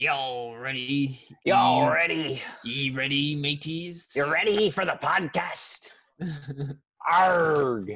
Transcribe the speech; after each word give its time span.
Y'all 0.00 0.56
ready? 0.56 1.20
Y'all 1.44 1.92
ready? 1.92 2.40
Ye 2.64 2.88
ready, 2.90 3.36
mateys? 3.36 4.08
You 4.16 4.32
ready 4.32 4.70
for 4.70 4.86
the 4.86 4.92
podcast? 4.92 5.90
Arg. 7.10 7.92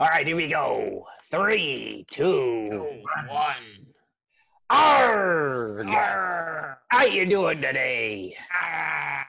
All 0.00 0.08
right, 0.08 0.26
here 0.26 0.34
we 0.34 0.48
go. 0.48 1.06
Three, 1.30 2.04
two, 2.10 2.68
Two, 2.68 3.02
one. 3.28 3.54
arg. 4.68 5.86
Arr. 5.86 6.78
How 6.90 7.04
you 7.04 7.26
doing 7.26 7.62
today? 7.62 8.34
Ah. 8.52 9.24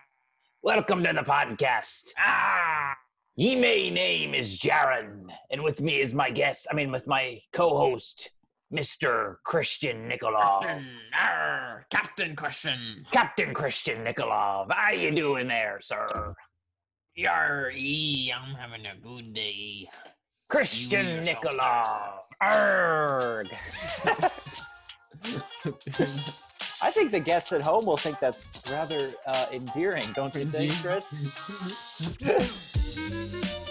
Welcome 0.63 1.03
to 1.03 1.13
the 1.13 1.21
podcast. 1.21 2.13
Ah. 2.17 2.95
Ye 3.35 3.55
may 3.55 3.91
name 3.91 4.33
is 4.33 4.57
Jaron, 4.59 5.27
and 5.51 5.61
with 5.61 5.81
me 5.81 5.99
is 6.01 6.15
my 6.15 6.31
guest. 6.31 6.65
I 6.71 6.73
mean, 6.73 6.91
with 6.91 7.05
my 7.05 7.41
co-host, 7.53 8.31
Mr. 8.73 9.35
Kristian 9.45 10.09
Nikolov. 10.09 10.61
Captain. 10.61 10.85
Arr. 11.13 11.85
Captain 11.89 12.35
question. 12.35 13.05
Captain 13.11 13.53
Kristian 13.53 14.03
Nikolov. 14.05 14.67
How 14.71 14.91
you 14.91 15.11
doing 15.11 15.47
there, 15.47 15.79
sir? 15.79 16.35
Yar, 17.15 17.71
ee, 17.73 18.33
I'm 18.35 18.55
having 18.55 18.85
a 18.87 18.95
good 18.95 19.33
day. 19.33 19.87
Kristian 20.51 21.17
yourself, 21.17 21.43
Nikolov. 21.43 22.19
Arg. 22.41 23.47
I 26.81 26.91
think 26.91 27.11
the 27.11 27.19
guests 27.19 27.53
at 27.53 27.61
home 27.61 27.85
will 27.85 27.97
think 27.97 28.19
that's 28.19 28.61
rather 28.69 29.13
uh, 29.25 29.45
endearing, 29.51 30.11
don't 30.13 30.35
you 30.35 30.51
think, 30.51 30.73
Chris? 30.81 31.15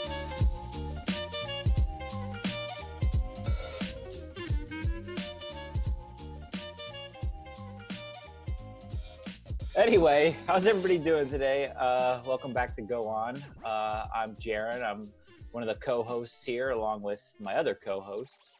Anyway, 9.76 10.36
how's 10.46 10.66
everybody 10.66 10.98
doing 10.98 11.28
today? 11.28 11.72
Uh, 11.78 12.20
welcome 12.26 12.52
back 12.52 12.76
to 12.76 12.82
Go 12.82 13.08
On. 13.08 13.42
Uh, 13.64 14.06
I'm 14.14 14.34
Jaron. 14.36 14.84
I'm 14.84 15.10
one 15.50 15.62
of 15.62 15.68
the 15.68 15.80
co-hosts 15.84 16.44
here, 16.44 16.70
along 16.70 17.02
with 17.02 17.20
my 17.40 17.54
other 17.56 17.74
co-host, 17.74 18.52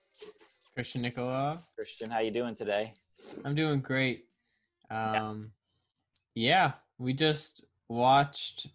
Kristian 0.77 1.03
Nicola. 1.03 1.63
Kristian. 1.79 2.11
How 2.11 2.19
you 2.19 2.33
doing 2.33 2.55
today? 2.57 2.95
I'm 3.45 3.55
doing 3.55 3.81
great. 3.81 4.25
Yeah. 4.91 5.29
Um, 5.29 5.53
yeah. 6.35 6.73
we 6.99 7.13
just 7.13 7.65
watched 7.89 8.67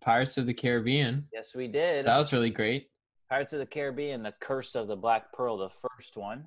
Pirates 0.00 0.38
of 0.38 0.46
the 0.46 0.54
Caribbean. 0.54 1.26
Yes, 1.32 1.54
we 1.54 1.66
So 1.68 1.72
did. 1.72 2.04
that 2.04 2.18
was 2.18 2.32
really 2.32 2.50
great. 2.50 2.88
Pirates 3.28 3.52
of 3.52 3.60
the 3.60 3.66
Caribbean: 3.66 4.24
The 4.24 4.34
Curse 4.40 4.74
of 4.74 4.88
the 4.88 4.96
Black 4.96 5.32
Pearl, 5.32 5.56
the 5.56 5.70
first 5.70 6.16
one, 6.16 6.46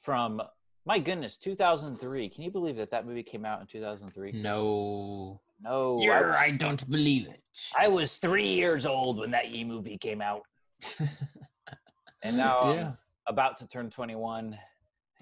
from 0.00 0.40
my 0.86 0.98
goodness, 0.98 1.36
2003. 1.36 2.28
Can 2.28 2.42
you 2.42 2.50
believe 2.50 2.76
that 2.76 2.90
that 2.90 3.06
movie 3.06 3.22
came 3.22 3.44
out 3.44 3.60
in 3.60 3.66
2003? 3.66 4.32
No. 4.32 5.40
No, 5.62 6.00
You're, 6.02 6.36
I, 6.36 6.46
I 6.46 6.50
don't 6.50 6.88
believe 6.90 7.26
it. 7.26 7.42
I 7.78 7.88
was 7.88 8.18
three 8.18 8.48
years 8.48 8.86
old 8.86 9.18
when 9.18 9.30
that 9.30 9.46
E 9.46 9.64
movie 9.64 9.96
came 9.96 10.20
out, 10.20 10.42
and 12.22 12.36
now 12.36 12.58
I'm 12.60 12.76
yeah. 12.76 12.92
about 13.26 13.56
to 13.58 13.66
turn 13.66 13.88
21, 13.88 14.58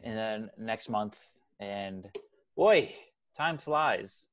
and 0.03 0.19
then 0.19 0.51
next 0.59 0.89
month, 0.89 1.17
and 1.61 2.09
boy, 2.57 2.93
time 3.37 3.59
flies. 3.59 4.29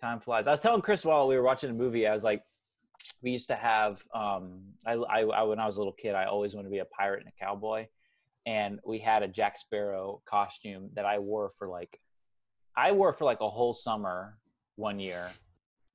Time 0.00 0.20
flies. 0.20 0.46
I 0.46 0.52
was 0.52 0.60
telling 0.60 0.80
Chris 0.80 1.04
while 1.04 1.26
we 1.26 1.36
were 1.36 1.42
watching 1.42 1.68
the 1.68 1.76
movie, 1.76 2.06
I 2.06 2.14
was 2.14 2.24
like, 2.24 2.42
we 3.20 3.30
used 3.30 3.48
to 3.48 3.56
have, 3.56 4.02
um, 4.14 4.62
I, 4.86 4.92
I, 4.92 5.20
I 5.22 5.42
when 5.42 5.58
I 5.58 5.66
was 5.66 5.76
a 5.76 5.80
little 5.80 5.92
kid, 5.92 6.14
I 6.14 6.26
always 6.26 6.54
wanted 6.54 6.68
to 6.68 6.72
be 6.72 6.78
a 6.78 6.84
pirate 6.84 7.20
and 7.20 7.28
a 7.28 7.44
cowboy, 7.44 7.88
and 8.46 8.78
we 8.86 8.98
had 8.98 9.22
a 9.22 9.28
Jack 9.28 9.58
Sparrow 9.58 10.22
costume 10.24 10.90
that 10.94 11.04
I 11.04 11.18
wore 11.18 11.50
for 11.50 11.68
like, 11.68 12.00
I 12.76 12.92
wore 12.92 13.12
for 13.12 13.24
like 13.24 13.40
a 13.40 13.50
whole 13.50 13.74
summer 13.74 14.38
one 14.76 15.00
year, 15.00 15.30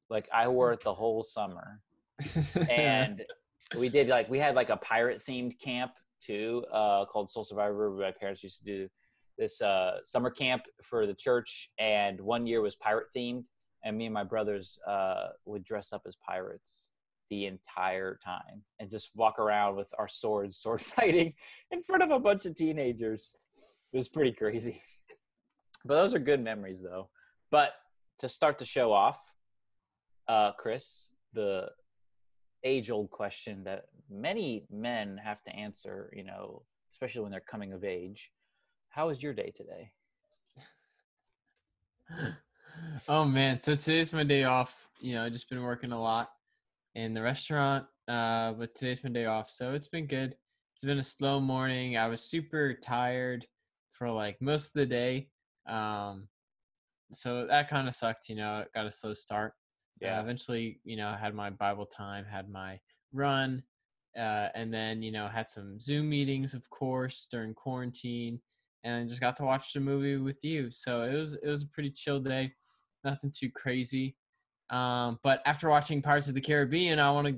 like 0.10 0.28
I 0.34 0.48
wore 0.50 0.74
it 0.74 0.84
the 0.84 0.94
whole 0.94 1.24
summer, 1.24 1.82
and 2.70 3.24
we 3.78 3.90
did 3.90 4.10
like 4.10 4.30
we 4.30 4.40
had 4.40 4.56
like 4.56 4.70
a 4.70 4.78
pirate 4.78 5.22
themed 5.28 5.60
camp 5.60 5.92
too 6.22 6.64
uh 6.72 7.06
called 7.06 7.30
soul 7.30 7.44
survivor. 7.44 7.90
My 7.92 8.12
parents 8.12 8.44
used 8.44 8.60
to 8.60 8.64
do 8.64 8.90
this 9.38 9.62
uh 9.62 9.98
summer 10.04 10.30
camp 10.30 10.64
for 10.84 11.08
the 11.08 11.14
church 11.14 11.70
and 11.80 12.20
one 12.20 12.46
year 12.46 12.62
was 12.62 12.76
pirate 12.76 13.08
themed 13.16 13.46
and 13.84 13.98
me 13.98 14.06
and 14.06 14.14
my 14.14 14.24
brothers 14.24 14.78
uh 14.88 15.30
would 15.46 15.64
dress 15.64 15.94
up 15.94 16.04
as 16.06 16.18
pirates 16.18 16.91
the 17.32 17.48
entire 17.48 18.20
time 18.24 18.62
and 18.80 18.92
just 18.92 19.10
walk 19.16 19.40
around 19.40 19.76
with 19.76 19.90
our 19.98 20.08
swords 20.08 20.58
sword 20.58 20.82
fighting 20.98 21.34
in 21.72 21.82
front 21.82 22.04
of 22.04 22.12
a 22.12 22.20
bunch 22.20 22.46
of 22.46 22.54
teenagers 22.54 23.36
it 23.92 23.98
was 23.98 24.08
pretty 24.08 24.32
crazy 24.32 24.80
but 25.86 25.96
those 25.96 26.14
are 26.14 26.20
good 26.20 26.44
memories 26.44 26.84
though 26.84 27.10
but 27.50 27.72
to 28.20 28.30
start 28.30 28.60
the 28.60 28.66
show 28.66 28.94
off 28.94 29.20
uh 30.28 30.52
chris 30.60 31.14
the 31.34 31.68
age 32.64 32.92
old 32.92 33.10
question 33.10 33.64
that 33.64 33.86
many 34.10 34.66
men 34.72 35.20
have 35.24 35.42
to 35.44 35.56
answer, 35.56 36.12
you 36.16 36.24
know, 36.24 36.64
especially 36.92 37.22
when 37.22 37.32
they're 37.32 37.40
coming 37.40 37.74
of 37.74 37.84
age. 37.84 38.32
How 38.90 39.08
was 39.08 39.24
your 39.24 39.34
day 39.34 39.52
today? 39.56 39.92
oh 43.08 43.26
man, 43.26 43.58
so 43.58 43.76
today's 43.76 44.14
my 44.14 44.24
day 44.24 44.44
off. 44.44 44.76
You 45.00 45.16
know, 45.16 45.24
I 45.24 45.30
just 45.30 45.50
been 45.50 45.64
working 45.64 45.92
a 45.92 46.02
lot 46.02 46.32
in 46.96 47.14
the 47.14 47.22
restaurant, 47.22 47.86
uh, 48.08 48.54
but 48.54 48.76
today's 48.76 49.00
been 49.00 49.14
day 49.14 49.26
off, 49.26 49.50
so 49.50 49.74
it's 49.74 49.88
been 49.88 50.08
good. 50.08 50.36
It's 50.76 50.84
been 50.84 51.00
a 51.00 51.04
slow 51.04 51.40
morning. 51.40 51.98
I 51.98 52.08
was 52.08 52.22
super 52.22 52.74
tired 52.74 53.46
for 53.92 54.10
like 54.10 54.42
most 54.42 54.68
of 54.68 54.74
the 54.74 54.86
day, 54.86 55.30
um, 55.68 56.28
so 57.12 57.46
that 57.48 57.70
kind 57.70 57.88
of 57.88 57.96
sucked. 57.96 58.30
You 58.30 58.36
know, 58.36 58.60
it 58.60 58.74
got 58.74 58.86
a 58.88 58.92
slow 58.92 59.14
start. 59.14 59.54
Uh, 60.04 60.20
eventually, 60.22 60.80
you 60.84 60.98
know, 60.98 61.14
had 61.14 61.36
my 61.36 61.50
Bible 61.52 61.86
time, 61.86 62.26
had 62.26 62.50
my 62.50 62.80
run, 63.14 63.64
uh, 64.18 64.50
and 64.56 64.74
then 64.74 65.02
you 65.02 65.12
know 65.12 65.28
had 65.28 65.48
some 65.48 65.80
Zoom 65.80 66.10
meetings, 66.10 66.54
of 66.54 66.70
course, 66.70 67.28
during 67.32 67.54
quarantine, 67.54 68.42
and 68.84 69.08
just 69.08 69.22
got 69.22 69.38
to 69.38 69.44
watch 69.44 69.74
the 69.74 69.80
movie 69.80 70.18
with 70.18 70.44
you. 70.44 70.72
So 70.72 71.04
it 71.04 71.14
was 71.14 71.36
it 71.36 71.48
was 71.48 71.64
a 71.64 71.68
pretty 71.68 71.92
chill 71.92 72.20
day, 72.20 72.54
nothing 73.04 73.32
too 73.32 73.52
crazy. 73.52 74.18
Um, 74.72 75.20
but 75.22 75.42
after 75.46 75.70
watching 75.70 76.02
Pirates 76.02 76.30
of 76.30 76.34
the 76.34 76.42
Caribbean, 76.42 76.98
I 76.98 77.12
want 77.12 77.28
to 77.28 77.36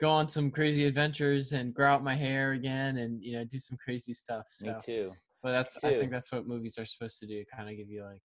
go 0.00 0.10
on 0.10 0.28
some 0.28 0.50
crazy 0.50 0.86
adventures 0.86 1.52
and 1.52 1.72
grow 1.72 1.92
out 1.92 2.02
my 2.02 2.16
hair 2.16 2.52
again, 2.52 2.96
and 2.98 3.22
you 3.22 3.34
know 3.34 3.44
do 3.44 3.58
some 3.58 3.78
crazy 3.82 4.14
stuff. 4.14 4.46
So, 4.48 4.68
Me 4.68 4.74
too. 4.84 5.12
but 5.42 5.52
that's 5.52 5.82
Me 5.82 5.90
I 5.90 5.98
think 5.98 6.10
that's 6.10 6.32
what 6.32 6.46
movies 6.46 6.78
are 6.78 6.86
supposed 6.86 7.18
to 7.20 7.26
do, 7.26 7.44
kind 7.54 7.68
of 7.68 7.76
give 7.76 7.88
you 7.88 8.02
like, 8.02 8.22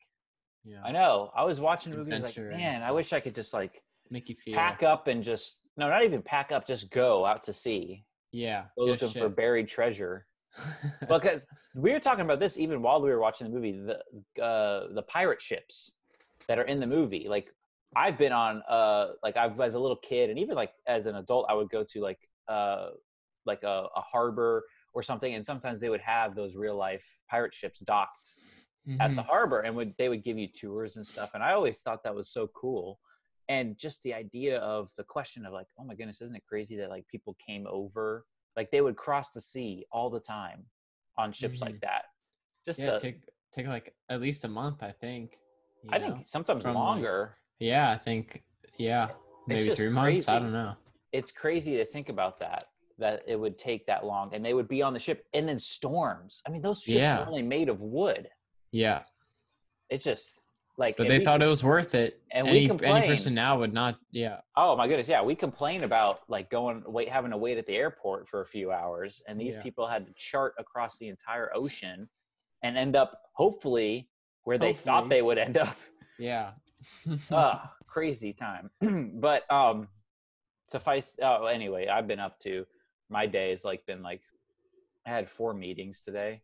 you 0.63 0.75
know, 0.75 0.81
I 0.83 0.91
know. 0.91 1.31
I 1.35 1.43
was 1.43 1.59
watching 1.59 1.91
the 1.91 1.99
movie. 1.99 2.13
I 2.13 2.19
was 2.19 2.37
like, 2.37 2.45
man, 2.45 2.81
I 2.81 2.91
wish 2.91 3.13
I 3.13 3.19
could 3.19 3.35
just 3.35 3.53
like 3.53 3.83
make 4.09 4.29
you 4.29 4.35
feel 4.35 4.55
pack 4.55 4.81
up 4.81 5.07
and 5.07 5.23
just 5.23 5.59
no, 5.75 5.89
not 5.89 6.03
even 6.03 6.21
pack 6.21 6.51
up, 6.51 6.65
just 6.65 6.89
go 6.89 7.25
out 7.25 7.43
to 7.43 7.53
sea, 7.53 8.05
yeah, 8.31 8.65
go 8.77 8.85
looking 8.85 9.09
for 9.09 9.29
buried 9.29 9.67
treasure. 9.67 10.25
Because 11.07 11.45
we 11.75 11.91
were 11.91 11.99
talking 11.99 12.25
about 12.25 12.39
this 12.39 12.57
even 12.57 12.81
while 12.81 12.99
we 12.99 13.11
were 13.11 13.19
watching 13.19 13.45
the 13.45 13.53
movie. 13.53 13.73
The 13.73 14.43
uh, 14.43 14.87
the 14.91 15.03
pirate 15.03 15.39
ships 15.39 15.91
that 16.47 16.57
are 16.57 16.63
in 16.63 16.79
the 16.79 16.87
movie, 16.87 17.27
like 17.29 17.53
I've 17.97 18.17
been 18.17 18.31
on, 18.31 18.61
uh, 18.69 19.13
like 19.23 19.37
I've 19.37 19.59
as 19.59 19.73
a 19.73 19.79
little 19.79 19.97
kid 19.97 20.29
and 20.29 20.37
even 20.39 20.55
like 20.55 20.71
as 20.85 21.07
an 21.07 21.15
adult, 21.15 21.47
I 21.49 21.53
would 21.53 21.69
go 21.69 21.83
to 21.83 22.01
like 22.01 22.19
uh, 22.47 22.89
like 23.45 23.63
a, 23.63 23.87
a 23.95 24.01
harbor 24.01 24.63
or 24.93 25.01
something, 25.03 25.33
and 25.33 25.45
sometimes 25.45 25.79
they 25.81 25.89
would 25.89 26.01
have 26.01 26.35
those 26.35 26.55
real 26.55 26.75
life 26.75 27.05
pirate 27.29 27.53
ships 27.53 27.79
docked 27.79 28.29
at 28.99 29.15
the 29.15 29.21
Mhm. 29.21 29.25
harbor 29.25 29.59
and 29.59 29.75
would 29.75 29.93
they 29.97 30.09
would 30.09 30.23
give 30.23 30.37
you 30.37 30.47
tours 30.47 30.95
and 30.97 31.05
stuff 31.05 31.31
and 31.33 31.43
i 31.43 31.51
always 31.51 31.81
thought 31.81 32.03
that 32.03 32.15
was 32.15 32.29
so 32.29 32.47
cool 32.47 32.99
and 33.47 33.77
just 33.77 34.01
the 34.03 34.13
idea 34.13 34.57
of 34.59 34.89
the 34.97 35.03
question 35.03 35.45
of 35.45 35.53
like 35.53 35.67
oh 35.77 35.83
my 35.83 35.93
goodness 35.93 36.21
isn't 36.21 36.35
it 36.35 36.43
crazy 36.47 36.75
that 36.75 36.89
like 36.89 37.07
people 37.07 37.35
came 37.45 37.67
over 37.69 38.25
like 38.55 38.71
they 38.71 38.81
would 38.81 38.95
cross 38.95 39.31
the 39.31 39.41
sea 39.41 39.85
all 39.91 40.09
the 40.09 40.19
time 40.19 40.65
on 41.17 41.31
ships 41.31 41.61
like 41.61 41.79
that 41.81 42.05
just 42.65 42.79
yeah, 42.79 42.91
the, 42.91 42.99
take 42.99 43.21
take 43.53 43.67
like 43.67 43.93
at 44.09 44.21
least 44.21 44.45
a 44.45 44.47
month, 44.47 44.81
I 44.81 44.91
think. 44.91 45.37
i 45.91 45.99
know? 45.99 46.05
think 46.05 46.27
sometimes 46.27 46.63
from, 46.63 46.73
like, 46.73 46.83
longer 46.83 47.37
Yeah, 47.59 47.91
I 47.91 47.97
think. 47.97 48.43
Yeah, 48.77 49.09
maybe 49.47 49.73
three 49.75 49.89
months. 49.89 50.27
I 50.29 50.39
don't 50.39 50.51
know. 50.53 50.75
it's 51.11 51.31
crazy 51.31 51.77
to 51.77 51.85
think 51.85 52.09
about 52.09 52.39
that 52.39 52.65
that 52.99 53.21
it 53.27 53.35
would 53.39 53.57
take 53.59 53.85
that 53.87 54.05
long 54.05 54.33
and 54.33 54.43
they 54.45 54.53
would 54.55 54.67
be 54.67 54.81
on 54.81 54.91
the 54.93 54.99
ship 54.99 55.25
and 55.33 55.47
then 55.47 55.59
storms 55.59 56.41
i 56.47 56.49
mean 56.49 56.61
those 56.63 56.81
ships 56.81 56.95
Yeah. 56.97 57.19
are 57.21 57.27
only 57.27 57.43
made 57.43 57.69
of 57.69 57.79
wood 57.79 58.27
Yeah, 58.71 59.03
it's 59.89 60.03
just 60.03 60.41
like 60.79 60.97
but 60.97 61.07
they 61.07 61.19
we- 61.19 61.23
thought 61.23 61.41
it 61.43 61.47
was 61.47 61.63
worth 61.63 61.93
it. 61.95 62.21
and 62.31 62.45
we 62.49 62.69
any, 62.69 62.83
any 62.85 63.07
person 63.07 63.33
now 63.35 63.57
would 63.59 63.73
not. 63.73 63.97
Yeah, 64.11 64.37
Oh 64.55 64.75
my 64.75 64.87
goodness, 64.87 65.07
yeah. 65.07 65.21
We 65.23 65.33
complain 65.35 65.83
about 65.83 66.19
like 66.27 66.49
going 66.51 66.83
wait 66.87 67.09
having 67.09 67.31
to 67.31 67.37
wait 67.37 67.57
at 67.57 67.65
the 67.67 67.75
airport 67.75 68.27
for 68.29 68.41
a 68.41 68.45
few 68.45 68.71
hours 68.71 69.21
and 69.27 69.39
these 69.39 69.55
Yeah. 69.55 69.63
people 69.63 69.87
had 69.87 70.05
to 70.07 70.13
chart 70.15 70.53
across 70.59 70.97
the 70.99 71.07
entire 71.07 71.49
ocean 71.55 72.09
and 72.63 72.77
end 72.77 72.95
up 72.95 73.21
hopefully 73.33 74.09
where 74.43 74.57
they 74.57 74.73
thought 74.73 75.07
they 75.09 75.21
would 75.21 75.37
end 75.39 75.57
up. 75.57 75.75
yeah. 76.19 76.51
Ah, 77.31 77.73
crazy 77.87 78.33
time. 78.33 78.69
but 79.19 79.49
um 79.51 79.87
suffice 80.69 81.17
oh 81.21 81.45
anyway, 81.45 81.87
I've 81.87 82.07
been 82.07 82.19
up 82.19 82.37
to 82.39 82.65
my 83.09 83.25
day 83.25 83.51
has 83.51 83.63
like 83.65 83.85
been 83.85 84.03
like 84.03 84.21
I 85.05 85.11
had 85.11 85.29
four 85.29 85.53
meetings 85.53 86.03
today. 86.03 86.41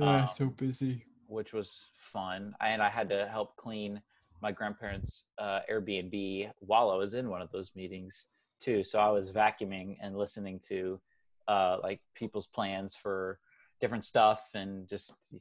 Ah, 0.00 0.22
um, 0.22 0.28
so 0.28 0.46
busy. 0.46 1.04
which 1.26 1.52
was 1.52 1.88
fun. 1.94 2.54
And 2.60 2.82
I 2.82 2.88
had 2.88 3.08
to 3.10 3.28
help 3.28 3.56
clean 3.56 4.02
my 4.40 4.50
grandparents' 4.50 5.26
uh, 5.38 5.60
Airbnb 5.70 6.50
while 6.58 6.90
I 6.90 6.96
was 6.96 7.14
in 7.14 7.28
one 7.28 7.42
of 7.42 7.52
those 7.52 7.70
meetings 7.76 8.28
too. 8.60 8.82
So 8.82 8.98
I 8.98 9.08
was 9.10 9.30
vacuuming 9.30 9.96
and 10.02 10.16
listening 10.16 10.60
to 10.68 11.00
uh, 11.46 11.78
like 11.82 12.00
people's 12.14 12.48
plans 12.48 12.96
for 12.96 13.38
different 13.80 14.04
stuff 14.04 14.50
and 14.54 14.88
just 14.88 15.32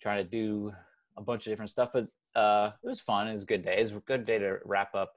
trying 0.00 0.24
to 0.24 0.30
do 0.30 0.72
a 1.16 1.22
bunch 1.22 1.46
of 1.46 1.52
different 1.52 1.70
stuff. 1.70 1.90
But 1.92 2.08
uh, 2.34 2.70
it 2.82 2.86
was 2.86 3.00
fun. 3.00 3.28
It 3.28 3.34
was 3.34 3.42
a 3.44 3.46
good 3.46 3.64
day. 3.64 3.76
It 3.78 3.80
was 3.80 3.92
a 3.92 4.00
good 4.00 4.24
day 4.26 4.38
to 4.38 4.58
wrap 4.64 4.94
up 4.94 5.14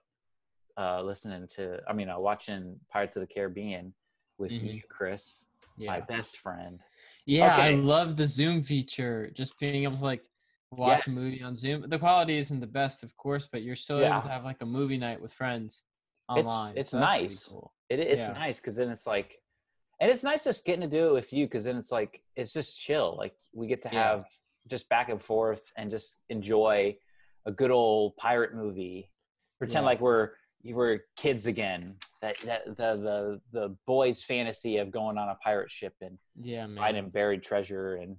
uh, 0.77 1.01
listening 1.03 1.47
to, 1.55 1.79
I 1.87 1.93
mean, 1.93 2.07
uh, 2.09 2.15
watching 2.19 2.79
Pirates 2.89 3.15
of 3.17 3.21
the 3.21 3.27
Caribbean 3.27 3.93
with 4.37 4.51
Mhm. 4.51 4.75
you, 4.75 4.81
Chris, 4.87 5.47
Yeah. 5.77 5.91
my 5.91 5.99
best 5.99 6.37
friend. 6.37 6.79
Yeah, 7.25 7.55
I 7.55 7.71
love 7.71 8.15
the 8.15 8.25
Zoom 8.25 8.63
feature. 8.63 9.29
Just 9.31 9.59
being 9.59 9.83
able 9.83 9.97
to 9.97 10.03
like 10.03 10.23
watch 10.71 11.07
a 11.07 11.11
movie 11.11 11.43
on 11.43 11.55
Zoom. 11.57 11.87
The 11.89 11.99
quality 11.99 12.37
isn't 12.37 12.61
the 12.61 12.67
best, 12.67 13.03
of 13.03 13.15
course, 13.17 13.47
but 13.47 13.61
you're 13.61 13.75
still 13.75 13.99
Yeah. 13.99 14.13
able 14.13 14.21
to 14.23 14.29
have 14.29 14.45
like 14.45 14.61
a 14.61 14.65
movie 14.65 14.97
night 14.97 15.21
with 15.21 15.33
friends 15.33 15.83
It's- 16.31 16.47
online. 16.47 16.77
it's 16.77 16.89
so 16.91 16.99
that's 16.99 17.11
pretty 17.11 17.23
nice. 17.27 17.47
cool. 17.49 17.73
It, 17.89 17.99
it's 17.99 18.23
Yeah. 18.23 18.33
nice 18.33 18.59
because 18.61 18.77
then 18.77 18.89
it's 18.89 19.05
like, 19.05 19.43
and 19.99 20.09
it's 20.09 20.23
nice 20.23 20.45
just 20.45 20.65
getting 20.65 20.81
to 20.81 20.87
do 20.87 21.09
it 21.09 21.13
with 21.13 21.33
you 21.33 21.45
because 21.45 21.65
then 21.65 21.75
it's 21.75 21.91
like 21.91 22.23
it's 22.37 22.53
just 22.53 22.79
chill. 22.79 23.15
Like 23.17 23.37
we 23.53 23.67
get 23.67 23.81
to 23.83 23.89
have 23.89 24.27
just 24.67 24.89
back 24.89 25.09
and 25.09 25.21
forth 25.21 25.71
and 25.77 25.91
just 25.91 26.17
enjoy 26.29 26.95
a 27.45 27.51
good 27.51 27.71
old 27.71 28.15
pirate 28.17 28.53
movie. 28.53 29.09
Pretend 29.59 29.83
Yeah. 29.83 29.87
like 29.87 30.01
we're 30.01 30.31
we're 30.63 30.99
kids 31.17 31.47
again. 31.47 31.95
That 32.21 32.37
that 32.39 32.65
the 32.65 32.95
the 32.95 33.41
the 33.51 33.75
boys' 33.87 34.23
fantasy 34.23 34.77
of 34.77 34.91
going 34.91 35.17
on 35.17 35.29
a 35.29 35.35
pirate 35.43 35.71
ship 35.71 35.93
and 36.01 36.17
Yeah, 36.39 36.67
man. 36.67 36.77
finding 36.77 37.09
buried 37.09 37.41
treasure. 37.43 37.95
And 37.95 38.17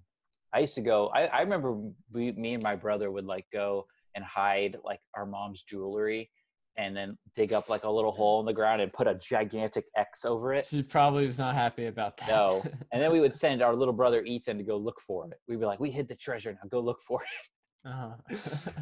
I 0.52 0.60
used 0.60 0.74
to 0.74 0.80
go. 0.82 1.08
I, 1.08 1.26
I 1.26 1.40
remember 1.42 1.78
we, 2.12 2.32
me 2.32 2.54
and 2.54 2.62
my 2.62 2.74
brother 2.76 3.10
would 3.10 3.24
like 3.26 3.46
go 3.52 3.86
and 4.14 4.24
hide 4.24 4.76
like 4.84 5.00
our 5.14 5.24
mom's 5.24 5.62
jewelry 5.62 6.30
and 6.76 6.96
then 6.96 7.18
dig 7.34 7.52
up 7.52 7.68
like 7.68 7.84
a 7.84 7.90
little 7.90 8.12
hole 8.12 8.40
in 8.40 8.46
the 8.46 8.52
ground 8.52 8.80
and 8.80 8.92
put 8.92 9.06
a 9.06 9.14
gigantic 9.14 9.84
X 9.96 10.24
over 10.24 10.54
it. 10.54 10.64
She 10.64 10.82
probably 10.82 11.26
was 11.26 11.38
not 11.38 11.54
happy 11.54 11.86
about 11.86 12.16
that. 12.18 12.28
No. 12.28 12.64
And 12.92 13.02
then 13.02 13.10
we 13.12 13.20
would 13.20 13.34
send 13.34 13.62
our 13.62 13.74
little 13.74 13.94
brother 13.94 14.22
Ethan 14.22 14.58
to 14.58 14.64
go 14.64 14.76
look 14.76 15.00
for 15.00 15.26
it. 15.26 15.38
We'd 15.48 15.60
be 15.60 15.66
like, 15.66 15.80
"We 15.80 15.90
hid 15.90 16.08
the 16.08 16.14
treasure. 16.16 16.52
Now 16.52 16.68
go 16.70 16.80
look 16.80 17.00
for 17.00 17.20
it." 17.22 17.88
uh-huh. 17.88 18.14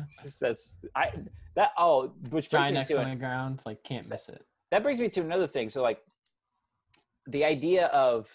That's 0.40 0.78
I 0.94 1.10
that 1.56 1.70
oh, 1.78 2.12
which 2.30 2.50
Giant 2.50 2.76
X 2.76 2.92
on 2.94 3.08
the 3.08 3.16
ground, 3.16 3.60
like 3.64 3.82
can't 3.84 4.08
miss 4.08 4.28
it. 4.28 4.44
that 4.70 4.82
brings 4.82 5.00
me 5.00 5.08
to 5.10 5.20
another 5.20 5.46
thing. 5.46 5.68
So 5.68 5.82
like 5.82 6.00
the 7.26 7.44
idea 7.44 7.86
of 7.86 8.28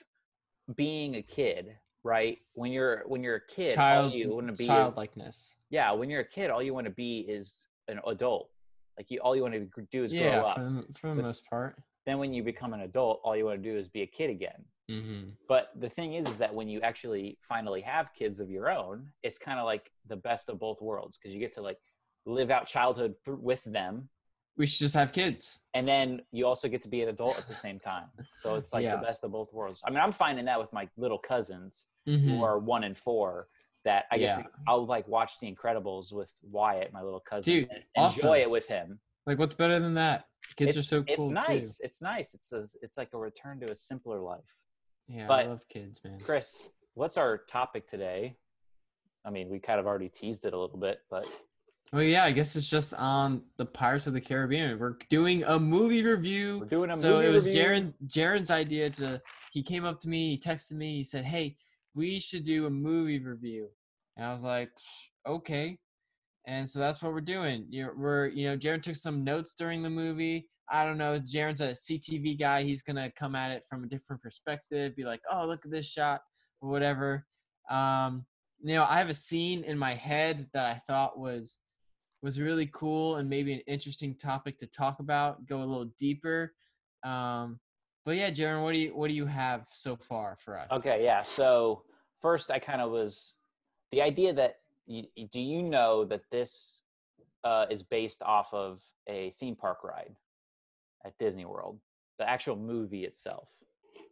being 0.75 1.15
a 1.15 1.21
kid, 1.21 1.77
right? 2.03 2.37
When 2.53 2.71
you're 2.71 3.03
when 3.07 3.23
you're 3.23 3.35
a 3.35 3.47
kid, 3.47 3.75
Child, 3.75 4.11
all 4.11 4.17
you 4.17 4.33
want 4.33 4.47
to 4.47 4.53
be 4.53 4.63
is, 4.63 4.69
childlikeness. 4.69 5.55
yeah. 5.69 5.91
When 5.91 6.09
you're 6.09 6.21
a 6.21 6.27
kid, 6.27 6.49
all 6.49 6.61
you 6.63 6.73
want 6.73 6.85
to 6.85 6.93
be 6.93 7.19
is 7.19 7.67
an 7.87 7.99
adult. 8.07 8.49
Like 8.97 9.11
you, 9.11 9.19
all 9.19 9.35
you 9.35 9.41
want 9.41 9.53
to 9.53 9.69
do 9.91 10.03
is 10.03 10.13
Yeah, 10.13 10.39
grow 10.39 10.47
up. 10.47 10.57
for, 10.57 10.63
the- 10.63 10.85
for 10.99 11.09
the 11.09 11.15
But- 11.15 11.25
most 11.27 11.45
part. 11.49 11.77
Then 12.05 12.19
when 12.19 12.33
you 12.35 12.43
become 12.43 12.73
an 12.73 12.81
adult, 12.81 13.19
all 13.23 13.35
you 13.35 13.45
want 13.45 13.63
to 13.63 13.67
do 13.71 13.75
is 13.75 13.89
be 13.89 14.03
a 14.03 14.07
kid 14.07 14.29
again. 14.29 14.63
Mm-hmm. 14.91 15.29
But 15.49 15.71
the 15.79 15.89
thing 15.89 16.13
is, 16.13 16.27
is 16.27 16.37
that 16.37 16.53
when 16.53 16.69
you 16.69 16.79
actually 16.81 17.39
finally 17.41 17.81
have 17.81 18.13
kids 18.13 18.39
of 18.39 18.51
your 18.51 18.69
own, 18.69 19.09
it's 19.23 19.39
kind 19.39 19.57
of 19.57 19.65
like 19.65 19.91
the 20.07 20.15
best 20.15 20.47
of 20.47 20.59
both 20.59 20.79
worlds 20.81 21.17
because 21.17 21.33
you 21.33 21.39
get 21.39 21.51
to 21.53 21.63
like 21.63 21.79
live 22.27 22.51
out 22.51 22.67
childhood 22.67 23.15
through, 23.25 23.37
with 23.41 23.63
them, 23.63 24.07
We 24.55 24.67
should 24.67 24.77
just 24.79 24.93
have 24.93 25.13
kids. 25.13 25.59
and 25.73 25.87
then 25.87 26.21
you 26.31 26.45
also 26.45 26.67
get 26.67 26.83
to 26.83 26.89
be 26.89 27.01
an 27.01 27.09
adult 27.09 27.39
at 27.39 27.47
the 27.47 27.55
same 27.55 27.79
time. 27.79 28.05
So 28.37 28.53
it's 28.53 28.71
like 28.71 28.83
Yeah. 28.83 28.97
the 28.97 29.01
best 29.01 29.23
of 29.23 29.31
both 29.31 29.51
worlds. 29.51 29.81
I 29.83 29.89
mean, 29.89 29.99
I'm 29.99 30.11
finding 30.11 30.45
that 30.45 30.59
with 30.59 30.71
my 30.71 30.87
little 30.97 31.17
cousins 31.17 31.85
Mhm. 32.07 32.21
who 32.21 32.43
are 32.43 32.59
one 32.59 32.83
and 32.83 32.95
four 32.95 33.47
that 33.85 34.05
I 34.11 34.17
get 34.17 34.37
Yeah. 34.37 34.43
to 34.43 34.49
I'll 34.67 34.85
like 34.85 35.07
watch 35.07 35.39
The 35.39 35.51
Incredibles 35.53 36.11
with 36.11 36.31
Wyatt, 36.41 36.91
my 36.91 37.01
little 37.01 37.19
cousin, 37.21 37.53
Dude, 37.53 37.69
and 37.71 37.83
awesome. 37.95 38.19
enjoy 38.19 38.39
it 38.41 38.49
with 38.49 38.67
him. 38.67 38.99
Like, 39.25 39.39
what's 39.39 39.55
better 39.55 39.79
than 39.79 39.93
that? 39.95 40.25
Kids 40.57 40.75
it's, 40.75 40.79
are 40.79 40.83
so 40.83 41.03
cool. 41.03 41.15
It's 41.15 41.27
too. 41.27 41.33
nice. 41.33 41.79
It's 41.83 42.01
nice. 42.01 42.33
It's 42.33 42.51
a, 42.51 42.63
it's 42.81 42.97
like 42.97 43.09
a 43.13 43.17
return 43.17 43.59
to 43.61 43.71
a 43.71 43.75
simpler 43.75 44.19
life. 44.19 44.59
Yeah, 45.07 45.27
But- 45.27 45.45
I 45.45 45.49
love 45.49 45.61
kids, 45.69 45.99
man. 46.03 46.19
Chris, 46.19 46.67
what's 46.95 47.17
our 47.17 47.37
topic 47.37 47.87
today? 47.87 48.35
I 49.23 49.29
mean, 49.31 49.49
we 49.49 49.59
kind 49.59 49.79
of 49.79 49.87
already 49.87 50.09
teased 50.09 50.45
it 50.45 50.53
a 50.53 50.59
little 50.59 50.77
bit, 50.77 50.99
but 51.09 51.27
Well, 51.91 52.03
yeah, 52.03 52.23
I 52.25 52.31
guess 52.31 52.55
it's 52.55 52.69
just 52.69 52.93
on 52.95 53.41
the 53.57 53.65
Pirates 53.65 54.05
of 54.07 54.13
the 54.13 54.21
Caribbean. 54.21 54.77
We're 54.77 54.97
doing 55.09 55.43
a 55.43 55.57
movie 55.59 56.03
review. 56.03 56.59
we're 56.59 56.65
doing 56.67 56.91
a 56.91 56.97
so 56.97 57.15
movie 57.17 57.27
it 57.27 57.31
was 57.31 57.45
review. 57.47 57.63
Jaron 57.63 57.93
Jaron's 58.07 58.51
idea 58.51 58.89
to 58.91 59.21
he 59.51 59.63
came 59.63 59.83
up 59.85 59.99
to 60.01 60.09
me, 60.09 60.29
he 60.31 60.37
texted 60.37 60.73
me, 60.73 60.95
he 60.97 61.03
said, 61.03 61.25
Hey, 61.25 61.57
we 61.95 62.19
should 62.19 62.43
do 62.43 62.65
a 62.65 62.69
movie 62.69 63.19
review. 63.19 63.69
And 64.17 64.25
I 64.25 64.31
was 64.31 64.43
like, 64.43 64.69
okay. 65.25 65.79
And 66.47 66.69
so 66.69 66.79
that's 66.79 67.01
what 67.01 67.13
we're 67.13 67.21
doing. 67.21 67.65
You 67.69 67.85
know, 67.85 67.91
we're 67.97 68.27
you 68.27 68.47
know, 68.47 68.57
Jaron 68.57 68.83
took 68.83 68.95
some 68.95 69.23
notes 69.23 69.55
during 69.57 69.81
the 69.81 69.89
movie. 69.89 70.47
I 70.69 70.85
don't 70.85 70.97
know, 70.97 71.19
Jaron's 71.19 71.61
a 71.61 71.69
CTV 71.69 72.39
guy, 72.39 72.63
he's 72.63 72.83
gonna 72.83 73.11
come 73.17 73.35
at 73.35 73.51
it 73.51 73.63
from 73.69 73.83
a 73.83 73.87
different 73.87 74.21
perspective, 74.21 74.95
be 74.95 75.03
like, 75.03 75.21
Oh, 75.31 75.47
look 75.47 75.65
at 75.65 75.71
this 75.71 75.87
shot, 75.87 76.21
or 76.61 76.69
whatever. 76.69 77.25
Um, 77.69 78.25
you 78.61 78.75
know, 78.75 78.85
I 78.87 78.97
have 78.97 79.09
a 79.09 79.13
scene 79.13 79.63
in 79.63 79.77
my 79.77 79.93
head 79.93 80.47
that 80.53 80.65
I 80.65 80.81
thought 80.87 81.19
was 81.19 81.57
was 82.21 82.39
really 82.39 82.69
cool 82.73 83.17
and 83.17 83.29
maybe 83.29 83.53
an 83.53 83.61
interesting 83.67 84.15
topic 84.15 84.59
to 84.59 84.65
talk 84.65 84.99
about, 84.99 85.45
go 85.45 85.59
a 85.59 85.65
little 85.65 85.91
deeper. 85.99 86.53
Um, 87.03 87.59
but 88.05 88.15
yeah, 88.15 88.29
Jaron, 88.29 88.63
what 88.63 88.73
do 88.73 88.77
you 88.77 88.95
what 88.95 89.07
do 89.07 89.13
you 89.13 89.25
have 89.25 89.65
so 89.71 89.95
far 89.95 90.37
for 90.39 90.59
us? 90.59 90.71
Okay, 90.71 91.03
yeah. 91.03 91.21
So 91.21 91.83
first, 92.21 92.51
I 92.51 92.59
kind 92.59 92.81
of 92.81 92.91
was 92.91 93.35
the 93.91 94.01
idea 94.01 94.33
that 94.33 94.59
you, 94.85 95.05
do 95.31 95.41
you 95.41 95.63
know 95.63 96.05
that 96.05 96.21
this 96.31 96.83
uh, 97.43 97.65
is 97.69 97.83
based 97.83 98.21
off 98.21 98.53
of 98.53 98.83
a 99.07 99.33
theme 99.39 99.55
park 99.55 99.83
ride 99.83 100.15
at 101.05 101.17
Disney 101.17 101.45
World, 101.45 101.79
the 102.17 102.29
actual 102.29 102.55
movie 102.55 103.05
itself. 103.05 103.49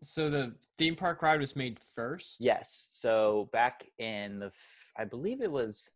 So 0.04 0.30
the 0.30 0.54
theme 0.78 0.96
park 0.96 1.22
ride 1.22 1.40
was 1.40 1.56
made 1.56 1.80
first. 1.80 2.38
Yes. 2.40 2.90
So 2.92 3.50
back 3.54 3.86
in 3.98 4.40
the, 4.40 4.48
f- 4.48 4.92
I 4.98 5.06
believe 5.06 5.42
it 5.42 5.52
was 5.52 5.92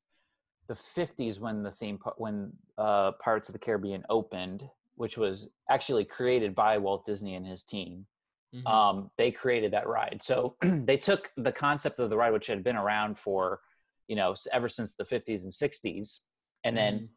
the 0.68 0.74
50s 0.74 1.40
when 1.40 1.64
the 1.64 1.72
theme 1.72 1.98
park, 1.98 2.16
when 2.18 2.54
uh, 2.78 3.12
Pirates 3.14 3.50
of 3.50 3.54
the 3.54 3.60
Caribbean 3.60 4.04
opened, 4.10 4.64
which 4.98 5.18
was 5.18 5.48
actually 5.70 6.04
created 6.04 6.54
by 6.54 6.78
Walt 6.78 7.06
Disney 7.06 7.36
and 7.36 7.46
his 7.46 7.64
team. 7.64 8.08
Mhm. 8.56 8.66
um, 8.66 9.12
they 9.18 9.30
created 9.30 9.72
that 9.74 9.88
ride. 9.88 10.20
So 10.24 10.56
they 10.62 10.96
took 10.98 11.32
the 11.36 11.52
concept 11.52 12.00
of 12.00 12.10
the 12.10 12.16
ride, 12.18 12.32
which 12.32 12.48
had 12.48 12.64
been 12.64 12.78
around 12.78 13.18
for, 13.18 13.60
you 14.08 14.16
know, 14.16 14.36
ever 14.54 14.70
since 14.70 14.96
the 14.96 15.04
50s 15.04 15.44
and 15.44 15.54
60s, 15.54 16.22
and 16.64 16.76
then 16.76 16.94
Mhm. 16.96 17.10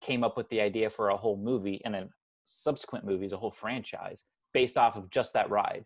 came 0.00 0.24
up 0.24 0.36
with 0.38 0.48
the 0.48 0.60
idea 0.62 0.88
for 0.88 1.10
a 1.10 1.16
whole 1.18 1.36
movie 1.36 1.82
and 1.84 1.94
then 1.94 2.10
subsequent 2.46 3.04
movies, 3.04 3.32
a 3.32 3.36
whole 3.36 3.50
franchise 3.50 4.24
based 4.54 4.78
off 4.78 4.96
of 4.96 5.10
just 5.10 5.34
that 5.34 5.50
ride. 5.50 5.84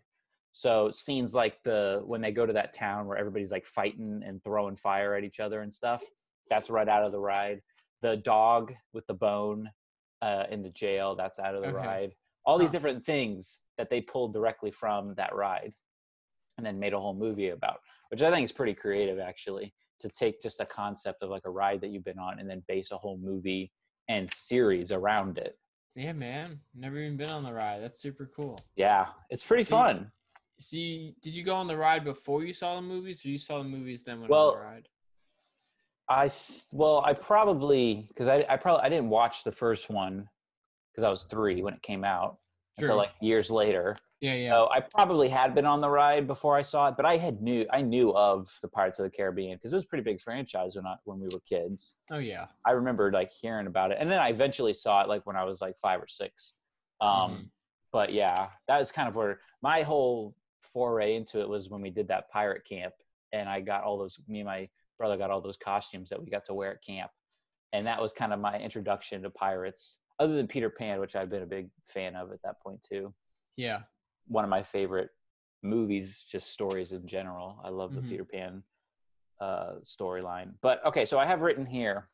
So 0.53 0.89
scenes 0.91 1.35
like 1.35 1.61
the 1.63 2.01
when 2.05 2.21
they 2.21 2.31
go 2.31 2.45
to 2.45 2.53
that 2.53 2.73
town 2.73 3.05
where 3.05 3.17
everybody's 3.17 3.51
like 3.51 3.65
fighting 3.65 4.23
and 4.25 4.41
throwing 4.43 4.77
fire 4.77 5.13
at 5.15 5.25
each 5.25 5.41
other 5.41 5.61
and 5.61 5.73
stuff, 5.73 6.01
that's 6.49 6.69
right 6.69 6.87
out 6.87 7.03
of 7.03 7.11
the 7.11 7.19
ride. 7.19 7.61
The 8.01 8.15
dog 8.15 8.73
with 8.93 9.05
the 9.07 9.13
bone 9.13 9.69
uh, 10.21 10.43
in 10.49 10.63
the 10.63 10.69
jail, 10.69 11.15
that's 11.15 11.39
out 11.39 11.55
of 11.55 11.61
the 11.61 11.69
Okay. 11.69 11.77
ride. 11.77 12.15
All 12.45 12.57
these 12.57 12.71
different 12.71 13.05
things 13.05 13.61
that 13.77 13.89
they 13.89 14.01
pulled 14.01 14.33
directly 14.33 14.71
from 14.71 15.15
that 15.15 15.35
ride 15.35 15.73
and 16.57 16.65
then 16.65 16.79
made 16.79 16.93
a 16.93 16.99
whole 16.99 17.15
movie 17.15 17.49
about, 17.49 17.79
which 18.09 18.21
I 18.21 18.31
think 18.31 18.45
is 18.45 18.51
pretty 18.51 18.73
creative 18.73 19.19
actually, 19.19 19.73
to 20.01 20.09
take 20.09 20.41
just 20.41 20.59
a 20.59 20.65
concept 20.65 21.23
of 21.23 21.29
like 21.29 21.43
a 21.45 21.49
ride 21.49 21.81
that 21.81 21.89
you've 21.89 22.05
been 22.05 22.19
on 22.19 22.39
and 22.39 22.49
then 22.49 22.63
base 22.67 22.91
a 22.91 22.97
whole 22.97 23.17
movie 23.17 23.71
and 24.07 24.31
series 24.33 24.91
around 24.91 25.37
it. 25.37 25.57
Yeah, 25.95 26.13
man. 26.13 26.59
Never 26.75 26.97
even 26.99 27.17
been 27.17 27.29
on 27.31 27.43
the 27.43 27.53
ride. 27.53 27.81
That's 27.81 28.01
super 28.01 28.29
cool. 28.35 28.59
Yeah, 28.75 29.07
it's 29.29 29.43
pretty 29.43 29.63
fun. 29.63 30.11
So 30.59 30.77
you, 30.77 31.13
did 31.21 31.35
you 31.35 31.43
go 31.43 31.55
on 31.55 31.67
the 31.67 31.77
ride 31.77 32.03
before 32.03 32.43
you 32.43 32.53
saw 32.53 32.75
the 32.75 32.81
movies, 32.81 33.25
or 33.25 33.29
you 33.29 33.37
saw 33.37 33.57
the 33.59 33.69
movies 33.69 34.03
then 34.03 34.19
went 34.19 34.29
Well, 34.29 34.51
on 34.51 34.59
the 34.59 34.65
ride? 34.65 34.87
I 36.09 36.29
well, 36.71 37.01
I 37.05 37.13
probably 37.13 38.05
because 38.07 38.27
I 38.27 38.45
I 38.47 38.57
probably 38.57 38.83
I 38.85 38.89
didn't 38.89 39.09
watch 39.09 39.43
the 39.43 39.51
first 39.51 39.89
one 39.89 40.29
because 40.91 41.03
I 41.03 41.09
was 41.09 41.23
three 41.23 41.61
when 41.61 41.73
it 41.73 41.81
came 41.81 42.03
out 42.03 42.37
until 42.77 42.97
like 42.97 43.11
years 43.21 43.49
later. 43.49 43.97
Yeah, 44.21 44.33
yeah. 44.33 44.51
So 44.51 44.69
I 44.71 44.79
probably 44.79 45.29
had 45.29 45.53
been 45.53 45.65
on 45.65 45.81
the 45.81 45.89
ride 45.89 46.25
before 46.25 46.55
I 46.55 46.61
saw 46.61 46.87
it, 46.87 46.95
but 46.95 47.05
I 47.05 47.17
had 47.17 47.41
knew 47.41 47.65
I 47.71 47.81
knew 47.81 48.13
of 48.15 48.57
the 48.61 48.67
Pirates 48.67 48.99
of 48.99 49.03
the 49.03 49.09
Caribbean 49.09 49.57
because 49.57 49.73
it 49.73 49.75
was 49.75 49.83
a 49.85 49.87
pretty 49.87 50.03
big 50.03 50.21
franchise 50.21 50.75
when 50.75 50.85
I, 50.85 50.95
when 51.03 51.19
we 51.19 51.27
were 51.27 51.41
kids. 51.47 51.97
Oh 52.11 52.17
yeah. 52.17 52.47
I 52.65 52.71
remember 52.71 53.11
like 53.11 53.31
hearing 53.31 53.67
about 53.67 53.91
it, 53.91 53.97
and 53.99 54.09
then 54.11 54.19
I 54.19 54.29
eventually 54.29 54.73
saw 54.73 55.01
it 55.01 55.09
like 55.09 55.25
when 55.25 55.35
I 55.35 55.43
was 55.43 55.59
like 55.61 55.77
five 55.81 56.01
or 56.01 56.07
six. 56.07 56.55
Um, 57.01 57.09
Mhm. 57.09 57.49
But 57.91 58.13
yeah, 58.13 58.49
that 58.67 58.77
was 58.77 58.91
kind 58.91 59.07
of 59.07 59.15
where 59.15 59.39
my 59.61 59.81
whole 59.83 60.35
foray 60.61 61.15
into 61.15 61.39
it 61.41 61.47
was 61.47 61.69
when 61.69 61.81
we 61.81 61.89
did 61.89 62.07
that 62.09 62.29
pirate 62.29 62.63
camp, 62.67 62.93
and 63.31 63.47
I 63.49 63.61
got 63.61 63.83
all 63.83 63.97
those. 63.97 64.19
Me 64.27 64.39
and 64.39 64.47
my 64.47 64.69
brother 64.97 65.17
got 65.17 65.31
all 65.31 65.41
those 65.41 65.57
costumes 65.57 66.09
that 66.09 66.21
we 66.23 66.29
got 66.29 66.45
to 66.45 66.53
wear 66.53 66.71
at 66.71 66.83
camp, 66.83 67.11
and 67.73 67.87
that 67.87 68.01
was 68.01 68.13
kind 68.13 68.33
of 68.33 68.39
my 68.39 68.57
introduction 68.59 69.21
to 69.23 69.29
pirates. 69.29 69.99
Other 70.19 70.35
than 70.35 70.47
Peter 70.47 70.69
Pan, 70.69 70.99
which 70.99 71.15
I've 71.15 71.29
been 71.29 71.41
a 71.43 71.45
big 71.47 71.69
fan 71.85 72.15
of 72.15 72.31
at 72.31 72.41
that 72.43 72.61
point 72.61 72.81
too. 72.83 73.13
Yeah. 73.57 73.81
One 74.27 74.43
of 74.45 74.49
my 74.49 74.63
favorite 74.63 75.09
movies, 75.61 76.25
just 76.31 76.51
stories 76.51 76.93
in 76.93 77.05
general. 77.07 77.59
I 77.63 77.69
love 77.69 77.93
the 77.93 78.01
Mhm. 78.01 78.09
Peter 78.09 78.25
Pan 78.25 78.63
uh, 79.41 79.73
storyline. 79.83 80.53
But 80.61 80.85
okay, 80.85 81.03
so 81.03 81.19
I 81.19 81.25
have 81.25 81.41
written 81.41 81.65
here 81.65 82.09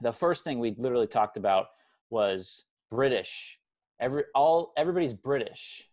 the 0.00 0.12
first 0.12 0.44
thing 0.44 0.60
we 0.60 0.70
literally 0.78 1.08
talked 1.08 1.36
about 1.36 1.66
was 2.10 2.64
British. 2.90 3.58
Every 3.98 4.24
all 4.36 4.72
everybody's 4.76 5.14
British. 5.14 5.90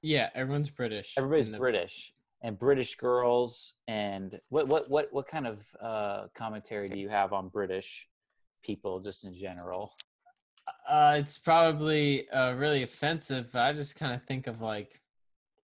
Yeah, 0.00 0.30
everyone's 0.34 0.70
British. 0.70 1.14
Everybody's 1.18 1.50
the- 1.50 1.58
British 1.58 2.14
and 2.42 2.58
British 2.58 2.96
girls 2.96 3.74
and 3.88 4.38
what 4.48 4.66
what 4.68 4.90
what 4.90 5.08
what 5.12 5.26
kind 5.28 5.46
of 5.46 5.64
uh, 5.80 6.26
commentary 6.34 6.88
do 6.88 6.98
you 6.98 7.08
have 7.08 7.32
on 7.32 7.48
British 7.48 8.08
people 8.64 9.00
just 9.00 9.24
in 9.24 9.34
general? 9.34 9.94
Uh, 10.88 11.16
it's 11.18 11.38
probably 11.38 12.28
uh, 12.30 12.54
really 12.54 12.82
offensive. 12.82 13.50
But 13.52 13.62
I 13.62 13.72
just 13.72 13.96
kind 13.96 14.12
of 14.14 14.22
think 14.24 14.46
of 14.46 14.60
like, 14.60 15.00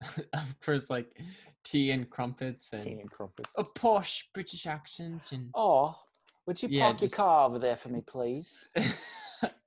of 0.33 0.61
course, 0.65 0.91
like 0.91 1.21
tea 1.65 1.91
and 1.91 2.09
crumpets 2.09 2.71
and 2.73 2.83
Tea 2.83 2.99
and 3.01 3.11
crumpets. 3.11 3.51
a 3.57 3.65
posh 3.79 4.29
British 4.35 4.67
accent 4.67 5.23
and 5.33 5.51
Oh, 5.55 5.97
would 6.47 6.63
you 6.63 6.69
Yeah, 6.71 6.83
park 6.89 7.01
your 7.01 7.09
just- 7.09 7.15
car 7.17 7.47
over 7.49 7.59
there 7.59 7.77
for 7.77 7.89
me, 7.89 8.01
please? 8.07 8.69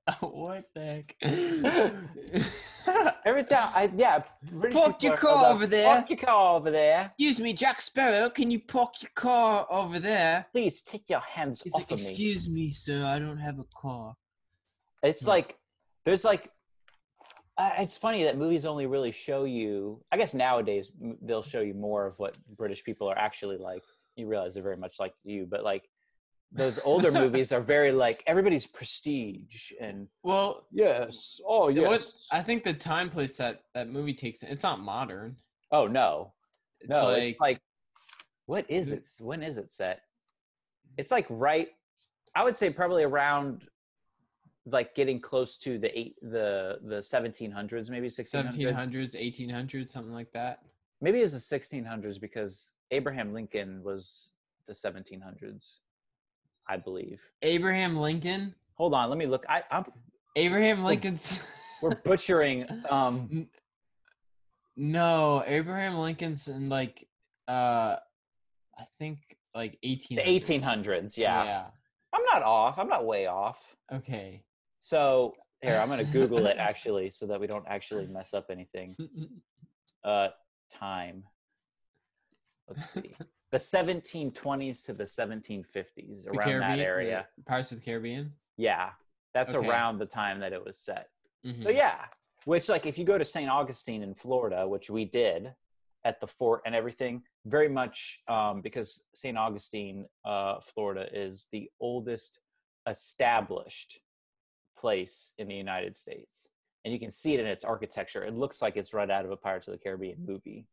what 0.20 0.64
the 0.74 0.80
heck? 0.80 1.14
Every 3.24 3.44
time, 3.44 3.70
I 3.74 3.90
yeah. 3.94 4.22
British 4.50 4.78
Park 4.78 5.02
your 5.02 5.16
car 5.16 5.52
over 5.52 5.66
there. 5.66 5.94
Park 5.94 6.10
your 6.10 6.18
car 6.18 6.56
over 6.56 6.70
there. 6.70 7.12
Excuse 7.18 7.38
me, 7.38 7.52
Jack 7.52 7.80
Sparrow. 7.80 8.30
Can 8.30 8.50
you 8.50 8.60
park 8.60 8.94
your 9.02 9.10
car 9.14 9.66
over 9.70 9.98
there? 9.98 10.46
Please 10.52 10.82
take 10.82 11.04
your 11.08 11.20
hands 11.20 11.62
He's 11.62 11.74
off 11.74 11.90
like, 11.90 12.00
of 12.00 12.04
me. 12.04 12.10
Excuse 12.10 12.48
me, 12.48 12.70
sir. 12.70 13.04
I 13.04 13.18
don't 13.18 13.38
have 13.38 13.58
a 13.58 13.66
car. 13.76 14.14
It's 15.02 15.22
Yeah. 15.24 15.30
like 15.30 15.58
there's 16.04 16.24
like 16.24 16.50
uh, 17.58 17.72
it's 17.78 17.96
funny 17.96 18.24
that 18.24 18.38
movies 18.38 18.64
only 18.64 18.86
really 18.86 19.12
show 19.12 19.44
you. 19.44 20.02
I 20.10 20.16
guess 20.16 20.32
nowadays 20.32 20.90
they'll 21.20 21.42
show 21.42 21.60
you 21.60 21.74
more 21.74 22.06
of 22.06 22.18
what 22.18 22.38
British 22.56 22.82
people 22.84 23.08
are 23.10 23.18
actually 23.18 23.58
like. 23.58 23.82
You 24.16 24.28
realize 24.28 24.54
they're 24.54 24.62
very 24.62 24.78
much 24.78 24.96
like 24.98 25.12
you, 25.24 25.46
but 25.48 25.62
like 25.62 25.88
those 26.52 26.80
older 26.84 27.12
movies 27.12 27.52
are 27.52 27.60
very 27.60 27.92
like 27.92 28.22
everybody's 28.26 28.66
prestige 28.66 29.70
and 29.80 30.08
Well, 30.22 30.66
yes, 30.72 31.40
oh 31.46 31.68
yes. 31.68 31.88
was. 31.88 32.26
I 32.32 32.42
think 32.42 32.64
the 32.64 32.72
time 32.74 33.08
place 33.08 33.36
that 33.36 33.62
that 33.74 33.88
movie 33.88 34.14
takes. 34.14 34.42
It's 34.42 34.62
not 34.62 34.80
modern. 34.80 35.36
oh 35.70 35.86
no, 35.86 36.32
It's 36.80 36.90
no, 36.90 37.04
like, 37.04 37.22
it's 37.28 37.40
like 37.40 37.60
what 38.46 38.64
is 38.68 38.90
it? 38.90 39.06
When 39.20 39.42
is 39.44 39.58
it 39.58 39.70
set? 39.70 40.00
It's 40.98 41.12
like 41.12 41.26
right. 41.30 41.68
I 42.34 42.42
would 42.44 42.56
say 42.56 42.70
probably 42.70 43.04
around 43.04 43.62
like 44.66 44.94
getting 44.94 45.20
close 45.20 45.56
to 45.58 45.78
the 45.78 45.96
eight 45.98 46.16
the 46.20 46.78
the 46.84 46.96
1700s 46.96 47.88
maybe 47.88 48.08
1600s 48.08 48.56
1700s, 48.56 49.16
1800s, 49.16 49.90
something 49.90 50.12
like 50.12 50.30
that. 50.32 50.58
maybe 51.00 51.18
it's 51.20 51.32
the 51.32 51.58
1600s 51.58 52.20
because 52.20 52.72
abraham 52.90 53.32
lincoln 53.32 53.82
was 53.82 54.32
the 54.68 54.74
1700s 54.74 55.78
i 56.70 56.76
believe 56.76 57.20
Abraham 57.42 57.96
Lincoln. 57.96 58.54
hold 58.74 58.94
on 58.94 59.10
let 59.10 59.18
me 59.18 59.26
look 59.26 59.44
i 59.48 59.62
i'm 59.70 59.84
Abraham 60.36 60.84
Lincoln's. 60.84 61.40
we're 61.82 61.96
butchering 61.96 62.64
um 62.90 63.48
no, 64.76 65.42
Abraham 65.46 65.98
Lincoln's 65.98 66.48
in 66.48 66.70
like, 66.70 67.06
uh, 67.48 67.96
I 68.78 68.84
think 68.98 69.18
like 69.54 69.76
18. 69.82 70.16
the 70.16 70.22
1800s 70.22 71.16
yeah. 71.18 71.44
Yeah. 71.44 71.64
i'm 72.14 72.22
not 72.32 72.42
off 72.44 72.78
i'm 72.78 72.88
not 72.88 73.04
way 73.04 73.26
off 73.26 73.74
Okay. 73.92 74.44
so 74.78 75.34
here 75.62 75.76
i'm 75.76 75.88
gonna 75.88 76.04
google 76.04 76.46
it 76.46 76.56
actually 76.56 77.10
so 77.10 77.26
that 77.26 77.40
we 77.40 77.46
don't 77.48 77.64
actually 77.68 78.06
mess 78.06 78.32
up 78.32 78.46
anything 78.50 78.94
uh 80.04 80.28
time 80.72 81.24
let's 82.68 82.88
see 82.88 83.10
the 83.50 83.58
1720s 83.58 84.84
to 84.84 84.92
the 84.92 85.04
1750s 85.04 86.24
The 86.24 86.30
around 86.30 86.60
that 86.60 86.78
Caribbean- 86.78 86.80
area 86.80 87.28
Pirates 87.46 87.72
of 87.72 87.78
the 87.78 87.84
Caribbean. 87.84 88.32
yeah 88.56 88.92
that's 89.34 89.54
Okay. 89.54 89.66
around 89.68 89.98
the 89.98 90.06
time 90.06 90.40
that 90.40 90.52
it 90.52 90.64
was 90.64 90.78
set 90.78 91.08
So 91.42 91.70
Mhm. 91.70 91.74
yeah, 91.74 92.06
which 92.44 92.68
like 92.68 92.84
if 92.86 92.98
you 92.98 93.04
go 93.06 93.16
to 93.16 93.24
St. 93.24 93.48
Augustine 93.50 94.02
in 94.02 94.14
Florida, 94.14 94.68
which 94.68 94.90
we 94.90 95.06
did 95.06 95.54
at 96.04 96.20
the 96.20 96.26
fort 96.26 96.60
and 96.66 96.74
everything, 96.74 97.22
very 97.46 97.68
much 97.68 98.22
um, 98.28 98.60
because 98.60 99.02
St. 99.14 99.38
Augustine, 99.38 100.06
uh, 100.24 100.60
Florida, 100.60 101.08
is 101.18 101.48
the 101.50 101.70
oldest 101.80 102.40
established 102.86 104.00
place 104.76 105.34
in 105.38 105.48
the 105.48 105.54
United 105.54 105.96
States, 105.96 106.48
and 106.84 106.92
you 106.92 107.00
can 107.00 107.10
see 107.10 107.34
it 107.34 107.40
in 107.40 107.46
its 107.46 107.64
architecture. 107.64 108.24
It 108.24 108.34
looks 108.34 108.60
like 108.62 108.76
it's 108.76 108.92
right 108.94 109.10
out 109.10 109.24
of 109.24 109.30
a 109.30 109.36
Pirates 109.36 109.68
of 109.68 109.72
the 109.72 109.78
Caribbean 109.78 110.24
movie. 110.24 110.66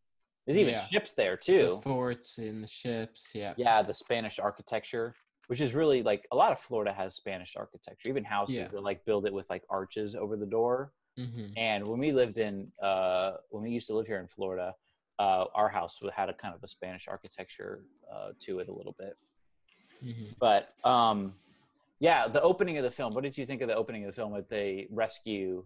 There's 0.48 0.58
even 0.58 0.76
Yeah. 0.76 0.86
ships 0.86 1.14
there 1.14 1.36
the 1.36 1.42
too. 1.42 1.82
forts 1.84 2.38
and 2.38 2.64
the 2.64 2.68
ships. 2.68 3.32
Yeah. 3.36 3.54
Yeah, 3.58 3.82
the 3.82 3.94
Spanish 3.94 4.40
architecture, 4.40 5.14
which 5.48 5.60
is 5.60 5.74
really 5.74 6.02
like 6.02 6.26
a 6.32 6.38
lot 6.38 6.54
of 6.54 6.60
Florida 6.60 6.94
has 6.94 7.16
Spanish 7.16 7.58
architecture. 7.58 8.08
Even 8.10 8.24
houses 8.24 8.56
Yeah. 8.56 8.68
that 8.72 8.82
like 8.82 9.04
build 9.04 9.26
it 9.26 9.34
with 9.34 9.50
like 9.50 9.64
arches 9.70 10.16
over 10.16 10.38
the 10.38 10.46
door. 10.46 10.94
hmm 11.18 11.48
And 11.58 11.86
when 11.86 12.00
we 12.00 12.14
lived 12.14 12.38
in, 12.38 12.72
uh, 12.82 13.34
when 13.50 13.64
we 13.64 13.72
used 13.72 13.88
to 13.88 13.96
live 13.96 14.08
here 14.08 14.20
in 14.20 14.28
Florida, 14.28 14.74
uh, 15.20 15.46
our 15.54 15.68
house 15.68 16.00
had 16.16 16.30
a 16.30 16.34
kind 16.34 16.56
of 16.56 16.64
a 16.64 16.68
Spanish 16.68 17.08
architecture 17.10 17.84
uh, 18.10 18.30
to 18.42 18.60
it 18.60 18.70
a 18.70 18.74
little 18.74 18.96
bit. 18.98 19.18
hmm 20.00 20.32
But 20.40 20.74
um, 20.86 21.34
yeah, 22.00 22.30
the 22.30 22.42
opening 22.42 22.78
of 22.78 22.86
the 22.86 22.92
film. 22.92 23.14
What 23.14 23.24
did 23.26 23.38
you 23.38 23.46
think 23.46 23.62
of 23.62 23.68
the 23.68 23.76
opening 23.76 24.06
of 24.06 24.12
the 24.12 24.16
film? 24.16 24.32
That 24.34 24.50
they 24.50 24.88
rescue 24.92 25.66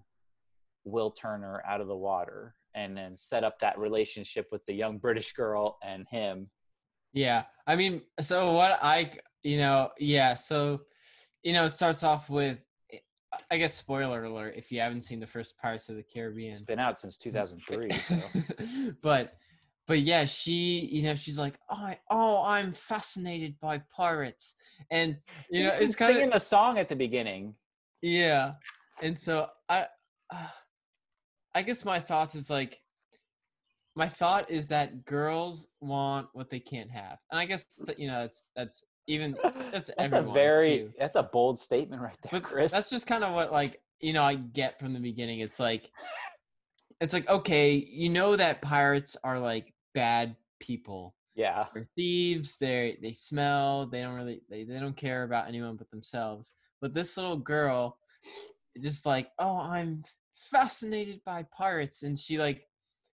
Will 0.85 1.11
Turner 1.11 1.61
out 1.67 1.81
of 1.81 1.87
the 1.87 1.95
water 1.95 2.55
and 2.75 2.95
then 2.95 3.15
set 3.15 3.43
up 3.43 3.59
that 3.59 3.77
relationship 3.77 4.47
with 4.51 4.65
the 4.65 4.73
young 4.73 4.97
British 4.97 5.33
girl 5.33 5.77
and 5.83 6.07
him. 6.09 6.49
Yeah. 7.13 7.43
I 7.67 7.75
mean, 7.75 8.01
so 8.19 8.53
what 8.53 8.79
I, 8.81 9.11
you 9.43 9.57
know, 9.57 9.89
yeah. 9.99 10.33
So, 10.33 10.81
you 11.43 11.53
know, 11.53 11.65
it 11.65 11.73
starts 11.73 12.03
off 12.03 12.29
with, 12.29 12.59
I 13.49 13.57
guess, 13.57 13.73
spoiler 13.73 14.23
alert 14.23 14.55
if 14.57 14.71
you 14.71 14.79
haven't 14.79 15.03
seen 15.03 15.19
the 15.19 15.27
first 15.27 15.57
Pirates 15.57 15.89
of 15.89 15.95
the 15.95 16.03
Caribbean. 16.03 16.51
It's 16.51 16.61
been 16.61 16.79
out 16.79 16.99
since 16.99 17.17
2003. 17.17 17.91
So. 18.07 18.17
but 19.01 19.35
but 19.87 19.99
yeah 19.99 20.23
she 20.23 20.87
you 20.91 21.03
know 21.03 21.15
she's 21.15 21.37
like 21.37 21.59
oh, 21.69 21.75
I, 21.75 21.99
oh 22.09 22.43
i'm 22.45 22.71
fascinated 22.71 23.59
by 23.59 23.81
pirates 23.93 24.53
and 24.89 25.17
you 25.49 25.63
know 25.63 25.73
it's 25.73 25.95
kind 25.95 26.13
singing 26.13 26.27
of 26.27 26.33
the 26.33 26.39
song 26.39 26.77
at 26.77 26.87
the 26.87 26.95
beginning. 26.95 27.55
yeah 28.01 28.53
and 29.01 29.17
so 29.17 29.47
i 29.67 29.85
uh, 30.29 30.47
i 31.55 31.61
guess 31.61 31.85
my 31.85 31.99
thoughts 31.99 32.35
is 32.35 32.49
like 32.49 32.79
my 33.95 34.07
thought 34.07 34.49
is 34.49 34.67
that 34.67 35.05
girls 35.05 35.67
want 35.81 36.27
what 36.33 36.49
they 36.49 36.59
can't 36.59 36.89
have 36.89 37.19
and 37.31 37.39
i 37.39 37.45
guess 37.45 37.65
that, 37.85 37.99
you 37.99 38.07
know 38.07 38.21
that's 38.21 38.43
that's 38.55 38.85
even 39.07 39.35
that's, 39.71 39.91
That's 39.97 40.13
a 40.13 40.21
very 40.21 40.79
too. 40.79 40.93
that's 40.97 41.15
a 41.15 41.23
bold 41.23 41.59
statement 41.59 42.01
right 42.01 42.17
there, 42.23 42.39
but 42.39 42.43
Chris. 42.43 42.71
that's 42.71 42.89
just 42.89 43.07
kind 43.07 43.23
of 43.23 43.33
what 43.33 43.51
like 43.51 43.81
you 43.99 44.13
know 44.13 44.23
i 44.23 44.35
get 44.35 44.79
from 44.79 44.93
the 44.93 44.99
beginning 44.99 45.39
it's 45.39 45.59
like 45.59 45.91
it's 47.01 47.13
like 47.13 47.27
okay 47.29 47.75
you 47.75 48.09
know 48.09 48.35
that 48.35 48.61
pirates 48.61 49.17
are 49.23 49.39
like 49.39 49.73
bad 49.93 50.35
people 50.59 51.15
yeah. 51.35 51.65
they're 51.73 51.87
thieves 51.95 52.57
they 52.57 52.97
they 53.01 53.13
smell 53.13 53.87
they 53.87 54.01
don't 54.01 54.15
really 54.15 54.41
they, 54.49 54.63
they 54.63 54.79
don't 54.79 54.97
care 54.97 55.23
about 55.23 55.47
anyone 55.47 55.75
but 55.75 55.89
themselves 55.89 56.53
but 56.81 56.93
this 56.93 57.17
little 57.17 57.37
girl 57.37 57.97
just 58.79 59.05
like 59.05 59.29
oh 59.39 59.57
i'm 59.57 60.03
fascinated 60.49 61.21
by 61.25 61.43
pirates 61.55 62.03
and 62.03 62.19
she 62.19 62.37
like 62.37 62.67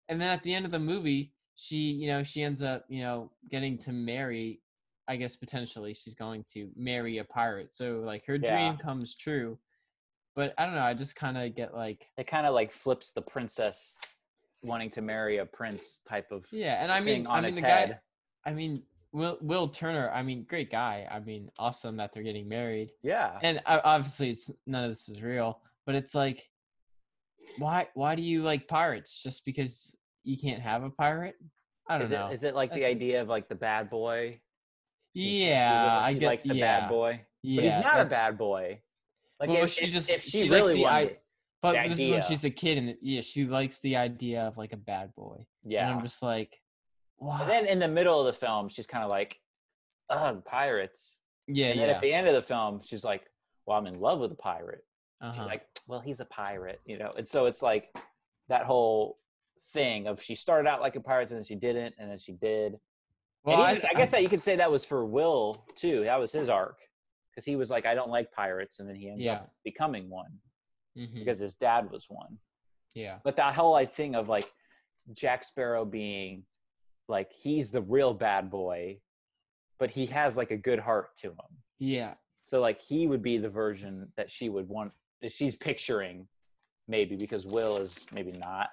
and 0.09 0.21
then 0.21 0.29
at 0.29 0.43
the 0.43 0.53
end 0.53 0.65
of 0.65 0.73
the 0.73 0.79
movie 0.79 1.33
she 1.55 1.77
you 1.77 2.09
know 2.09 2.23
she 2.23 2.43
ends 2.43 2.63
up 2.63 2.85
you 2.89 3.03
know 3.03 3.31
getting 3.51 3.79
to 3.79 3.93
marry 3.93 4.61
i 5.09 5.17
guess 5.17 5.37
potentially 5.37 5.95
she's 5.95 6.15
going 6.15 6.45
to 6.53 6.69
marry 6.77 7.19
a 7.19 7.25
pirate 7.25 7.73
so 7.73 8.03
like 8.05 8.25
her 8.27 8.39
Yeah. 8.39 8.51
dream 8.51 8.77
comes 8.77 9.15
true 9.15 9.59
but 10.35 10.53
i 10.59 10.65
don't 10.65 10.75
know 10.75 10.83
i 10.83 10.95
just 10.95 11.15
kind 11.15 11.39
of 11.39 11.55
get 11.55 11.75
like 11.75 12.09
It 12.17 12.27
kind 12.27 12.47
of 12.47 12.55
like 12.55 12.73
flips 12.73 13.13
the 13.13 13.23
princess 13.23 13.99
wanting 14.63 14.91
to 14.91 15.03
marry 15.03 15.39
a 15.39 15.47
prince 15.47 16.01
type 16.09 16.31
of 16.33 16.47
yeah 16.53 16.83
and 16.83 16.91
i 16.91 17.01
mean 17.01 17.27
on 17.27 17.45
i 17.45 17.47
mean 17.47 17.55
the 17.55 17.61
head. 17.61 17.99
guy 18.45 18.51
i 18.51 18.53
mean 18.55 18.83
will 19.13 19.39
will 19.43 19.69
turner 19.69 20.11
i 20.11 20.23
mean 20.23 20.45
great 20.49 20.71
guy 20.71 21.07
i 21.11 21.19
mean 21.21 21.51
awesome 21.59 21.97
that 21.97 22.13
they're 22.13 22.23
getting 22.23 22.49
married 22.49 22.91
Yeah. 23.03 23.39
and 23.43 23.61
uh, 23.67 23.81
obviously 23.85 24.31
it's 24.31 24.51
none 24.67 24.85
of 24.85 24.91
this 24.91 25.09
is 25.09 25.21
real 25.23 25.61
but 25.85 25.95
it's 25.95 26.15
like 26.15 26.49
why 27.59 27.89
why 27.95 28.15
do 28.15 28.23
you 28.23 28.43
like 28.43 28.67
pirates 28.69 29.23
just 29.23 29.45
because 29.45 29.95
you 30.25 30.37
can't 30.39 30.63
have 30.63 30.83
a 30.83 30.91
pirate 30.91 31.35
i 31.89 31.95
don't 31.99 32.03
Is 32.07 32.11
know 32.11 32.29
it 32.29 32.35
is 32.35 32.45
it 32.45 32.55
like 32.55 32.71
the 32.73 32.81
That's 32.81 32.93
just- 32.93 32.97
idea 33.03 33.23
of 33.23 33.29
like 33.29 33.49
the 33.49 33.55
bad 33.55 33.91
boy? 33.91 34.41
She's- 35.15 35.27
she's 35.31 35.41
yeah 35.41 36.01
i 36.03 36.13
she 36.13 36.19
get 36.21 36.27
likes 36.27 36.43
the 36.45 36.55
yeah, 36.55 36.81
bad 36.81 36.89
boy, 36.89 37.21
yeah 37.43 37.57
but 37.57 37.65
he's 37.75 37.85
not 37.85 38.01
a 38.01 38.05
bad 38.07 38.39
boy. 38.39 38.81
Like 39.41 39.49
Well, 39.51 39.65
if, 39.65 39.71
she 39.73 39.91
just- 39.91 40.09
if 40.11 40.23
she, 40.23 40.43
she 40.43 40.49
likes 40.49 40.69
really 40.69 40.81
the 40.83 40.87
i- 40.87 41.17
but 41.61 41.73
the 41.83 41.89
this 41.91 41.99
is 42.01 42.09
when 42.11 42.23
she's 42.23 42.45
a 42.45 42.51
kid 42.51 42.79
and 42.79 42.97
yeah 43.03 43.21
she 43.21 43.45
likes 43.45 43.81
the 43.81 43.97
idea 43.97 44.43
of 44.43 44.57
like 44.57 44.73
a 44.73 44.77
bad 44.77 45.15
boy 45.15 45.37
and 45.65 45.73
yeah. 45.73 45.91
i'm 45.95 46.03
just 46.03 46.23
like 46.23 46.59
wow 47.19 47.45
then 47.47 47.67
in 47.67 47.79
the 47.79 47.89
middle 47.89 48.19
of 48.21 48.27
the 48.27 48.33
film, 48.33 48.69
she's 48.69 48.87
kind 48.87 49.05
of 49.05 49.11
like, 49.11 49.39
"Ugh, 50.11 50.45
pirates." 50.45 51.21
yeah 51.47 51.67
and 51.67 51.79
then 51.81 51.89
yeah 51.89 51.95
at 51.95 52.01
the 52.01 52.13
end 52.13 52.27
of 52.27 52.35
the 52.35 52.43
film, 52.43 52.81
she's 52.83 53.05
like, 53.05 53.23
"Well, 53.67 53.79
I'm 53.79 53.87
in 53.87 54.01
love 54.01 54.19
with 54.19 54.33
a 54.33 54.37
pirate." 54.37 54.85
Uh-huh. 55.23 55.33
She's 55.37 55.47
like, 55.47 55.67
"Well, 55.87 56.01
he's 56.01 56.21
a 56.21 56.25
pirate," 56.27 56.81
you 56.85 56.99
know. 56.99 57.11
And 57.17 57.27
so 57.27 57.47
it's 57.47 57.63
like 57.63 57.95
that 58.49 58.65
whole 58.65 59.19
thing 59.73 60.07
of 60.09 60.21
she 60.23 60.35
started 60.35 60.69
out 60.69 60.81
like 60.81 60.97
a 60.97 61.01
pirate 61.01 61.31
and 61.31 61.39
then 61.41 61.45
she 61.45 61.55
didn't, 61.55 61.95
and 61.99 62.11
then 62.11 62.19
she 62.19 62.33
did. 62.33 62.79
Well, 63.45 63.57
even, 63.63 63.67
I, 63.67 63.75
th- 63.81 63.93
guess 63.97 64.11
that 64.11 64.23
you 64.23 64.29
could 64.29 64.43
say 64.43 64.57
that 64.57 64.71
was 64.71 64.85
for 64.85 65.05
Will 65.07 65.65
too. 65.77 66.05
That 66.05 66.19
was 66.21 66.33
his 66.33 66.49
arc 66.49 66.79
because 67.31 67.45
he 67.47 67.57
was 67.57 67.71
like, 67.71 67.87
I 67.87 67.95
don't 67.95 68.11
like 68.11 68.31
pirates, 68.33 68.79
and 68.81 68.89
then 68.89 68.97
he 68.97 69.09
ends 69.09 69.25
Yeah. 69.25 69.35
up 69.35 69.53
becoming 69.65 70.11
one 70.11 70.39
Mhm. 70.97 71.15
because 71.15 71.39
his 71.39 71.55
dad 71.57 71.91
was 71.91 72.07
one. 72.11 72.39
yeah, 72.95 73.19
But 73.25 73.37
that 73.37 73.55
whole 73.55 73.73
like 73.73 73.91
thing 73.91 74.15
of 74.15 74.29
like 74.29 74.53
Jack 75.15 75.45
Sparrow 75.45 75.85
being 75.87 76.45
like 77.09 77.33
he's 77.33 77.71
the 77.73 77.81
real 77.83 78.13
bad 78.13 78.51
boy, 78.51 79.01
but 79.79 79.91
he 79.91 80.07
has 80.07 80.37
like 80.37 80.51
a 80.51 80.57
good 80.59 80.79
heart 80.79 81.17
to 81.17 81.29
him. 81.31 81.63
yeah, 81.79 82.15
So 82.43 82.61
like 82.61 82.81
he 82.83 83.07
would 83.07 83.23
be 83.23 83.39
the 83.39 83.49
version 83.49 84.13
that 84.17 84.31
she 84.31 84.49
would 84.51 84.69
want 84.69 84.93
she's 85.31 85.55
picturing, 85.55 86.27
maybe 86.89 87.15
because 87.17 87.47
Will 87.47 87.77
is 87.77 88.05
maybe 88.13 88.33
not 88.33 88.71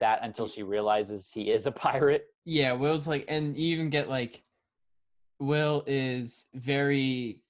that 0.00 0.20
until 0.22 0.48
she 0.48 0.62
realizes 0.62 1.30
he 1.30 1.50
is 1.50 1.66
a 1.66 1.72
pirate. 1.72 2.26
yeah. 2.44 2.72
Will's 2.72 3.06
like, 3.06 3.24
and 3.28 3.56
you 3.56 3.74
even 3.74 3.90
get 3.90 4.08
like, 4.08 4.42
Will 5.40 5.82
is 5.86 6.46
very 6.54 7.40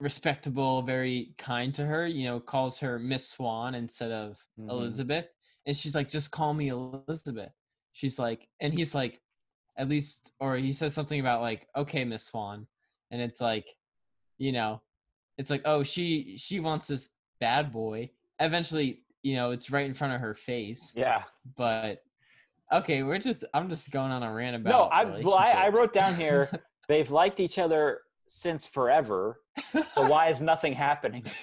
respectable, 0.00 0.82
very 0.82 1.34
kind 1.38 1.74
to 1.74 1.84
her. 1.84 2.06
You 2.06 2.24
know, 2.24 2.40
calls 2.40 2.78
her 2.80 2.98
Miss 2.98 3.28
Swan 3.28 3.74
instead 3.74 4.10
of 4.12 4.38
Mhm. 4.58 4.70
Elizabeth, 4.70 5.26
and 5.66 5.76
she's 5.76 5.94
like, 5.94 6.08
just 6.08 6.30
call 6.30 6.54
me 6.54 6.68
Elizabeth. 6.68 7.52
She's 7.92 8.18
like, 8.18 8.48
and 8.60 8.72
he's 8.72 8.94
like, 8.94 9.20
at 9.76 9.88
least, 9.88 10.30
or 10.40 10.56
he 10.56 10.72
says 10.72 10.94
something 10.94 11.20
about 11.20 11.40
like, 11.42 11.68
okay, 11.76 12.04
Miss 12.04 12.24
Swan, 12.24 12.66
and 13.10 13.20
it's 13.20 13.40
like, 13.40 13.66
you 14.38 14.52
know, 14.52 14.80
it's 15.36 15.50
like, 15.50 15.62
oh, 15.64 15.82
she 15.82 16.36
she 16.38 16.60
wants 16.60 16.86
this 16.88 17.10
bad 17.40 17.72
boy. 17.72 18.10
Eventually, 18.40 19.02
you 19.22 19.36
know, 19.36 19.50
it's 19.50 19.70
right 19.70 19.86
in 19.86 19.94
front 19.94 20.14
of 20.14 20.20
her 20.20 20.34
face. 20.34 20.92
Yeah. 20.94 21.22
But 21.56 22.02
okay, 22.72 23.02
we're 23.02 23.18
just 23.18 23.44
I'm 23.54 23.68
just 23.68 23.90
going 23.90 24.10
on 24.10 24.22
a 24.22 24.32
rant 24.32 24.56
about. 24.56 24.70
No, 24.70 24.82
I 24.84 25.04
well, 25.20 25.34
I, 25.34 25.52
I 25.52 25.68
wrote 25.70 25.92
down 25.92 26.14
here 26.14 26.50
they've 26.88 27.10
liked 27.10 27.40
each 27.40 27.58
other 27.58 28.02
since 28.28 28.64
forever. 28.64 29.40
So 29.72 30.08
why 30.08 30.28
is 30.28 30.40
nothing 30.40 30.72
happening? 30.72 31.24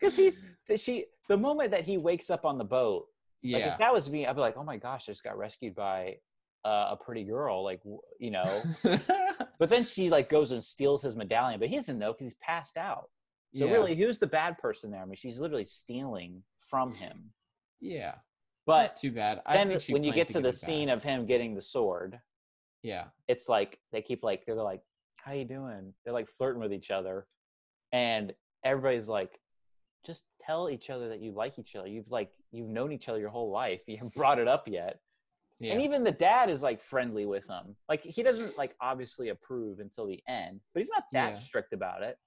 Because 0.00 0.16
he's 0.16 0.40
she 0.76 1.04
the 1.28 1.36
moment 1.36 1.72
that 1.72 1.84
he 1.84 1.98
wakes 1.98 2.30
up 2.30 2.46
on 2.46 2.56
the 2.56 2.64
boat. 2.64 3.04
Like 3.44 3.60
yeah. 3.60 3.72
if 3.72 3.78
that 3.80 3.92
was 3.92 4.08
me, 4.08 4.26
I'd 4.26 4.32
be 4.32 4.40
like, 4.40 4.56
oh 4.56 4.62
my 4.62 4.78
gosh, 4.78 5.04
I 5.08 5.12
just 5.12 5.22
got 5.22 5.36
rescued 5.36 5.74
by 5.74 6.16
uh, 6.64 6.90
a 6.92 6.96
pretty 6.96 7.24
girl. 7.24 7.62
Like 7.62 7.82
you 8.18 8.30
know. 8.30 8.62
But 9.58 9.70
then 9.70 9.84
she 9.84 10.08
like 10.08 10.28
goes 10.28 10.52
and 10.52 10.62
steals 10.62 11.02
his 11.02 11.16
medallion, 11.16 11.58
but 11.58 11.68
he 11.68 11.76
doesn't 11.76 11.98
know 11.98 12.12
because 12.12 12.26
he's 12.26 12.36
passed 12.36 12.76
out. 12.76 13.10
So 13.54 13.66
Yeah. 13.66 13.72
really, 13.72 13.94
who's 13.96 14.18
the 14.18 14.26
bad 14.26 14.58
person 14.58 14.90
there? 14.90 15.02
I 15.02 15.04
mean, 15.04 15.16
she's 15.16 15.40
literally 15.40 15.64
stealing 15.64 16.42
from 16.60 16.94
him. 16.94 17.32
yeah. 17.80 18.16
But 18.66 18.82
Not 18.82 18.96
too 18.96 19.12
bad. 19.12 19.40
I 19.46 19.54
then 19.54 19.68
think 19.68 19.80
she 19.82 19.92
when 19.94 20.04
you 20.04 20.12
get 20.12 20.26
to 20.28 20.34
get 20.34 20.42
the 20.42 20.52
scene 20.52 20.90
of 20.90 21.02
him 21.02 21.24
getting 21.24 21.54
the 21.54 21.62
sword, 21.62 22.20
yeah, 22.82 23.06
it's 23.26 23.48
like 23.48 23.78
they 23.92 24.02
keep 24.02 24.22
like 24.22 24.44
they're 24.44 24.54
like, 24.56 24.82
"How 25.16 25.32
you 25.32 25.46
doing?" 25.46 25.94
They're 26.04 26.12
like 26.12 26.28
flirting 26.28 26.60
with 26.60 26.74
each 26.74 26.90
other, 26.90 27.26
and 27.90 28.34
everybody's 28.62 29.08
like, 29.08 29.40
"Just 30.04 30.26
tell 30.42 30.68
each 30.68 30.90
other 30.90 31.08
that 31.08 31.20
you 31.20 31.32
like 31.32 31.58
each 31.58 31.76
other. 31.76 31.88
You've 31.88 32.10
like 32.10 32.30
you've 32.50 32.68
known 32.68 32.92
each 32.92 33.08
other 33.08 33.18
your 33.18 33.30
whole 33.30 33.50
life. 33.50 33.80
You 33.88 33.96
haven't 33.96 34.14
brought 34.14 34.38
it 34.38 34.48
up 34.48 34.68
yet." 34.68 35.00
yeah, 35.58 35.72
And 35.72 35.82
even 35.82 36.04
the 36.04 36.12
dad 36.12 36.50
is 36.50 36.62
like 36.62 36.82
friendly 36.82 37.24
with 37.24 37.48
him. 37.48 37.74
Like 37.88 38.02
he 38.02 38.22
doesn't 38.22 38.58
like 38.58 38.76
obviously 38.82 39.30
approve 39.30 39.78
until 39.80 40.06
the 40.06 40.22
end, 40.28 40.60
but 40.74 40.80
he's 40.80 40.90
not 40.94 41.04
that 41.12 41.36
Yeah. 41.36 41.40
strict 41.40 41.72
about 41.72 42.02
it. 42.02 42.18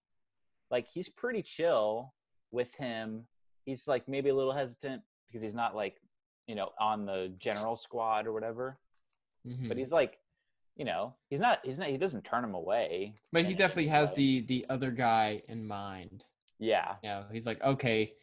Like 0.71 0.87
he's 0.87 1.09
pretty 1.09 1.41
chill 1.41 2.13
with 2.51 2.73
him. 2.75 3.25
He's 3.65 3.87
like 3.87 4.07
maybe 4.07 4.29
a 4.29 4.35
little 4.35 4.53
hesitant 4.53 5.01
because 5.27 5.41
he's 5.43 5.55
not 5.55 5.75
like, 5.75 6.01
you 6.47 6.55
know, 6.55 6.69
on 6.79 7.05
the 7.05 7.33
general 7.37 7.75
squad 7.75 8.25
or 8.25 8.33
whatever. 8.33 8.79
mhm. 9.47 9.67
But 9.67 9.77
he's 9.77 9.91
like, 9.91 10.17
you 10.77 10.85
know, 10.85 11.13
he's 11.29 11.39
not 11.41 11.59
he's 11.63 11.77
not 11.77 11.87
he 11.89 11.97
doesn't 11.97 12.23
turn 12.23 12.43
him 12.43 12.55
away. 12.55 13.13
but 13.31 13.45
he 13.45 13.53
definitely 13.53 13.87
has 13.87 14.09
way. 14.11 14.15
the 14.15 14.41
the 14.41 14.65
other 14.69 14.91
guy 14.91 15.41
in 15.47 15.67
mind. 15.67 16.23
Yeah. 16.57 16.95
You 17.03 17.09
know, 17.09 17.25
he's 17.31 17.45
like, 17.45 17.61
okay, 17.63 18.13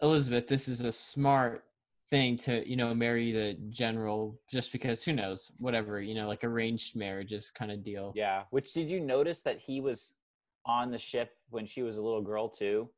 Elizabeth, 0.00 0.48
this 0.48 0.66
is 0.68 0.80
a 0.80 0.92
smart 0.92 1.64
thing 2.10 2.36
to 2.36 2.68
you 2.68 2.76
know 2.76 2.92
marry 2.92 3.32
the 3.32 3.54
general 3.70 4.38
just 4.50 4.70
because 4.72 5.02
who 5.02 5.14
knows 5.14 5.50
whatever 5.56 5.98
you 5.98 6.14
know 6.14 6.28
like 6.28 6.44
arranged 6.44 6.94
marriages 6.94 7.50
kind 7.50 7.70
of 7.72 7.82
deal. 7.82 8.12
Yeah. 8.14 8.42
Which 8.50 8.72
did 8.74 8.90
you 8.90 9.00
notice 9.00 9.42
that 9.42 9.58
he 9.60 9.80
was 9.80 10.14
on 10.66 10.90
the 10.90 10.98
ship 10.98 11.30
when 11.50 11.66
she 11.66 11.82
was 11.82 11.96
a 11.96 12.02
little 12.02 12.22
girl 12.22 12.48
too? 12.48 12.88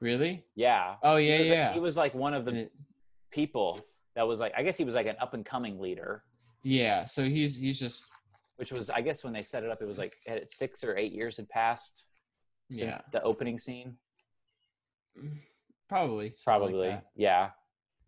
Really? 0.00 0.44
Yeah. 0.54 0.94
Oh 1.02 1.16
He 1.16 1.28
yeah, 1.28 1.38
like- 1.38 1.46
yeah. 1.48 1.72
he 1.74 1.80
was 1.80 1.96
like 1.96 2.14
one 2.14 2.34
of 2.34 2.44
the 2.44 2.70
people 3.30 3.80
that 4.14 4.26
was 4.26 4.40
like 4.40 4.52
I 4.56 4.62
guess 4.62 4.76
he 4.76 4.84
was 4.84 4.94
like 4.94 5.06
an 5.06 5.16
up 5.20 5.34
and 5.34 5.44
coming 5.44 5.78
leader, 5.80 6.24
yeah. 6.62 7.04
So 7.04 7.24
he's 7.24 7.58
he's 7.58 7.78
just 7.78 8.04
which 8.56 8.72
was 8.72 8.90
I 8.90 9.00
guess 9.00 9.22
when 9.24 9.32
they 9.32 9.42
set 9.42 9.62
it 9.62 9.70
up, 9.70 9.80
it 9.82 9.86
was 9.86 9.98
like 9.98 10.16
had 10.26 10.38
it 10.38 10.50
six 10.50 10.82
or 10.84 10.96
eight 10.96 11.12
years 11.12 11.36
had 11.36 11.48
passed 11.48 12.04
since 12.70 12.82
yeah 12.96 13.00
the 13.12 13.22
opening 13.22 13.58
scene. 13.58 13.96
probably 15.88 16.34
something 16.36 16.76
like 16.76 16.90
Probably, 16.90 17.00
yeah, 17.16 17.50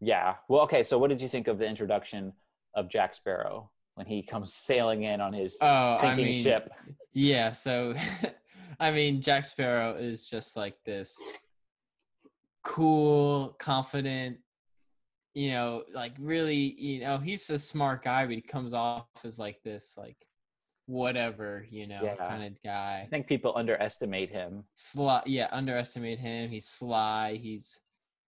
yeah. 0.00 0.34
Well, 0.48 0.62
okay. 0.62 0.82
So, 0.82 0.98
what 0.98 1.08
did 1.08 1.20
you 1.20 1.28
think 1.28 1.48
of 1.48 1.58
the 1.58 1.66
introduction 1.66 2.32
of 2.74 2.88
Jack 2.88 3.14
Sparrow 3.14 3.70
when 3.94 4.06
he 4.06 4.22
comes 4.22 4.52
sailing 4.54 5.02
in 5.04 5.20
on 5.20 5.32
his 5.32 5.58
Oh, 5.60 5.94
I 5.94 5.98
sinking 5.98 6.24
mean, 6.26 6.42
ship? 6.42 6.70
Yeah, 7.12 7.52
so 7.52 7.94
I 8.80 8.90
mean, 8.90 9.20
Jack 9.22 9.44
Sparrow 9.44 9.94
is 9.96 10.28
just 10.28 10.56
like 10.56 10.76
this 10.84 11.16
cool, 12.64 13.56
confident, 13.58 14.38
you 15.34 15.50
know, 15.50 15.82
like 15.92 16.12
really, 16.18 16.74
you 16.80 17.00
know, 17.00 17.18
he's 17.18 17.48
a 17.50 17.58
smart 17.58 18.04
guy, 18.04 18.24
but 18.24 18.34
he 18.34 18.40
comes 18.40 18.72
off 18.72 19.06
as 19.24 19.38
like 19.38 19.62
this, 19.62 19.94
like 19.98 20.16
whatever, 20.86 21.66
you 21.70 21.86
know, 21.86 22.02
Yeah. 22.02 22.16
kind 22.28 22.44
of 22.44 22.62
guy. 22.62 23.02
I 23.04 23.08
think 23.08 23.26
people 23.26 23.52
underestimate 23.56 24.30
him. 24.30 24.64
Sly, 24.74 25.22
yeah, 25.26 25.48
underestimate 25.50 26.18
him. 26.18 26.50
He's 26.50 26.66
sly. 26.66 27.38
He's 27.40 27.78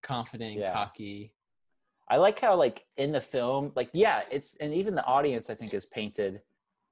confident, 0.03 0.57
Yeah. 0.59 0.73
cocky. 0.73 1.33
I 2.09 2.17
like 2.17 2.39
how, 2.39 2.55
like, 2.55 2.85
in 2.97 3.11
the 3.11 3.21
film, 3.21 3.71
like, 3.75 3.89
yeah, 3.93 4.21
it's 4.29 4.57
and 4.57 4.73
even 4.73 4.93
the 4.95 5.05
audience, 5.05 5.49
I 5.49 5.55
think, 5.55 5.73
is 5.73 5.85
painted 5.87 6.41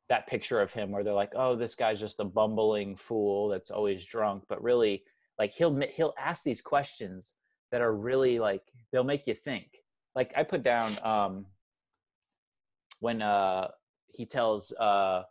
that 0.10 0.28
picture 0.28 0.60
of 0.60 0.73
him 0.73 0.91
where 0.91 1.04
they're 1.04 1.13
like, 1.13 1.34
"Oh, 1.36 1.56
this 1.56 1.76
guy's 1.76 1.99
just 1.99 2.19
a 2.19 2.26
bumbling 2.26 2.95
fool 2.95 3.49
that's 3.49 3.71
always 3.71 4.06
drunk," 4.06 4.43
but 4.49 4.62
really, 4.63 5.04
like, 5.38 5.52
he'll 5.52 5.80
he'll 5.95 6.13
ask 6.19 6.43
these 6.43 6.62
questions 6.62 7.36
that 7.71 7.82
are 7.82 7.93
really 7.95 8.39
like 8.39 8.63
they'll 8.91 9.04
make 9.04 9.28
you 9.28 9.34
think. 9.34 9.84
Like, 10.15 10.32
I 10.36 10.43
put 10.43 10.63
down 10.63 10.97
um 11.04 11.45
when 12.99 13.21
uh 13.21 13.67
he 14.13 14.26
tells 14.26 14.71
uh 14.73 15.23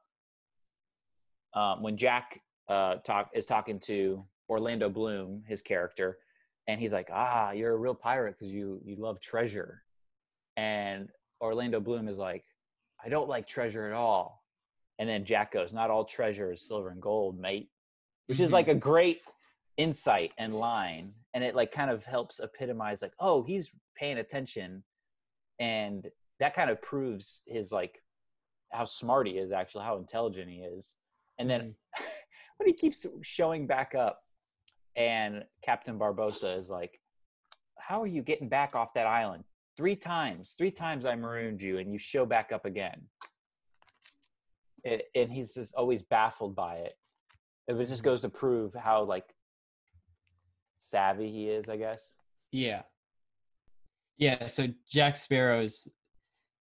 um 1.54 1.82
when 1.82 1.96
Jack 1.96 2.40
uh 2.68 2.96
talk 2.96 3.30
is 3.34 3.46
talking 3.46 3.80
to 3.80 4.24
Orlando 4.48 4.88
Bloom, 4.88 5.42
his 5.46 5.62
character, 5.62 6.18
and 6.66 6.80
he's 6.80 6.92
like, 6.92 7.10
"Ah, 7.12 7.50
you're 7.52 7.72
a 7.72 7.78
real 7.78 7.94
pirate 7.94 8.36
because 8.38 8.52
you 8.52 8.80
you 8.84 8.96
love 8.96 9.20
treasure," 9.20 9.84
and 10.56 11.10
Orlando 11.40 11.80
Bloom 11.80 12.08
is 12.08 12.18
like, 12.18 12.44
"I 13.04 13.08
don't 13.08 13.28
like 13.28 13.46
treasure 13.46 13.86
at 13.86 13.92
all," 13.94 14.44
and 14.98 15.08
then 15.08 15.24
Jack 15.24 15.52
goes, 15.52 15.72
"Not 15.72 15.90
all 15.90 16.04
treasure 16.04 16.52
is 16.52 16.66
silver 16.66 16.90
and 16.90 17.02
gold, 17.02 17.38
mate," 17.38 17.70
which 18.26 18.40
is 18.40 18.52
like 18.52 18.68
a 18.68 18.74
great 18.74 19.22
insight 19.76 20.32
and 20.38 20.54
line, 20.54 21.14
and 21.34 21.42
it 21.42 21.54
like 21.54 21.72
kind 21.72 21.90
of 21.90 22.04
helps 22.04 22.40
epitomize 22.40 23.02
like, 23.02 23.14
"Oh, 23.18 23.42
he's 23.42 23.72
paying 23.96 24.18
attention," 24.18 24.84
and 25.58 26.10
that 26.38 26.54
kind 26.54 26.70
of 26.70 26.80
proves 26.82 27.42
his 27.46 27.72
like 27.72 28.02
how 28.70 28.84
smart 28.84 29.26
he 29.26 29.38
is 29.38 29.52
actually, 29.52 29.84
how 29.84 29.98
intelligent 29.98 30.50
he 30.50 30.58
is, 30.60 30.96
and 31.38 31.50
then 31.50 31.74
when 32.56 32.68
he 32.68 32.72
keeps 32.72 33.06
showing 33.22 33.66
back 33.66 33.94
up 33.94 34.22
and 34.96 35.44
captain 35.64 35.98
barbossa 35.98 36.56
is 36.56 36.68
like 36.68 36.98
how 37.78 38.00
are 38.00 38.06
you 38.06 38.22
getting 38.22 38.48
back 38.48 38.74
off 38.74 38.94
that 38.94 39.06
island 39.06 39.44
three 39.76 39.96
times 39.96 40.54
three 40.56 40.70
times 40.70 41.04
i 41.04 41.14
marooned 41.14 41.62
you 41.62 41.78
and 41.78 41.92
you 41.92 41.98
show 41.98 42.26
back 42.26 42.52
up 42.52 42.64
again 42.66 43.02
it, 44.84 45.04
and 45.14 45.32
he's 45.32 45.54
just 45.54 45.74
always 45.74 46.02
baffled 46.02 46.54
by 46.54 46.76
it 46.76 46.94
it 47.68 47.74
just 47.78 47.94
mm-hmm. 47.94 48.04
goes 48.04 48.20
to 48.22 48.28
prove 48.28 48.74
how 48.74 49.02
like 49.04 49.34
savvy 50.78 51.30
he 51.30 51.48
is 51.48 51.68
i 51.68 51.76
guess 51.76 52.16
Yeah. 52.50 52.82
Yeah, 54.18 54.46
so 54.46 54.68
Jack 54.88 55.16
Sparrow 55.16 55.62
is 55.62 55.88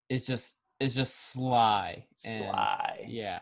is 0.09 0.25
just 0.25 0.57
is 0.79 0.95
just 0.95 1.31
sly. 1.31 2.05
and- 2.25 2.45
sly 2.45 3.05
Yeah. 3.07 3.39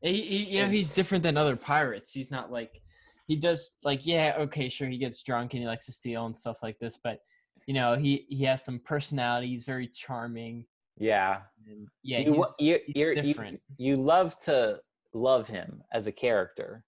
He, 0.00 0.20
he 0.22 0.56
you 0.56 0.62
know 0.62 0.68
he's 0.68 0.90
different 0.90 1.22
than 1.22 1.36
other 1.36 1.54
pirates. 1.54 2.12
He's 2.12 2.30
not 2.30 2.50
like 2.50 2.82
he 3.26 3.36
does 3.36 3.76
like 3.82 4.06
yeah, 4.06 4.34
okay, 4.38 4.68
sure 4.68 4.88
he 4.88 4.98
gets 4.98 5.22
drunk 5.22 5.54
and 5.54 5.62
he 5.62 5.66
likes 5.66 5.86
to 5.86 5.92
steal 5.92 6.26
and 6.26 6.36
stuff 6.36 6.58
like 6.62 6.78
this, 6.78 6.98
but 7.02 7.18
you 7.66 7.74
know, 7.74 7.94
he 7.94 8.26
he 8.28 8.44
has 8.44 8.64
some 8.64 8.80
personality, 8.80 9.48
he's 9.48 9.64
very 9.64 9.88
charming. 9.88 10.64
Yeah. 10.98 11.40
And 11.66 11.88
yeah, 12.02 12.20
you, 12.20 12.44
you, 12.58 12.78
you, 12.88 13.22
different. 13.22 13.60
you 13.78 13.96
love 13.96 14.38
to 14.44 14.80
love 15.14 15.48
him 15.48 15.82
as 15.92 16.06
a 16.06 16.12
character. 16.12 16.84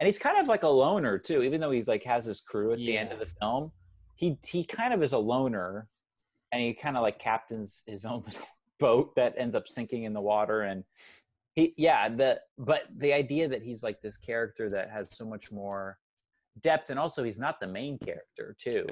And 0.00 0.06
he's 0.06 0.18
kind 0.18 0.38
of 0.38 0.48
like 0.48 0.62
a 0.62 0.68
loner 0.68 1.18
too 1.18 1.42
even 1.42 1.60
though 1.60 1.70
he's 1.70 1.88
like 1.88 2.04
has 2.04 2.24
his 2.26 2.40
crew 2.40 2.72
at 2.72 2.78
the 2.78 2.96
end 2.96 3.12
of 3.12 3.18
the 3.18 3.26
film. 3.26 3.72
He 4.16 4.38
he 4.46 4.64
kind 4.64 4.92
of 4.92 5.02
is 5.02 5.12
a 5.12 5.18
loner 5.18 5.88
and 6.52 6.62
he 6.62 6.74
kind 6.74 6.96
of 6.96 7.02
like 7.02 7.18
captains 7.18 7.82
his 7.86 8.04
own 8.04 8.22
little 8.22 8.46
boat 8.78 9.14
that 9.16 9.34
ends 9.36 9.54
up 9.54 9.68
sinking 9.68 10.04
in 10.04 10.12
the 10.12 10.20
water 10.20 10.62
and 10.62 10.84
he 11.54 11.72
yeah 11.76 12.08
the 12.08 12.40
but 12.58 12.82
the 12.96 13.12
idea 13.12 13.48
that 13.48 13.62
he's 13.62 13.82
like 13.82 14.00
this 14.00 14.16
character 14.16 14.68
that 14.70 14.90
has 14.90 15.10
so 15.16 15.24
much 15.24 15.50
more 15.52 15.98
depth 16.60 16.90
and 16.90 16.98
also 16.98 17.22
he's 17.24 17.38
not 17.38 17.60
the 17.60 17.66
main 17.66 17.98
character 17.98 18.54
too 18.58 18.86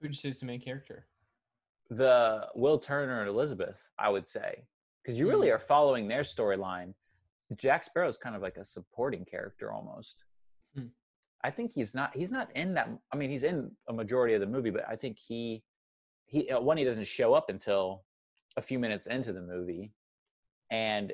Who 0.00 0.08
just 0.08 0.24
is 0.24 0.40
the 0.40 0.46
main 0.46 0.60
character? 0.60 1.06
the 1.92 2.46
will 2.54 2.78
turner 2.78 3.20
and 3.20 3.28
elizabeth 3.28 3.76
i 3.98 4.08
would 4.08 4.26
say 4.26 4.62
because 5.02 5.18
you 5.18 5.28
really 5.28 5.48
Mm. 5.48 5.54
are 5.54 5.58
following 5.58 6.06
their 6.06 6.22
storyline 6.22 6.94
jack 7.56 7.82
sparrow 7.82 8.08
is 8.08 8.16
kind 8.16 8.36
of 8.36 8.42
like 8.42 8.56
a 8.58 8.64
supporting 8.64 9.24
character 9.24 9.72
almost 9.72 10.22
Hmm. 10.76 10.86
i 11.42 11.50
think 11.50 11.72
he's 11.72 11.96
not 11.96 12.14
he's 12.14 12.30
not 12.30 12.54
in 12.54 12.74
that 12.74 12.88
i 13.12 13.16
mean 13.16 13.28
he's 13.28 13.42
in 13.42 13.72
a 13.88 13.92
majority 13.92 14.34
of 14.34 14.40
the 14.40 14.46
movie 14.46 14.70
but 14.70 14.84
i 14.88 14.94
think 14.94 15.18
he 15.18 15.64
he 16.26 16.48
uh, 16.50 16.60
one 16.60 16.76
he 16.76 16.84
doesn't 16.84 17.08
show 17.08 17.34
up 17.34 17.50
until 17.50 18.04
a 18.56 18.62
few 18.62 18.78
minutes 18.78 19.08
into 19.08 19.32
the 19.32 19.42
movie 19.42 19.90
and 20.70 21.12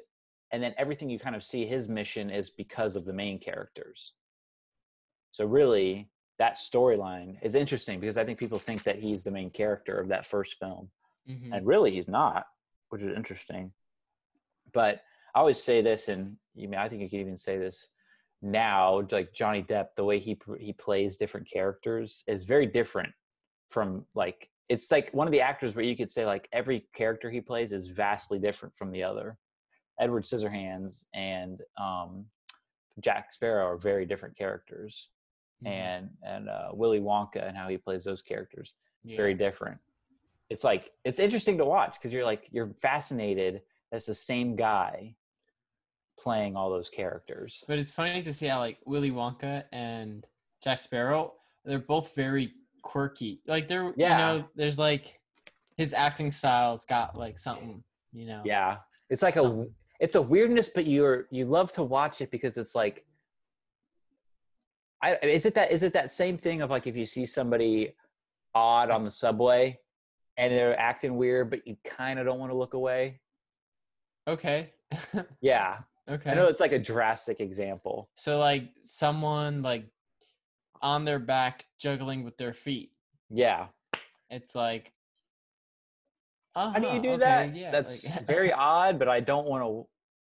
and 0.53 0.63
then 0.63 0.75
everything 0.79 1.11
you 1.11 1.19
kind 1.19 1.35
of 1.35 1.43
see 1.43 1.67
his 1.67 1.89
mission 1.89 2.31
is 2.31 2.51
because 2.51 2.95
of 2.97 3.05
the 3.05 3.13
main 3.13 3.39
characters. 3.41 4.13
So 5.33 5.45
really 5.45 6.09
that 6.39 6.57
storyline 6.57 7.37
is 7.43 7.55
interesting 7.55 7.99
because 7.99 8.19
i 8.19 8.25
think 8.25 8.39
people 8.39 8.59
think 8.59 8.83
that 8.83 8.99
he's 8.99 9.25
the 9.25 9.31
main 9.31 9.49
character 9.51 9.99
of 9.99 10.09
that 10.09 10.27
first 10.27 10.59
film 10.59 10.91
Mhm. 11.29 11.51
and 11.53 11.67
really 11.67 11.91
he's 11.93 12.09
not 12.09 12.47
which 12.91 13.03
is 13.03 13.17
interesting. 13.17 13.73
But 14.73 15.01
i 15.35 15.39
always 15.41 15.63
say 15.63 15.81
this 15.83 16.09
and 16.09 16.37
you 16.55 16.69
mean 16.69 16.79
i 16.79 16.89
think 16.89 17.01
you 17.03 17.09
could 17.09 17.21
even 17.21 17.37
say 17.39 17.57
this 17.59 17.89
now 18.43 19.03
like 19.11 19.33
johnny 19.33 19.63
depp 19.63 19.89
the 19.97 20.05
way 20.05 20.19
he 20.19 20.39
he 20.61 20.73
plays 20.75 21.17
different 21.17 21.51
characters 21.51 22.23
is 22.27 22.45
very 22.45 22.67
different 22.67 23.13
from 23.71 24.05
like 24.15 24.51
it's 24.69 24.91
like 24.93 25.11
one 25.15 25.27
of 25.27 25.33
the 25.33 25.41
actors 25.41 25.75
where 25.75 25.85
you 25.85 25.97
could 25.97 26.11
say 26.11 26.27
like 26.27 26.49
every 26.53 26.87
character 26.95 27.31
he 27.31 27.41
plays 27.41 27.73
is 27.73 27.87
vastly 27.87 28.39
different 28.39 28.77
from 28.77 28.91
the 28.93 29.03
other 29.03 29.39
edward 29.99 30.25
scissorhands 30.25 31.05
and 31.15 31.63
um 31.79 32.27
jack 33.01 33.33
sparrow 33.33 33.67
are 33.67 33.77
very 33.77 34.07
different 34.07 34.37
characters 34.37 35.11
Mhm. 35.65 35.69
and 35.71 36.11
and 36.23 36.49
uh, 36.51 36.69
willy 36.75 37.01
wonka 37.01 37.47
and 37.47 37.57
how 37.57 37.67
he 37.69 37.79
plays 37.79 38.05
those 38.05 38.21
characters 38.23 38.75
Yeah. 39.05 39.17
very 39.17 39.33
different. 39.35 39.79
It's 40.51 40.63
like 40.65 40.93
it's 41.05 41.19
interesting 41.19 41.57
to 41.59 41.65
watch 41.65 41.95
because 41.95 42.13
you're 42.13 42.27
like 42.27 42.47
you're 42.51 42.75
fascinated 42.83 43.63
that 43.91 43.97
it's 43.97 44.07
the 44.07 44.15
same 44.15 44.55
guy 44.55 45.17
playing 46.19 46.57
all 46.57 46.71
those 46.71 46.89
characters. 46.89 47.65
But 47.67 47.79
it's 47.79 47.91
funny 47.91 48.23
to 48.23 48.33
see 48.33 48.47
how 48.47 48.59
like 48.59 48.79
Willy 48.87 49.11
Wonka 49.11 49.65
and 49.73 50.27
Jack 50.63 50.81
Sparrow, 50.81 51.35
they're 51.65 51.79
both 51.79 52.15
very 52.15 52.53
quirky. 52.83 53.41
Like 53.47 53.67
they're 53.69 53.93
Yeah. 53.97 54.11
you 54.35 54.39
know, 54.41 54.49
there's 54.57 54.79
like 54.79 55.21
his 55.77 55.93
acting 55.95 56.31
style's 56.31 56.85
got 56.85 57.17
like 57.17 57.39
something, 57.39 57.83
you 58.13 58.27
know. 58.27 58.43
Yeah, 58.45 58.79
it's 59.11 59.23
like 59.23 59.37
a 59.37 59.43
Something. 59.43 59.75
It's 60.01 60.15
a 60.15 60.23
weirdness, 60.23 60.69
but 60.69 60.87
you're 60.87 61.27
you 61.31 61.45
love 61.47 61.73
to 61.73 61.83
watch 61.83 62.21
it 62.21 62.31
because 62.31 62.57
it's 62.57 62.75
like. 62.75 63.05
I, 65.03 65.17
is 65.23 65.45
it 65.45 65.55
that 65.55 65.71
is 65.73 65.83
it 65.83 65.93
that 65.93 66.11
same 66.11 66.39
thing 66.39 66.63
of 66.63 66.71
like 66.71 66.87
if 66.87 66.97
you 66.97 67.05
see 67.05 67.27
somebody 67.27 67.95
odd 68.55 68.91
on 68.91 69.05
the 69.05 69.11
subway 69.11 69.79
and 70.39 70.53
they're 70.53 70.79
acting 70.81 71.17
weird 71.17 71.51
but 71.51 71.67
you 71.67 71.77
kind 71.85 72.19
of 72.19 72.25
don't 72.25 72.39
want 72.39 72.51
to 72.51 72.57
look 72.57 72.73
away 72.73 73.21
Okay. 74.27 74.73
yeah 75.43 75.81
okay. 76.09 76.31
i 76.31 76.35
know 76.35 76.49
it's 76.49 76.61
like 76.61 76.73
a 76.73 76.79
drastic 76.79 77.41
example 77.41 78.09
So 78.15 78.39
like 78.39 78.71
someone 78.83 79.61
like 79.61 79.85
on 80.81 81.05
their 81.05 81.19
back 81.19 81.67
juggling 81.79 82.25
with 82.25 82.37
their 82.39 82.55
feet. 82.55 82.91
yeah 83.31 83.67
It's 84.31 84.55
like 84.55 84.93
How 86.57 86.73
do 86.73 86.81
you 86.81 86.87
uh-huh, 86.89 86.99
do 87.01 87.09
okay, 87.11 87.19
that? 87.19 87.55
Yeah, 87.57 87.71
That's 87.71 88.09
like- 88.17 88.27
very 88.27 88.53
odd, 88.53 88.99
but 88.99 89.09
I 89.09 89.21
don't 89.21 89.47
want 89.47 89.63
to 89.63 89.87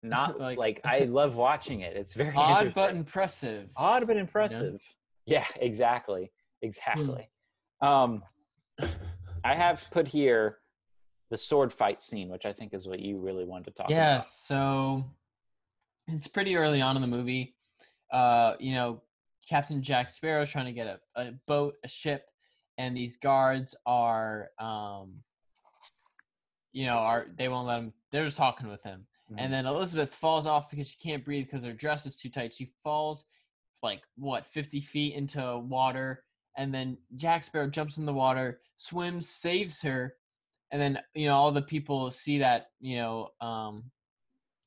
not 0.08 0.40
Like- 0.40 0.58
like, 0.58 0.82
I 0.84 1.00
love 1.02 1.36
watching 1.36 1.82
it. 1.82 1.96
It's 1.96 2.16
very 2.16 2.34
odd 2.36 2.74
but 2.74 2.92
impressive. 2.96 3.70
odd 3.76 4.08
but 4.08 4.18
impressive. 4.18 4.82
Yeah, 5.26 5.46
exactly. 5.58 6.32
Exactly. 6.62 7.30
Um 7.82 8.24
I 9.44 9.54
have 9.54 9.86
put 9.92 10.08
here 10.08 10.58
the 11.30 11.38
sword 11.38 11.72
fight 11.72 12.02
scene, 12.02 12.30
which 12.30 12.46
I 12.46 12.54
think 12.54 12.74
is 12.74 12.88
what 12.88 13.00
you 13.00 13.20
really 13.20 13.46
wanted 13.46 13.66
to 13.66 13.72
talk 13.72 13.90
Yeah, 13.90 14.16
about. 14.16 14.26
so 14.26 15.06
it's 16.08 16.28
pretty 16.28 16.56
early 16.56 16.82
on 16.82 16.96
in 16.96 17.02
the 17.02 17.08
movie. 17.08 17.56
Uh, 18.12 18.54
you 18.60 18.74
know, 18.74 19.02
Captain 19.48 19.82
Jack 19.84 20.10
Sparrow's 20.12 20.50
trying 20.50 20.66
to 20.66 20.72
get 20.72 20.88
a, 20.88 21.00
a 21.16 21.32
boat, 21.48 21.76
a 21.84 21.88
ship, 21.88 22.26
and 22.80 22.96
these 22.98 23.18
guards 23.18 23.76
are 23.86 24.50
um 24.60 25.14
you 26.76 26.86
know, 26.86 26.98
are 26.98 27.28
they 27.38 27.48
won't 27.48 27.68
let 27.68 27.80
him 27.80 27.94
they're 28.12 28.26
just 28.26 28.38
talking 28.38 28.68
with 28.68 28.84
him. 28.84 29.08
Mhm. 29.32 29.36
And 29.40 29.54
then 29.54 29.66
Elizabeth 29.66 30.14
falls 30.14 30.46
off 30.46 30.70
because 30.70 30.90
she 30.90 30.98
can't 30.98 31.24
breathe 31.24 31.46
because 31.46 31.66
her 31.66 31.72
dress 31.74 32.06
is 32.06 32.18
too 32.18 32.30
tight. 32.30 32.54
She 32.54 32.70
falls 32.84 33.26
like 33.82 34.02
what, 34.18 34.46
fifty 34.46 34.82
feet 34.82 35.14
into 35.16 35.58
water, 35.60 36.24
and 36.58 36.74
then 36.74 36.98
Jack 37.16 37.44
Sparrow 37.46 37.70
jumps 37.70 37.98
in 37.98 38.06
the 38.06 38.14
water, 38.14 38.60
swims, 38.76 39.30
saves 39.30 39.82
her, 39.82 40.16
and 40.72 40.82
then 40.82 41.00
you 41.14 41.28
know 41.28 41.36
all 41.36 41.52
the 41.54 41.62
people 41.62 42.12
see 42.12 42.40
that 42.40 42.72
you 42.80 42.98
know 42.98 43.30
um 43.40 43.90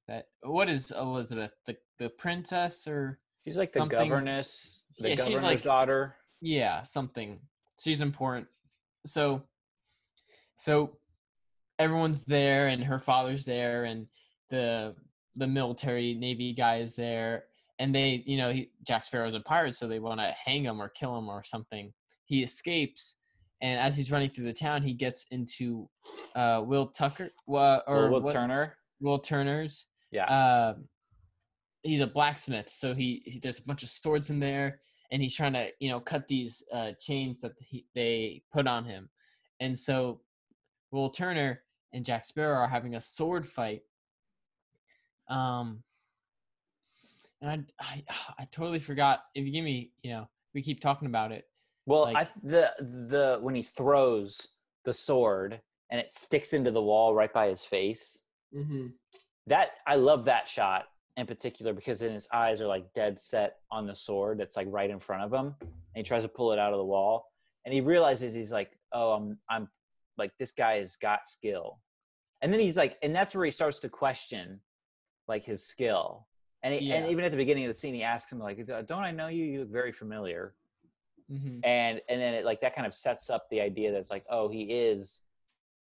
that 0.06 0.28
what 0.42 0.70
is 0.70 0.90
Elizabeth 0.92 1.52
the 1.66 1.76
the 1.98 2.08
princess 2.08 2.86
or 2.88 3.20
She's 3.44 3.58
like 3.58 3.70
the 3.72 3.80
something- 3.80 3.98
governess, 4.08 4.84
the 4.98 5.10
Yeah, 5.10 5.14
she's 5.16 5.18
governor's 5.24 5.42
like- 5.42 5.62
daughter. 5.62 6.16
yeah 6.40 6.82
something 6.84 7.40
she's 7.80 8.00
important 8.00 8.46
so 9.06 9.42
so 10.56 10.96
everyone's 11.78 12.24
there 12.24 12.68
and 12.68 12.82
her 12.82 12.98
father's 12.98 13.44
there 13.44 13.84
and 13.84 14.06
the 14.50 14.94
the 15.36 15.46
military 15.46 16.14
navy 16.14 16.52
guy 16.52 16.78
is 16.78 16.96
there 16.96 17.44
and 17.78 17.94
they 17.94 18.22
you 18.26 18.36
know 18.36 18.50
he, 18.52 18.70
jack 18.82 19.04
sparrow's 19.04 19.34
a 19.34 19.40
pirate 19.40 19.74
so 19.74 19.86
they 19.86 19.98
want 20.00 20.18
to 20.20 20.34
hang 20.44 20.64
him 20.64 20.80
or 20.82 20.88
kill 20.88 21.16
him 21.16 21.28
or 21.28 21.42
something 21.44 21.92
he 22.24 22.42
escapes 22.42 23.16
and 23.60 23.78
as 23.78 23.96
he's 23.96 24.10
running 24.10 24.30
through 24.30 24.44
the 24.44 24.52
town 24.52 24.82
he 24.82 24.92
gets 24.92 25.26
into 25.30 25.88
uh 26.34 26.62
will 26.64 26.86
tucker 26.88 27.30
uh, 27.50 27.80
or 27.86 28.10
Will, 28.10 28.20
what- 28.22 28.32
Turner. 28.34 28.74
will 29.00 29.18
turner's 29.18 29.86
Yeah. 30.10 30.24
um, 30.26 30.84
he's 31.84 32.00
a 32.00 32.06
blacksmith, 32.06 32.68
so 32.70 32.92
he, 32.94 33.22
he 33.24 33.38
there's 33.38 33.60
a 33.60 33.62
bunch 33.62 33.82
of 33.84 33.88
swords 33.88 34.30
in 34.30 34.40
there, 34.40 34.80
and 35.12 35.22
he's 35.22 35.34
trying 35.34 35.52
to 35.52 35.68
you 35.78 35.90
know 35.90 36.00
cut 36.00 36.26
these 36.26 36.62
uh, 36.72 36.90
chains 37.00 37.40
that 37.42 37.52
he, 37.60 37.86
they 37.94 38.42
put 38.52 38.66
on 38.66 38.84
him, 38.84 39.08
and 39.60 39.78
so 39.78 40.20
Will 40.90 41.08
Turner 41.10 41.62
and 41.92 42.04
Jack 42.04 42.24
Sparrow 42.24 42.58
are 42.58 42.68
having 42.68 42.94
a 42.94 43.00
sword 43.00 43.46
fight. 43.46 43.82
Um, 45.28 45.82
and 47.40 47.66
I, 47.80 47.84
I 47.84 48.04
I 48.40 48.48
totally 48.50 48.80
forgot. 48.80 49.20
If 49.34 49.44
you 49.46 49.52
give 49.52 49.64
me, 49.64 49.92
you 50.02 50.10
know, 50.12 50.28
we 50.54 50.62
keep 50.62 50.80
talking 50.80 51.06
about 51.06 51.32
it. 51.32 51.46
Well, 51.86 52.04
Like- 52.04 52.16
I 52.16 52.28
the 52.42 52.72
the 52.80 53.38
when 53.40 53.54
he 53.54 53.62
throws 53.62 54.48
the 54.84 54.92
sword 54.92 55.60
and 55.90 56.00
it 56.00 56.12
sticks 56.12 56.52
into 56.52 56.70
the 56.70 56.82
wall 56.82 57.14
right 57.14 57.32
by 57.32 57.48
his 57.48 57.64
face. 57.64 58.20
Mm-hmm. 58.54 58.88
That 59.46 59.70
I 59.86 59.96
love 59.96 60.26
that 60.26 60.48
shot 60.48 60.84
in 61.16 61.26
particular 61.26 61.72
because 61.72 62.00
then 62.00 62.12
his 62.12 62.28
eyes 62.32 62.60
are 62.60 62.66
like 62.66 62.92
dead 62.94 63.18
set 63.18 63.56
on 63.70 63.86
the 63.86 63.94
sword 63.94 64.38
that's 64.38 64.56
like 64.56 64.66
right 64.70 64.90
in 64.90 64.98
front 65.00 65.22
of 65.22 65.32
him, 65.32 65.54
and 65.60 65.70
he 65.96 66.02
tries 66.02 66.22
to 66.22 66.28
pull 66.28 66.52
it 66.52 66.58
out 66.58 66.72
of 66.72 66.78
the 66.78 66.84
wall, 66.84 67.32
and 67.64 67.72
he 67.74 67.80
realizes 67.80 68.34
he's 68.34 68.52
like, 68.52 68.78
oh, 68.92 69.12
I'm 69.12 69.38
I'm 69.48 69.68
like 70.18 70.32
this 70.38 70.52
guy 70.52 70.78
has 70.78 70.96
got 70.96 71.26
skill, 71.26 71.80
and 72.42 72.52
then 72.52 72.60
he's 72.60 72.76
like, 72.76 72.96
and 73.02 73.14
that's 73.14 73.34
where 73.34 73.44
he 73.44 73.50
starts 73.50 73.78
to 73.80 73.88
question 73.88 74.60
like 75.26 75.44
his 75.44 75.64
skill. 75.64 76.26
And, 76.62 76.74
he, 76.74 76.90
and 76.92 77.06
even 77.06 77.24
at 77.24 77.30
the 77.30 77.36
beginning 77.36 77.64
of 77.64 77.68
the 77.68 77.74
scene, 77.74 77.94
he 77.94 78.02
asks 78.02 78.32
him 78.32 78.40
like, 78.40 78.66
"Don't 78.66 79.04
I 79.04 79.12
know 79.12 79.28
you? 79.28 79.44
You 79.44 79.60
look 79.60 79.70
very 79.70 79.92
familiar." 79.92 80.54
Mm-hmm. 81.30 81.58
and 81.62 82.00
and 82.08 82.20
then 82.22 82.32
it 82.32 82.46
like 82.46 82.62
that 82.62 82.74
kind 82.74 82.86
of 82.86 82.94
sets 82.94 83.28
up 83.28 83.50
the 83.50 83.60
idea 83.60 83.92
that 83.92 83.98
it's 83.98 84.10
like 84.10 84.24
oh 84.30 84.48
he 84.48 84.62
is 84.62 85.20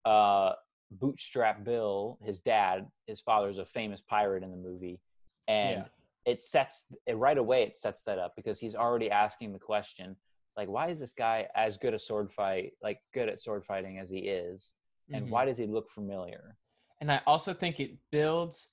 uh 0.03 0.53
bootstrap 0.89 1.63
bill 1.63 2.17
his 2.23 2.41
dad 2.41 2.87
his 3.05 3.19
father's 3.21 3.59
a 3.59 3.65
famous 3.65 4.01
pirate 4.01 4.41
in 4.41 4.49
the 4.49 4.57
movie 4.57 4.99
and 5.47 5.81
Yeah. 5.81 5.85
it 6.25 6.41
sets 6.41 6.91
it 7.05 7.17
right 7.17 7.37
away 7.37 7.61
it 7.61 7.77
sets 7.77 8.01
that 8.05 8.17
up 8.17 8.33
because 8.35 8.59
he's 8.59 8.73
already 8.73 9.11
asking 9.11 9.53
the 9.53 9.59
question 9.59 10.15
like 10.58 10.67
why 10.67 10.89
is 10.89 11.00
this 11.00 11.13
guy 11.13 11.48
as 11.56 11.78
good 11.78 11.93
a 11.93 12.00
sword 12.00 12.32
fight 12.32 12.74
like 12.82 13.00
good 13.13 13.30
at 13.30 13.39
sword 13.39 13.63
fighting 13.63 14.00
as 14.00 14.10
he 14.10 14.20
is 14.20 14.74
and 15.13 15.28
Mhm. 15.28 15.30
why 15.30 15.46
does 15.46 15.58
he 15.58 15.65
look 15.67 15.89
familiar 15.89 16.58
And 17.00 17.12
I 17.12 17.22
also 17.28 17.54
think 17.54 17.80
it 17.80 17.91
builds 18.12 18.70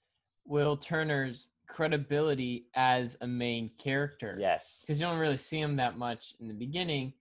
Will 0.47 0.77
Turner's 0.79 1.51
credibility 1.67 2.67
as 2.75 3.17
a 3.21 3.27
main 3.27 3.71
character. 3.79 4.37
yes 4.41 4.81
Because 4.83 4.99
you 4.99 5.07
don't 5.07 5.19
really 5.19 5.37
see 5.37 5.61
him 5.61 5.77
that 5.77 5.97
much 5.99 6.35
in 6.41 6.49
the 6.49 6.55
beginning. 6.55 7.13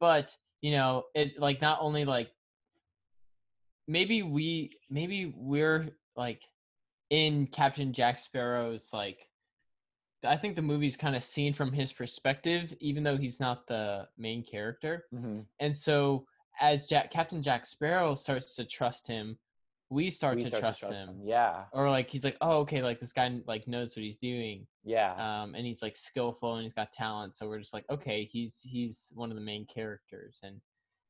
But, 0.00 0.36
you 0.60 0.72
know, 0.72 1.04
it 1.14 1.38
like 1.38 1.60
not 1.60 1.78
only 1.80 2.04
like 2.04 2.30
maybe 3.88 4.22
we 4.22 4.78
maybe 4.90 5.32
we're 5.36 5.90
like 6.16 6.42
in 7.10 7.46
Captain 7.48 7.92
Jack 7.92 8.18
Sparrow's 8.18 8.92
like 8.92 9.28
I 10.24 10.36
think 10.36 10.56
the 10.56 10.62
movie's 10.62 10.96
kind 10.96 11.16
of 11.16 11.24
seen 11.24 11.52
from 11.52 11.72
his 11.72 11.92
perspective, 11.92 12.74
even 12.80 13.02
though 13.02 13.16
he's 13.16 13.40
not 13.40 13.66
the 13.66 14.08
main 14.18 14.42
character. 14.44 15.06
hmm 15.12 15.40
And 15.60 15.76
so 15.76 16.26
as 16.60 16.86
Jack 16.86 17.10
Captain 17.10 17.42
Jack 17.42 17.66
Sparrow 17.66 18.14
starts 18.14 18.54
to 18.56 18.64
trust 18.64 19.06
him, 19.06 19.38
we 19.90 20.10
start, 20.10 20.36
we 20.36 20.42
to, 20.44 20.48
start 20.48 20.60
trust 20.62 20.80
to 20.80 20.86
trust 20.86 21.00
him. 21.02 21.08
him. 21.16 21.20
Yeah, 21.24 21.64
Or 21.72 21.90
like 21.90 22.08
he's 22.08 22.24
like, 22.24 22.36
oh, 22.40 22.58
okay, 22.60 22.82
like 22.82 23.00
this 23.00 23.12
guy 23.12 23.40
like 23.46 23.66
knows 23.68 23.96
what 23.96 24.02
he's 24.04 24.16
doing, 24.16 24.66
yeah, 24.84 25.42
um, 25.42 25.54
and 25.54 25.66
he's 25.66 25.82
like 25.82 25.96
skillful 25.96 26.54
and 26.54 26.62
he's 26.62 26.72
got 26.72 26.92
talent. 26.92 27.34
So 27.34 27.48
we're 27.48 27.58
just 27.58 27.74
like, 27.74 27.84
okay, 27.90 28.24
he's 28.24 28.60
he's 28.62 29.12
one 29.14 29.30
of 29.30 29.36
the 29.36 29.42
main 29.44 29.66
characters 29.66 30.40
and 30.42 30.60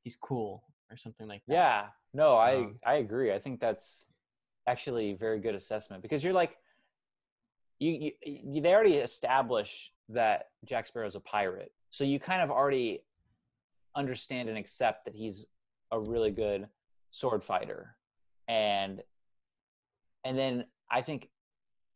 he's 0.02 0.16
cool 0.16 0.64
or 0.90 0.96
something 0.96 1.28
like 1.28 1.42
that. 1.48 1.54
yeah. 1.54 1.86
No, 2.14 2.36
I 2.36 2.56
Um, 2.56 2.78
I 2.84 2.94
agree. 2.94 3.32
I 3.32 3.38
think 3.38 3.60
that's 3.60 4.06
actually 4.66 5.12
a 5.12 5.16
very 5.16 5.40
good 5.40 5.54
assessment 5.54 6.02
because 6.02 6.22
you're 6.22 6.32
like, 6.34 6.56
you, 7.82 8.12
you, 8.24 8.62
they 8.62 8.72
already 8.72 8.94
establish 8.94 9.92
that 10.08 10.50
Jack 10.64 10.86
Sparrow's 10.86 11.16
a 11.16 11.20
pirate, 11.20 11.72
so 11.90 12.04
you 12.04 12.20
kind 12.20 12.42
of 12.42 12.50
already 12.50 13.02
understand 13.96 14.48
and 14.48 14.56
accept 14.56 15.04
that 15.04 15.14
he's 15.14 15.46
a 15.90 15.98
really 15.98 16.30
good 16.30 16.68
sword 17.10 17.42
fighter, 17.42 17.96
and 18.46 19.02
and 20.24 20.38
then 20.38 20.64
I 20.90 21.02
think 21.02 21.28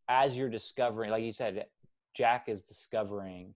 as 0.08 0.36
you're 0.36 0.50
discovering, 0.50 1.10
like 1.10 1.22
you 1.22 1.32
said, 1.32 1.66
Jack 2.14 2.48
is 2.48 2.62
discovering 2.62 3.54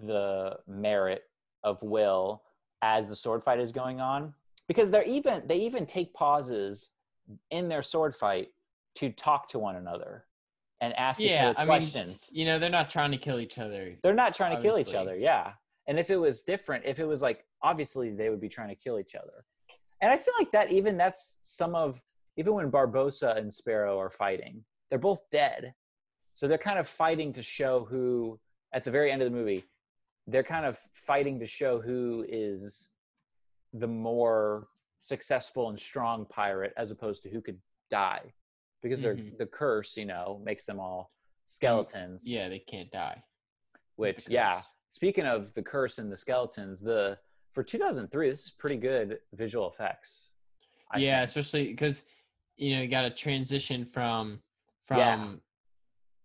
the 0.00 0.58
merit 0.68 1.24
of 1.62 1.82
Will 1.82 2.42
as 2.82 3.08
the 3.08 3.16
sword 3.16 3.42
fight 3.42 3.58
is 3.58 3.72
going 3.72 4.00
on 4.00 4.34
because 4.68 4.90
they're 4.90 5.04
even 5.04 5.42
they 5.46 5.58
even 5.58 5.86
take 5.86 6.14
pauses 6.14 6.90
in 7.50 7.68
their 7.68 7.82
sword 7.82 8.14
fight 8.14 8.48
to 8.96 9.10
talk 9.10 9.48
to 9.48 9.58
one 9.58 9.76
another 9.76 10.24
and 10.80 10.92
ask 10.94 11.20
each 11.20 11.30
Yeah, 11.30 11.50
other 11.50 11.58
I 11.58 11.62
mean, 11.64 11.68
questions. 11.78 12.30
You 12.32 12.44
know, 12.44 12.58
they're 12.58 12.70
not 12.70 12.90
trying 12.90 13.10
to 13.12 13.18
kill 13.18 13.40
each 13.40 13.58
other. 13.58 13.96
they're 14.02 14.14
not 14.14 14.34
trying 14.34 14.56
to 14.56 14.62
kill 14.62 14.78
each 14.78 14.94
other, 14.94 15.16
yeah. 15.16 15.52
And 15.86 15.98
if 15.98 16.10
it 16.10 16.16
was 16.16 16.42
different, 16.42 16.84
if 16.86 16.98
it 16.98 17.06
was 17.06 17.22
like 17.22 17.44
obviously 17.62 18.10
they 18.10 18.30
would 18.30 18.40
be 18.40 18.48
trying 18.48 18.68
to 18.68 18.74
kill 18.74 18.98
each 18.98 19.14
other. 19.14 19.44
And 20.00 20.12
I 20.12 20.16
feel 20.16 20.34
like 20.38 20.52
that 20.52 20.70
even 20.72 20.96
that's 20.96 21.38
some 21.42 21.74
of 21.74 22.02
even 22.36 22.54
when 22.54 22.70
Barbossa 22.70 23.36
and 23.38 23.52
Sparrow 23.52 23.98
are 23.98 24.10
fighting, 24.10 24.64
they're 24.90 24.98
both 24.98 25.22
dead. 25.30 25.74
So 26.34 26.48
they're 26.48 26.58
kind 26.58 26.78
of 26.78 26.88
fighting 26.88 27.32
to 27.34 27.42
show 27.42 27.84
who 27.84 28.40
at 28.72 28.84
the 28.84 28.90
very 28.90 29.12
end 29.12 29.22
of 29.22 29.30
the 29.30 29.36
movie, 29.36 29.64
they're 30.26 30.42
kind 30.42 30.66
of 30.66 30.76
fighting 30.92 31.38
to 31.40 31.46
show 31.46 31.80
who 31.80 32.24
is 32.28 32.90
the 33.72 33.86
more 33.86 34.66
successful 34.98 35.68
and 35.68 35.78
strong 35.78 36.24
pirate 36.26 36.72
as 36.76 36.90
opposed 36.90 37.22
to 37.22 37.28
who 37.28 37.40
could 37.40 37.58
die. 37.90 38.20
Because 38.84 39.00
they're 39.00 39.16
Mhm. 39.16 39.38
the 39.38 39.46
curse, 39.46 39.96
you 39.96 40.04
know, 40.04 40.40
makes 40.44 40.66
them 40.66 40.78
all 40.78 41.10
skeletons 41.46 42.28
Yeah, 42.28 42.48
they 42.50 42.58
can't 42.60 42.90
die. 42.92 43.24
which 43.96 44.28
yeah 44.28 44.60
speaking 44.88 45.24
of 45.24 45.52
the 45.54 45.62
curse 45.62 45.98
and 45.98 46.10
the 46.12 46.16
skeletons 46.16 46.80
the 46.80 47.16
for 47.52 47.62
2003 47.62 48.28
this 48.30 48.44
is 48.46 48.50
pretty 48.50 48.76
good 48.76 49.20
visual 49.32 49.68
effects 49.70 50.30
I 50.90 50.98
yeah, 50.98 51.18
think. 51.20 51.28
especially 51.28 51.68
because 51.68 52.04
you 52.56 52.74
know 52.74 52.82
you 52.82 52.88
got 52.88 53.02
to 53.02 53.10
transition 53.10 53.84
from 53.84 54.42
from 54.86 54.98
Yeah. 54.98 55.34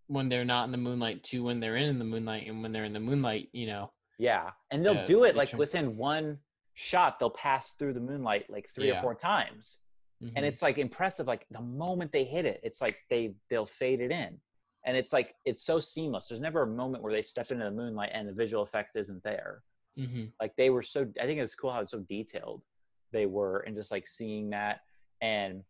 when 0.08 0.30
they're 0.30 0.46
not 0.46 0.64
in 0.66 0.72
the 0.72 0.78
moonlight 0.78 1.24
to 1.26 1.44
when 1.44 1.60
they're 1.60 1.76
in 1.78 2.00
the 2.00 2.06
moonlight, 2.06 2.48
and 2.48 2.62
when 2.64 2.72
they're 2.72 2.86
in 2.86 2.94
the 2.94 3.00
moonlight, 3.00 3.50
you 3.54 3.68
know. 3.68 3.92
yeah 4.18 4.52
and 4.72 4.84
they'll 4.84 4.96
Yeah, 4.96 5.06
do 5.06 5.24
it 5.26 5.36
like 5.36 5.54
within 5.54 5.96
one 5.96 6.40
shot 6.74 7.20
they'll 7.20 7.30
pass 7.30 7.74
through 7.74 7.94
the 7.94 8.00
moonlight 8.00 8.50
like 8.50 8.68
three 8.70 8.90
or 8.90 8.96
four 9.02 9.14
times 9.16 9.80
and 10.22 10.32
Mhm. 10.36 10.44
it's 10.44 10.62
like 10.62 10.78
impressive 10.78 11.28
like 11.28 11.46
the 11.50 11.62
moment 11.62 12.12
they 12.12 12.26
hit 12.26 12.46
it 12.46 12.60
it's 12.64 12.82
like 12.82 12.98
they 13.10 13.36
they'll 13.50 13.66
fade 13.66 14.02
it 14.02 14.12
in. 14.12 14.40
And 14.86 14.96
it's 14.98 15.12
like 15.14 15.36
it's 15.46 15.62
so 15.62 15.80
seamless. 15.80 16.28
There's 16.28 16.40
never 16.42 16.62
a 16.64 16.68
moment 16.68 17.04
where 17.04 17.12
they 17.14 17.22
step 17.22 17.52
into 17.52 17.66
the 17.66 17.72
moonlight 17.72 18.12
and 18.14 18.28
the 18.28 18.34
visual 18.34 18.64
effect 18.64 18.96
isn't 18.96 19.24
there. 19.24 19.64
Mhm. 19.98 20.32
like 20.40 20.56
they 20.56 20.70
were 20.70 20.84
so 20.84 21.12
i 21.20 21.26
think 21.26 21.40
it's 21.42 21.56
cool 21.56 21.72
how 21.74 21.82
it's 21.82 21.92
so 21.92 22.00
detailed 22.00 22.64
they 23.12 23.26
were 23.26 23.60
and 23.62 23.76
just 23.76 23.92
like 23.92 24.08
seeing 24.08 24.52
that. 24.52 24.82
And 25.20 25.64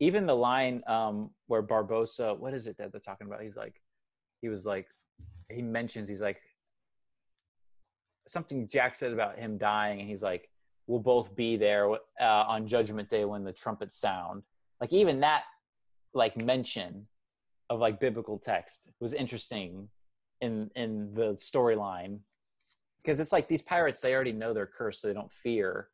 even 0.00 0.24
the 0.26 0.36
line 0.36 0.82
um 0.86 1.34
where 1.48 1.62
barbossa 1.62 2.38
what 2.38 2.54
is 2.54 2.66
it 2.66 2.76
that 2.78 2.92
they're 2.92 3.00
talking 3.00 3.26
about? 3.26 3.42
He's 3.42 3.56
like 3.56 3.80
he 4.40 4.48
was 4.48 4.64
like 4.66 4.88
he 5.50 5.62
mentions 5.62 6.08
he's 6.08 6.22
like 6.22 6.40
something 8.26 8.68
jack 8.68 8.94
said 8.94 9.12
about 9.12 9.38
him 9.38 9.58
dying 9.58 10.00
and 10.00 10.08
he's 10.08 10.22
like 10.22 10.48
we'll 10.86 11.00
both 11.00 11.34
be 11.34 11.56
there 11.56 11.90
uh, 11.90 11.98
on 12.20 12.66
judgment 12.66 13.08
day 13.08 13.24
when 13.24 13.44
the 13.44 13.52
trumpets 13.52 13.98
sound. 13.98 14.42
Like 14.80 14.92
even 14.92 15.20
that 15.20 15.44
like 16.14 16.36
mention 16.36 17.06
of 17.68 17.80
like 17.80 18.00
biblical 18.00 18.38
text 18.38 18.88
was 19.00 19.12
interesting 19.12 19.88
in 20.40 20.70
in 20.74 21.14
the 21.14 21.34
storyline. 21.34 22.20
Because 23.02 23.20
it's 23.20 23.32
like 23.32 23.48
these 23.48 23.62
pirates 23.62 24.00
they 24.00 24.14
already 24.14 24.32
know 24.32 24.52
they're 24.52 24.66
cursed 24.66 25.02
so 25.02 25.08
they 25.08 25.14
don't 25.14 25.32
fear 25.32 25.88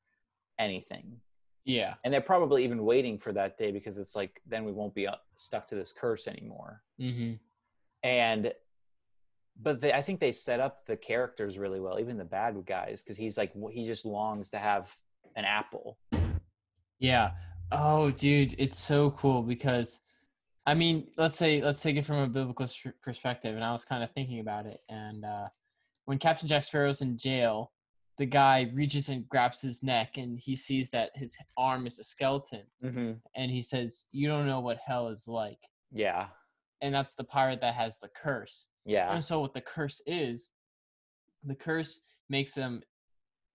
anything. 0.58 1.18
Yeah. 1.64 1.94
and 2.02 2.12
they're 2.12 2.20
probably 2.20 2.64
even 2.64 2.84
waiting 2.84 3.18
for 3.18 3.32
that 3.34 3.56
day 3.56 3.70
because 3.70 3.96
it's 3.96 4.16
like 4.16 4.40
then 4.48 4.64
we 4.64 4.72
won't 4.72 4.96
be 4.96 5.06
stuck 5.36 5.64
to 5.66 5.76
this 5.76 5.92
curse 5.92 6.26
anymore. 6.26 6.82
Hmm 6.98 7.34
and 8.02 8.52
but 9.60 9.80
they, 9.80 9.92
i 9.92 10.02
think 10.02 10.20
they 10.20 10.32
set 10.32 10.60
up 10.60 10.84
the 10.86 10.96
characters 10.96 11.58
really 11.58 11.80
well 11.80 11.98
even 12.00 12.16
the 12.16 12.24
bad 12.24 12.56
guys 12.66 13.02
because 13.02 13.16
he's 13.16 13.36
like 13.36 13.52
he 13.72 13.86
just 13.86 14.04
longs 14.04 14.50
to 14.50 14.58
have 14.58 14.94
an 15.36 15.44
apple 15.44 15.98
Yeah. 17.02 17.32
Oh, 17.72 18.10
dude, 18.12 18.54
it's 18.58 18.78
so 18.78 19.10
cool 19.10 19.42
because, 19.42 20.00
I 20.66 20.74
mean, 20.74 21.08
let's 21.16 21.36
say 21.36 21.60
let's 21.60 21.82
take 21.82 21.96
it 21.96 22.06
from 22.06 22.18
a 22.18 22.28
biblical 22.28 22.68
perspective, 23.02 23.56
and 23.56 23.64
I 23.64 23.72
was 23.72 23.84
kind 23.84 24.04
of 24.04 24.10
thinking 24.12 24.38
about 24.40 24.66
it, 24.66 24.78
and 24.88 25.24
uh, 25.24 25.48
when 26.04 26.18
Captain 26.18 26.48
Jack 26.48 26.64
Sparrow's 26.64 27.00
in 27.00 27.18
jail, 27.18 27.72
the 28.18 28.26
guy 28.26 28.70
reaches 28.72 29.08
and 29.08 29.28
grabs 29.28 29.60
his 29.60 29.82
neck, 29.82 30.16
and 30.16 30.38
he 30.38 30.54
sees 30.54 30.90
that 30.90 31.10
his 31.14 31.36
arm 31.56 31.86
is 31.86 31.98
a 31.98 32.04
skeleton, 32.04 32.62
mm-hmm. 32.84 33.12
and 33.34 33.50
he 33.50 33.62
says, 33.62 34.06
"You 34.12 34.28
don't 34.28 34.46
know 34.46 34.60
what 34.60 34.78
hell 34.86 35.08
is 35.08 35.26
like," 35.26 35.58
yeah 35.90 36.26
and 36.82 36.92
that's 36.92 37.14
the 37.14 37.24
pirate 37.24 37.60
that 37.60 37.74
has 37.74 37.98
the 38.00 38.08
curse. 38.08 38.66
Yeah 38.84 39.12
And 39.14 39.24
so 39.24 39.40
what 39.40 39.54
the 39.54 39.60
curse 39.60 40.00
is, 40.06 40.50
the 41.44 41.54
curse 41.54 42.00
makes 42.28 42.54
them 42.54 42.82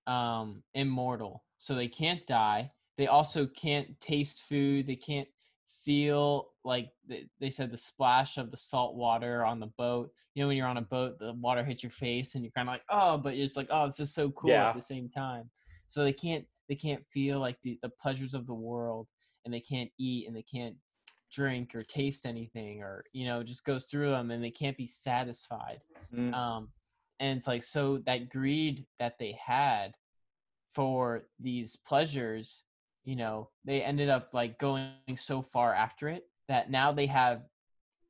um 0.07 0.63
immortal. 0.73 1.43
So 1.57 1.75
they 1.75 1.87
can't 1.87 2.25
die. 2.27 2.71
They 2.97 3.07
also 3.07 3.47
can't 3.47 3.99
taste 3.99 4.43
food. 4.43 4.87
They 4.87 4.95
can't 4.95 5.27
feel 5.69 6.49
like 6.63 6.91
they, 7.07 7.27
they 7.39 7.49
said 7.49 7.71
the 7.71 7.77
splash 7.77 8.37
of 8.37 8.51
the 8.51 8.57
salt 8.57 8.95
water 8.95 9.45
on 9.45 9.59
the 9.59 9.67
boat. 9.77 10.11
You 10.33 10.43
know 10.43 10.47
when 10.47 10.57
you're 10.57 10.67
on 10.67 10.77
a 10.77 10.81
boat, 10.81 11.19
the 11.19 11.33
water 11.33 11.63
hits 11.63 11.83
your 11.83 11.91
face 11.91 12.35
and 12.35 12.43
you're 12.43 12.51
kind 12.51 12.67
of 12.67 12.73
like, 12.73 12.83
"Oh," 12.89 13.17
but 13.17 13.35
it's 13.35 13.55
like, 13.57 13.67
"Oh, 13.69 13.87
this 13.87 13.99
is 13.99 14.13
so 14.13 14.31
cool 14.31 14.51
Yeah. 14.51 14.69
at 14.69 14.75
the 14.75 14.81
same 14.81 15.09
time." 15.09 15.49
So 15.87 16.03
they 16.03 16.13
can't 16.13 16.45
they 16.69 16.75
can't 16.75 17.05
feel 17.07 17.39
like 17.39 17.57
the 17.63 17.79
the 17.81 17.89
pleasures 17.89 18.33
of 18.33 18.47
the 18.47 18.53
world 18.53 19.07
and 19.45 19.53
they 19.53 19.61
can't 19.61 19.91
eat 19.97 20.27
and 20.27 20.35
they 20.35 20.43
can't 20.43 20.75
drink 21.31 21.73
or 21.75 21.83
taste 21.83 22.25
anything 22.25 22.81
or 22.81 23.03
you 23.13 23.25
know 23.25 23.43
just 23.43 23.65
goes 23.65 23.85
through 23.85 24.09
them 24.11 24.31
and 24.31 24.43
they 24.43 24.51
can't 24.51 24.77
be 24.77 24.87
satisfied 24.87 25.81
Mm. 26.13 26.33
um 26.33 26.69
and 27.19 27.35
it's 27.37 27.47
like 27.47 27.63
so 27.63 27.97
that 28.05 28.29
greed 28.29 28.85
that 28.97 29.19
they 29.19 29.33
had 29.33 29.93
for 30.73 31.27
these 31.39 31.75
pleasures 31.75 32.63
you 33.03 33.15
know 33.15 33.49
they 33.65 33.81
ended 33.81 34.09
up 34.09 34.33
like 34.33 34.57
going 34.57 34.91
so 35.17 35.41
far 35.41 35.73
after 35.73 36.07
it 36.07 36.23
that 36.47 36.69
now 36.71 36.91
they 36.93 37.07
have 37.07 37.41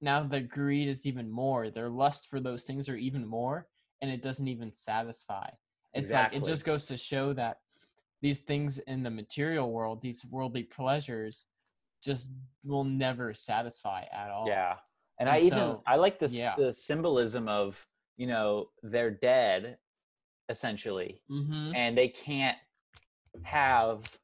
now 0.02 0.22
the 0.22 0.42
greed 0.42 0.88
is 0.88 1.06
even 1.06 1.30
more 1.30 1.70
their 1.72 1.90
lust 1.90 2.28
for 2.30 2.40
those 2.40 2.64
things 2.64 2.88
are 2.88 2.96
even 2.98 3.26
more 3.26 3.68
and 4.02 4.12
it 4.12 4.22
doesn't 4.22 4.48
even 4.48 4.72
satisfy 4.72 5.48
it's 5.94 6.12
like 6.12 6.34
it 6.36 6.44
just 6.46 6.66
goes 6.66 6.86
to 6.86 6.98
show 6.98 7.34
that 7.34 7.58
these 8.22 8.42
things 8.42 8.78
in 8.80 9.02
the 9.02 9.10
material 9.10 9.72
world 9.72 10.02
these 10.02 10.24
worldly 10.30 10.64
pleasures 10.64 11.46
just 12.04 12.32
will 12.64 12.84
never 12.84 13.34
satisfy 13.34 14.04
at 14.12 14.30
all 14.30 14.48
Yeah. 14.48 14.76
And, 15.20 15.28
And 15.28 15.36
I 15.38 15.42
even 15.42 15.78
I 15.88 15.96
like 15.96 16.20
this 16.20 16.34
yeah. 16.34 16.56
the 16.58 16.72
symbolism 16.74 17.48
of, 17.48 17.86
you 18.18 18.28
know, 18.28 18.70
they're 18.84 19.12
dead 19.12 19.78
essentially 20.50 21.22
mm-hmm. 21.30 21.74
and 21.76 21.98
they 21.98 22.08
can't 22.08 22.58
have 23.44 24.18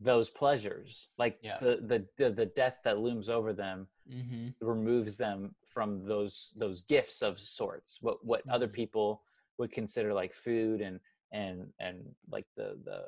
those 0.00 0.30
pleasures. 0.30 1.08
Like 1.18 1.38
Yeah. 1.42 1.58
the, 1.60 1.76
the 1.76 2.06
the 2.16 2.30
the 2.30 2.46
death 2.46 2.80
that 2.84 2.98
looms 2.98 3.28
over 3.28 3.52
them 3.52 3.88
Mm-hmm. 4.08 4.50
removes 4.64 5.16
them 5.18 5.56
from 5.66 6.04
those 6.06 6.54
those 6.56 6.82
gifts 6.82 7.22
of 7.22 7.40
sorts. 7.40 8.00
What 8.00 8.24
what 8.24 8.42
other 8.48 8.68
Mhm. 8.68 8.72
people 8.72 9.22
would 9.58 9.72
consider 9.72 10.14
like 10.14 10.32
food 10.32 10.80
and 10.80 11.00
and 11.32 11.72
and 11.80 12.14
like 12.30 12.46
the 12.56 12.78
the, 12.84 13.02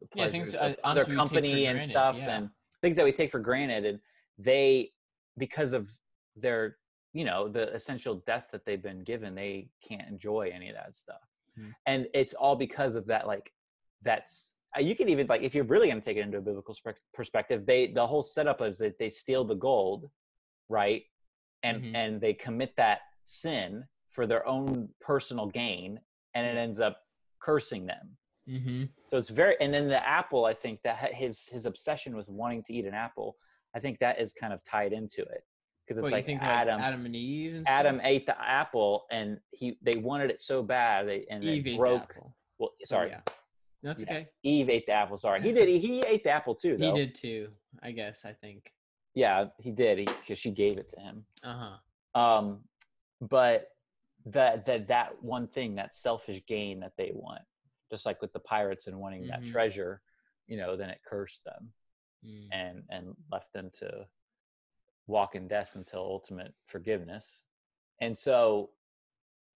the 0.00 0.08
Yeah, 0.16 0.30
things, 0.30 0.50
pleasures 0.50 0.54
uh, 0.60 0.74
of 0.82 0.94
their 0.96 1.04
take 1.04 1.12
for 1.12 1.16
company 1.16 1.66
and 1.66 1.76
granted, 1.78 1.90
stuff 1.92 2.16
yeah. 2.18 2.36
and 2.38 2.50
things 2.82 2.96
that 2.96 3.04
we 3.04 3.12
take 3.12 3.30
for 3.30 3.38
granted 3.40 3.86
and 3.86 3.98
they 4.38 4.90
because 5.38 5.72
of 5.72 5.90
their 6.36 6.76
you 7.14 7.24
know 7.24 7.48
the 7.48 7.72
essential 7.72 8.16
death 8.26 8.48
that 8.52 8.64
they've 8.66 8.82
been 8.82 9.02
given 9.04 9.34
they 9.34 9.68
can't 9.86 10.08
enjoy 10.08 10.50
any 10.52 10.68
of 10.68 10.74
that 10.74 10.94
stuff 10.94 11.20
Mhm. 11.58 11.74
and 11.86 12.08
it's 12.14 12.34
all 12.34 12.56
because 12.56 12.96
of 12.96 13.06
that 13.06 13.26
like 13.26 13.52
that's 14.02 14.56
uh, 14.76 14.80
you 14.80 14.94
can 14.96 15.08
even 15.10 15.26
like 15.26 15.42
if 15.42 15.54
you're 15.54 15.64
really 15.64 15.88
going 15.88 16.00
to 16.00 16.04
take 16.04 16.16
it 16.16 16.20
into 16.20 16.38
a 16.38 16.42
biblical 16.42 16.74
perspective 17.14 17.64
they 17.66 17.86
the 17.86 18.06
whole 18.06 18.22
setup 18.22 18.60
is 18.62 18.78
that 18.78 18.98
they 18.98 19.10
steal 19.10 19.44
the 19.44 19.54
gold 19.54 20.10
right 20.68 21.04
and 21.62 21.82
Mhm. 21.82 21.94
and 21.94 22.20
they 22.20 22.34
commit 22.34 22.74
that 22.76 23.00
sin 23.24 23.86
for 24.08 24.26
their 24.26 24.46
own 24.46 24.88
personal 25.00 25.46
gain 25.46 26.00
and 26.34 26.46
it 26.46 26.58
ends 26.58 26.80
up 26.80 26.96
cursing 27.38 27.86
them 27.86 28.16
Mm-hmm. 28.48 28.84
so 29.08 29.16
it's 29.16 29.28
very, 29.30 29.54
and 29.60 29.72
then 29.72 29.86
the 29.88 30.04
apple. 30.06 30.44
I 30.44 30.52
think 30.54 30.80
that 30.82 31.14
his 31.14 31.48
his 31.48 31.64
obsession 31.66 32.16
with 32.16 32.28
wanting 32.28 32.62
to 32.64 32.74
eat 32.74 32.84
an 32.86 32.94
apple. 32.94 33.36
I 33.74 33.78
think 33.78 34.00
that 34.00 34.20
is 34.20 34.32
kind 34.32 34.52
of 34.52 34.62
tied 34.64 34.92
into 34.92 35.22
it 35.22 35.44
because 35.86 35.98
it's 36.04 36.12
What, 36.12 36.12
like 36.12 36.28
Adam. 36.28 36.76
like 36.76 36.84
Adam 36.84 37.06
and 37.06 37.16
Eve? 37.16 37.54
And 37.54 37.68
Adam 37.68 37.96
stuff? 37.96 38.06
ate 38.06 38.26
the 38.26 38.40
apple, 38.42 39.04
and 39.10 39.38
he 39.52 39.78
they 39.80 39.98
wanted 39.98 40.30
it 40.30 40.40
so 40.40 40.62
bad, 40.62 41.06
they, 41.08 41.24
and 41.30 41.42
Eve 41.44 41.66
ate 41.68 41.78
broke. 41.78 42.08
the 42.08 42.14
apple. 42.16 42.36
Well, 42.58 42.70
Oh, 42.72 42.84
sorry, 42.84 43.10
yeah. 43.10 43.20
That's 43.82 44.02
okay. 44.02 44.22
Eve 44.42 44.70
ate 44.70 44.86
the 44.86 44.92
apple. 44.92 45.16
Sorry, 45.16 45.40
he 45.40 45.52
did. 45.52 45.68
He, 45.68 45.78
he 45.86 46.00
ate 46.00 46.22
the 46.24 46.30
apple 46.30 46.54
too. 46.54 46.76
He 46.78 46.92
did 46.92 47.14
too, 47.14 47.48
I 47.82 47.92
guess. 47.92 48.24
I 48.24 48.32
think. 48.32 48.72
Yeah, 49.14 49.46
he 49.58 49.70
did 49.72 50.06
because 50.06 50.38
she 50.38 50.50
gave 50.50 50.78
it 50.78 50.88
to 50.90 51.00
him. 51.00 51.24
Uh 51.44 51.76
huh. 52.14 52.20
Um, 52.20 52.60
but 53.20 53.68
that 54.26 54.64
that 54.66 54.88
that 54.88 55.22
one 55.22 55.46
thing, 55.48 55.76
that 55.76 55.94
selfish 55.94 56.42
gain 56.46 56.80
that 56.80 56.92
they 56.96 57.10
want, 57.14 57.42
just 57.92 58.06
like 58.06 58.22
with 58.22 58.32
the 58.32 58.40
pirates 58.40 58.86
and 58.86 58.98
wanting 58.98 59.26
that 59.26 59.42
Mhm. 59.42 59.52
treasure, 59.52 60.00
you 60.46 60.56
know, 60.56 60.76
then 60.76 60.88
it 60.88 61.02
cursed 61.04 61.44
them 61.44 61.74
Mm. 62.24 62.48
and 62.52 62.84
and 62.88 63.16
left 63.30 63.52
them 63.52 63.68
to 63.80 64.08
walk 65.06 65.34
in 65.34 65.46
death 65.46 65.74
until 65.76 66.00
ultimate 66.00 66.54
forgiveness. 66.66 67.42
And 68.00 68.16
so, 68.16 68.70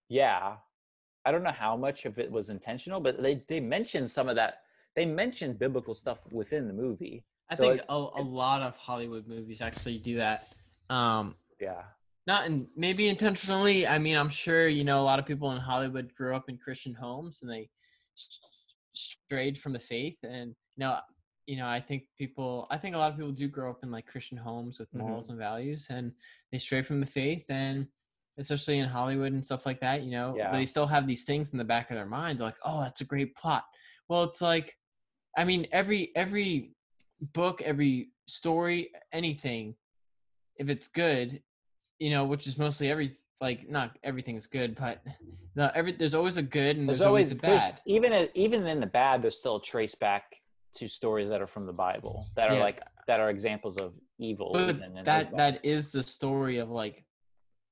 yeah, 0.09 0.59
I 1.25 1.31
don't 1.33 1.43
know 1.45 1.51
how 1.53 1.77
much 1.77 2.05
of 2.05 2.19
it 2.19 2.31
was 2.31 2.51
intentional, 2.51 3.01
but 3.01 3.23
they 3.23 3.37
they 3.49 3.61
mentioned 3.61 4.11
some 4.11 4.29
of 4.29 4.37
that. 4.37 4.65
They 4.95 5.07
mentioned 5.07 5.59
biblical 5.59 5.95
stuff 5.95 6.21
within 6.31 6.67
the 6.67 6.75
movie. 6.75 7.25
I 7.49 7.55
So 7.55 7.63
think 7.63 7.75
it's- 7.77 7.89
a, 7.91 7.95
a 7.95 8.23
lot 8.43 8.61
of 8.63 8.77
Hollywood 8.77 9.27
movies 9.27 9.63
actually 9.63 9.99
do 9.99 10.17
that. 10.17 10.53
Um, 10.91 11.37
Yeah, 11.61 11.85
not 12.27 12.47
in 12.47 12.69
maybe 12.77 13.09
intentionally. 13.09 13.87
I 13.87 13.99
mean, 13.99 14.17
I'm 14.17 14.29
sure 14.29 14.69
you 14.69 14.85
know 14.85 15.01
a 15.01 15.07
lot 15.11 15.19
of 15.21 15.27
people 15.27 15.53
in 15.53 15.61
Hollywood 15.61 16.15
grew 16.15 16.35
up 16.37 16.49
in 16.51 16.59
Christian 16.59 16.95
homes 16.95 17.43
and 17.43 17.51
they 17.51 17.71
strayed 18.95 19.59
from 19.59 19.73
the 19.73 19.79
faith. 19.81 20.17
And 20.23 20.55
you 20.77 20.81
know, 20.81 20.99
you 21.47 21.57
know, 21.57 21.67
I 21.69 21.81
think 21.81 22.05
people, 22.19 22.67
I 22.71 22.79
think 22.79 22.95
a 22.95 22.99
lot 22.99 23.13
of 23.13 23.17
people 23.17 23.33
do 23.33 23.49
grow 23.49 23.71
up 23.71 23.81
in 23.83 23.91
like 23.91 24.07
Christian 24.07 24.37
homes 24.37 24.79
with 24.79 24.93
Mhm. 24.95 24.99
morals 24.99 25.29
and 25.29 25.39
values, 25.39 25.87
and 25.91 26.13
they 26.51 26.59
stray 26.59 26.83
from 26.83 27.01
the 27.01 27.07
faith. 27.07 27.45
And 27.49 27.87
especially 28.39 28.79
in 28.81 28.89
Hollywood 28.89 29.33
and 29.33 29.45
stuff 29.45 29.65
like 29.65 29.81
that, 29.81 30.03
you 30.03 30.11
know, 30.11 30.35
Yeah. 30.37 30.53
they 30.53 30.67
still 30.67 30.87
have 30.87 31.07
these 31.07 31.25
things 31.25 31.53
in 31.53 31.59
the 31.59 31.65
back 31.65 31.91
of 31.91 31.97
their 31.97 32.07
mind, 32.07 32.41
like, 32.41 32.57
oh, 32.65 32.83
that's 32.83 33.01
a 33.01 33.07
great 33.07 33.35
plot. 33.37 33.65
Well, 34.09 34.25
it's 34.25 34.43
like, 34.43 34.77
I 35.37 35.45
mean, 35.45 35.67
every 35.73 36.15
every 36.17 36.75
book, 37.33 37.63
every 37.63 38.11
story, 38.27 38.91
anything, 39.13 39.75
if 40.57 40.69
it's 40.69 40.89
good, 40.89 41.43
you 41.99 42.11
know, 42.11 42.25
which 42.25 42.47
is 42.47 42.59
mostly 42.59 42.91
every 42.91 43.17
like 43.41 43.69
not 43.69 43.97
everything's 44.03 44.47
good, 44.47 44.77
but 44.77 45.03
no, 45.55 45.71
every 45.75 45.93
there's 45.93 46.15
always 46.15 46.37
a 46.37 46.43
good 46.43 46.77
and 46.77 46.89
there's, 46.89 46.99
there's, 46.99 47.07
always, 47.07 47.33
always 47.33 47.39
a 47.39 47.43
there's 47.43 47.71
bad. 47.71 47.81
even 47.87 48.13
a, 48.13 48.29
even 48.35 48.67
in 48.67 48.81
the 48.81 48.87
bad, 48.87 49.23
there's 49.23 49.39
still 49.39 49.57
a 49.57 49.63
trace 49.63 49.95
back 49.95 50.25
to 50.77 50.89
stories 50.89 51.29
that 51.31 51.41
are 51.41 51.47
from 51.47 51.67
the 51.67 51.73
Bible 51.73 52.27
that 52.37 52.51
are 52.51 52.55
Yeah. 52.55 52.61
like 52.61 52.83
that 53.07 53.21
are 53.21 53.31
examples 53.31 53.79
of 53.79 53.95
evil. 54.19 54.53
But 54.53 54.81
that 55.05 55.37
that 55.37 55.65
is 55.65 55.93
the 55.93 56.03
story 56.03 56.59
of 56.59 56.71
like 56.71 57.05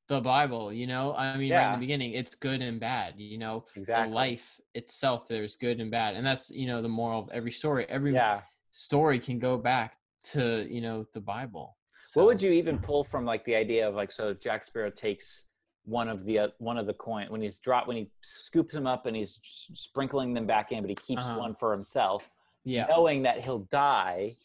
the 0.08 0.20
Bible, 0.20 0.72
you 0.72 0.86
know. 0.86 1.14
I 1.14 1.36
mean, 1.36 1.52
right 1.52 1.66
in 1.66 1.72
the 1.72 1.78
beginning, 1.78 2.12
it's 2.12 2.34
good 2.34 2.62
and 2.62 2.78
bad. 2.80 3.14
You 3.16 3.38
know, 3.38 3.64
exactly 3.76 4.08
the 4.10 4.14
life 4.14 4.60
itself, 4.74 5.28
there's 5.28 5.56
good 5.56 5.80
and 5.80 5.90
bad, 5.90 6.14
and 6.14 6.26
that's 6.26 6.50
you 6.50 6.66
know 6.66 6.82
the 6.82 6.88
moral 6.88 7.22
of 7.22 7.30
every 7.30 7.52
story. 7.52 7.86
Every 7.88 8.12
Yeah. 8.12 8.40
story 8.70 9.18
can 9.18 9.38
go 9.38 9.56
back 9.56 9.96
to 10.32 10.66
you 10.70 10.80
know 10.80 11.06
the 11.14 11.20
Bible. 11.20 11.76
So, 12.06 12.20
What 12.20 12.26
would 12.26 12.42
you 12.42 12.52
even 12.52 12.78
pull 12.78 13.02
from 13.02 13.24
like 13.24 13.44
the 13.44 13.54
idea 13.54 13.88
of 13.88 13.94
like 13.94 14.12
so 14.12 14.34
Jack 14.34 14.62
Sparrow 14.64 14.90
takes 14.90 15.44
one 15.84 16.08
of 16.08 16.24
the 16.24 16.38
uh, 16.38 16.48
one 16.58 16.78
of 16.78 16.86
the 16.86 16.94
coin 16.94 17.26
when 17.28 17.42
he's 17.42 17.58
dropped 17.58 17.86
when 17.88 17.96
he 17.96 18.10
scoops 18.20 18.72
them 18.72 18.86
up 18.86 19.06
and 19.06 19.14
he's 19.16 19.38
sprinkling 19.42 20.32
them 20.34 20.46
back 20.46 20.72
in, 20.72 20.80
but 20.80 20.88
he 20.88 20.96
keeps 20.96 21.24
Uh-huh. 21.24 21.38
one 21.38 21.54
for 21.54 21.72
himself, 21.72 22.30
Yeah. 22.64 22.86
knowing 22.86 23.22
that 23.22 23.42
he'll 23.42 23.60
die 23.70 24.36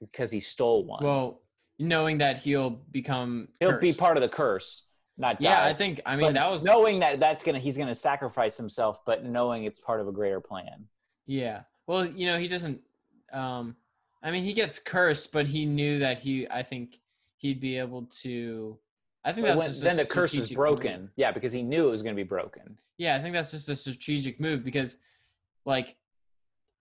because 0.00 0.30
he 0.30 0.40
stole 0.40 0.84
one. 0.84 1.02
Well, 1.02 1.40
knowing 1.78 2.18
that 2.18 2.38
he'll 2.38 2.70
become 2.70 3.48
he'll 3.60 3.78
be 3.78 3.92
part 3.92 4.16
of 4.16 4.20
the 4.22 4.28
curse, 4.28 4.88
not 5.16 5.40
die. 5.40 5.50
Yeah, 5.50 5.64
I 5.64 5.72
think. 5.74 6.00
I 6.04 6.16
mean, 6.16 6.26
But 6.28 6.34
that 6.34 6.50
was 6.50 6.64
knowing 6.64 7.00
that 7.00 7.20
that's 7.20 7.42
gonna 7.42 7.58
he's 7.58 7.78
gonna 7.78 7.94
sacrifice 7.94 8.56
himself, 8.56 9.04
but 9.04 9.24
knowing 9.24 9.64
it's 9.64 9.80
part 9.80 10.00
of 10.00 10.08
a 10.08 10.12
greater 10.12 10.40
plan. 10.40 10.86
Yeah. 11.26 11.62
Well, 11.86 12.06
you 12.06 12.26
know, 12.26 12.38
he 12.38 12.48
doesn't. 12.48 12.80
Um, 13.32 13.76
I 14.22 14.30
mean, 14.30 14.44
he 14.44 14.52
gets 14.52 14.78
cursed, 14.78 15.32
but 15.32 15.46
he 15.46 15.66
knew 15.66 15.98
that 16.00 16.18
he. 16.18 16.46
I 16.48 16.62
think 16.62 17.00
he'd 17.38 17.60
be 17.60 17.78
able 17.78 18.02
to. 18.22 18.78
I 19.24 19.32
think 19.32 19.46
that's 19.46 19.58
when- 19.58 19.68
just 19.68 19.80
then 19.82 19.96
the 19.96 20.04
curse 20.04 20.34
is 20.34 20.52
broken. 20.52 21.02
move. 21.02 21.10
Yeah, 21.16 21.32
because 21.32 21.52
he 21.52 21.62
knew 21.62 21.88
it 21.88 21.90
was 21.90 22.02
gonna 22.02 22.14
be 22.14 22.22
broken. 22.22 22.76
Yeah, 22.98 23.16
I 23.16 23.22
think 23.22 23.34
that's 23.34 23.50
just 23.50 23.68
a 23.68 23.76
strategic 23.76 24.38
move 24.38 24.62
because, 24.64 24.98
like, 25.64 25.96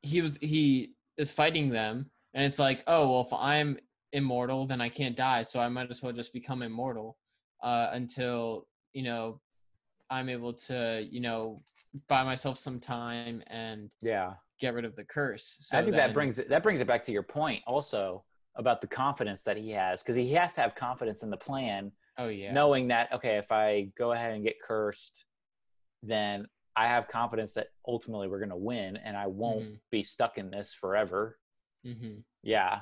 he 0.02 0.22
was 0.22 0.38
he 0.38 0.94
is 1.18 1.32
fighting 1.32 1.70
them, 1.70 2.10
and 2.34 2.44
it's 2.46 2.60
like, 2.60 2.84
oh 2.88 3.10
well, 3.10 3.22
if 3.22 3.32
I'm 3.34 3.78
immortal, 4.12 4.68
then 4.68 4.82
I 4.82 4.90
can't 4.90 5.16
die, 5.16 5.44
so 5.44 5.60
I 5.60 5.70
might 5.70 5.90
as 5.90 6.02
well 6.04 6.12
just 6.12 6.34
become 6.34 6.62
immortal 6.62 7.18
uh, 7.62 7.90
until 7.94 8.68
you 8.94 9.04
know 9.04 9.40
I'm 10.10 10.28
able 10.30 10.54
to 10.54 11.08
you 11.10 11.22
know 11.22 11.58
buy 12.08 12.24
myself 12.24 12.58
some 12.58 12.80
time 12.80 13.42
and 13.48 13.90
Yeah. 14.02 14.34
get 14.60 14.74
rid 14.74 14.84
of 14.86 14.96
the 14.96 15.06
curse. 15.06 15.56
So 15.62 15.78
I 15.78 15.82
think 15.84 15.96
then- 15.96 16.08
that 16.10 16.14
brings 16.14 16.40
it 16.40 16.50
that 16.50 16.62
brings 16.62 16.82
it 16.82 16.88
back 16.88 17.04
to 17.04 17.12
your 17.14 17.24
point 17.24 17.64
also 17.66 18.26
about 18.56 18.82
the 18.82 18.88
confidence 18.88 19.42
that 19.44 19.58
he 19.58 19.70
has 19.72 20.04
because 20.04 20.16
he 20.16 20.32
has 20.34 20.54
to 20.56 20.62
have 20.62 20.76
confidence 20.76 21.24
in 21.24 21.30
the 21.32 21.38
plan, 21.38 21.92
Oh 22.18 22.28
yeah. 22.28 22.54
knowing 22.54 22.90
that 22.90 23.12
okay, 23.14 23.38
if 23.38 23.52
I 23.52 23.90
go 23.98 24.12
ahead 24.12 24.34
and 24.34 24.44
get 24.44 24.62
cursed, 24.62 25.26
then 26.04 26.48
I 26.76 26.88
have 26.88 27.08
confidence 27.08 27.54
that 27.56 27.68
ultimately 27.88 28.28
we're 28.28 28.40
going 28.40 28.50
to 28.50 28.56
win 28.56 28.98
and 28.98 29.16
I 29.16 29.28
won't 29.28 29.64
Mhm. 29.66 29.80
be 29.92 30.04
stuck 30.04 30.38
in 30.38 30.50
this 30.52 30.74
forever. 30.74 31.40
hmm 31.84 32.20
Yeah, 32.42 32.82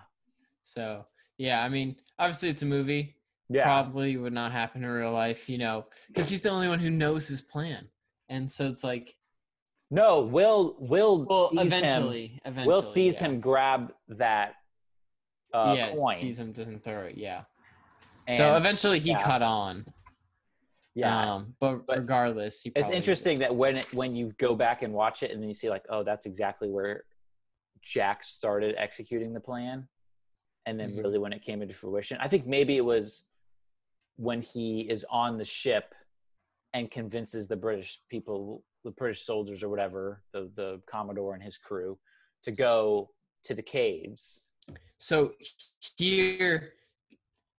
So 0.63 1.06
yeah, 1.38 1.63
I 1.63 1.70
mean, 1.70 1.96
obviously 2.20 2.50
it's 2.50 2.62
a 2.62 2.65
movie. 2.65 3.15
yeah, 3.50 3.63
Probably 3.63 4.15
would 4.17 4.32
not 4.34 4.52
happen 4.52 4.84
in 4.84 4.89
real 4.89 5.12
life, 5.12 5.50
you 5.50 5.58
know, 5.58 5.86
because 6.08 6.30
he's 6.30 6.41
the 6.41 6.50
only 6.50 6.67
one 6.70 6.80
who 6.80 6.89
knows 6.89 7.28
his 7.28 7.41
plan, 7.41 7.89
and 8.30 8.50
so 8.52 8.67
it's 8.70 8.84
like, 8.84 9.15
no. 9.89 10.22
Will 10.22 10.78
Will 10.80 11.26
well, 11.26 11.50
sees 11.50 11.60
him. 11.60 11.67
eventually, 11.67 12.41
eventually, 12.46 12.67
Will 12.67 12.82
sees 12.82 13.20
yeah. 13.22 13.28
him 13.28 13.39
grab 13.41 13.94
that 14.08 14.56
uh, 15.54 15.74
yeah, 15.76 15.91
coin. 15.91 16.15
sees 16.17 16.39
him 16.39 16.54
doesn't 16.54 16.82
throw 16.84 17.02
it. 17.04 17.17
Yeah. 17.17 17.44
And, 18.32 18.38
so 18.38 18.56
eventually 18.56 19.00
he 19.00 19.12
yeah. 19.12 19.22
caught 19.24 19.41
on. 19.41 19.86
yeah, 20.96 21.34
Um, 21.34 21.56
but, 21.60 21.86
But 21.86 22.00
regardless, 22.00 22.62
he. 22.62 22.72
it's 22.76 22.89
interesting 22.89 23.39
that 23.39 23.54
when 23.56 23.78
it, 23.78 23.94
when 23.94 24.15
you 24.15 24.32
go 24.38 24.56
back 24.56 24.82
and 24.84 24.94
watch 24.94 25.22
it 25.24 25.32
and 25.32 25.41
then 25.41 25.48
you 25.50 25.54
see 25.54 25.70
like 25.70 25.86
oh 25.89 26.04
that's 26.04 26.26
exactly 26.26 26.70
where 26.70 27.04
jack 27.84 28.24
started 28.24 28.76
executing 28.78 29.34
the 29.34 29.39
plan 29.39 29.88
and 30.65 30.80
then 30.80 30.91
Mhm. 30.91 31.00
really 31.04 31.17
when 31.17 31.34
it 31.34 31.41
came 31.44 31.62
into 31.63 31.74
fruition 31.74 32.17
i 32.22 32.28
think 32.28 32.46
maybe 32.46 32.78
it 32.78 32.86
was 32.86 33.28
when 34.17 34.41
he 34.41 34.82
is 34.82 35.04
on 35.10 35.38
the 35.38 35.46
ship 35.46 35.96
and 36.74 36.91
convinces 36.91 37.48
the 37.48 37.56
british 37.58 38.00
people 38.10 38.63
the 38.84 38.91
british 38.91 39.24
soldiers 39.24 39.63
or 39.63 39.70
whatever 39.70 40.22
the 40.34 40.52
the 40.56 40.80
commodore 40.94 41.34
and 41.34 41.41
his 41.44 41.58
crew 41.58 41.98
to 42.44 42.52
go 42.52 43.10
to 43.44 43.56
the 43.56 43.63
caves 43.63 44.48
So 45.00 45.34
here, 45.98 46.74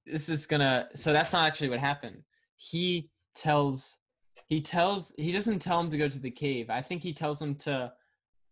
this 0.07 0.29
is 0.29 0.47
gonna. 0.47 0.89
So 0.95 1.13
that's 1.13 1.33
not 1.33 1.47
actually 1.47 1.71
what 1.71 1.81
happened. 1.81 2.23
He 2.57 3.11
tells, 3.35 3.99
he 4.49 4.61
tells, 4.61 5.13
he 5.17 5.33
doesn't 5.33 5.61
tell 5.61 5.81
him 5.81 5.91
to 5.91 5.99
go 5.99 6.09
to 6.09 6.19
the 6.19 6.31
cave. 6.31 6.71
I 6.71 6.83
think 6.83 7.03
he 7.03 7.13
tells 7.13 7.41
him 7.41 7.55
to, 7.57 7.93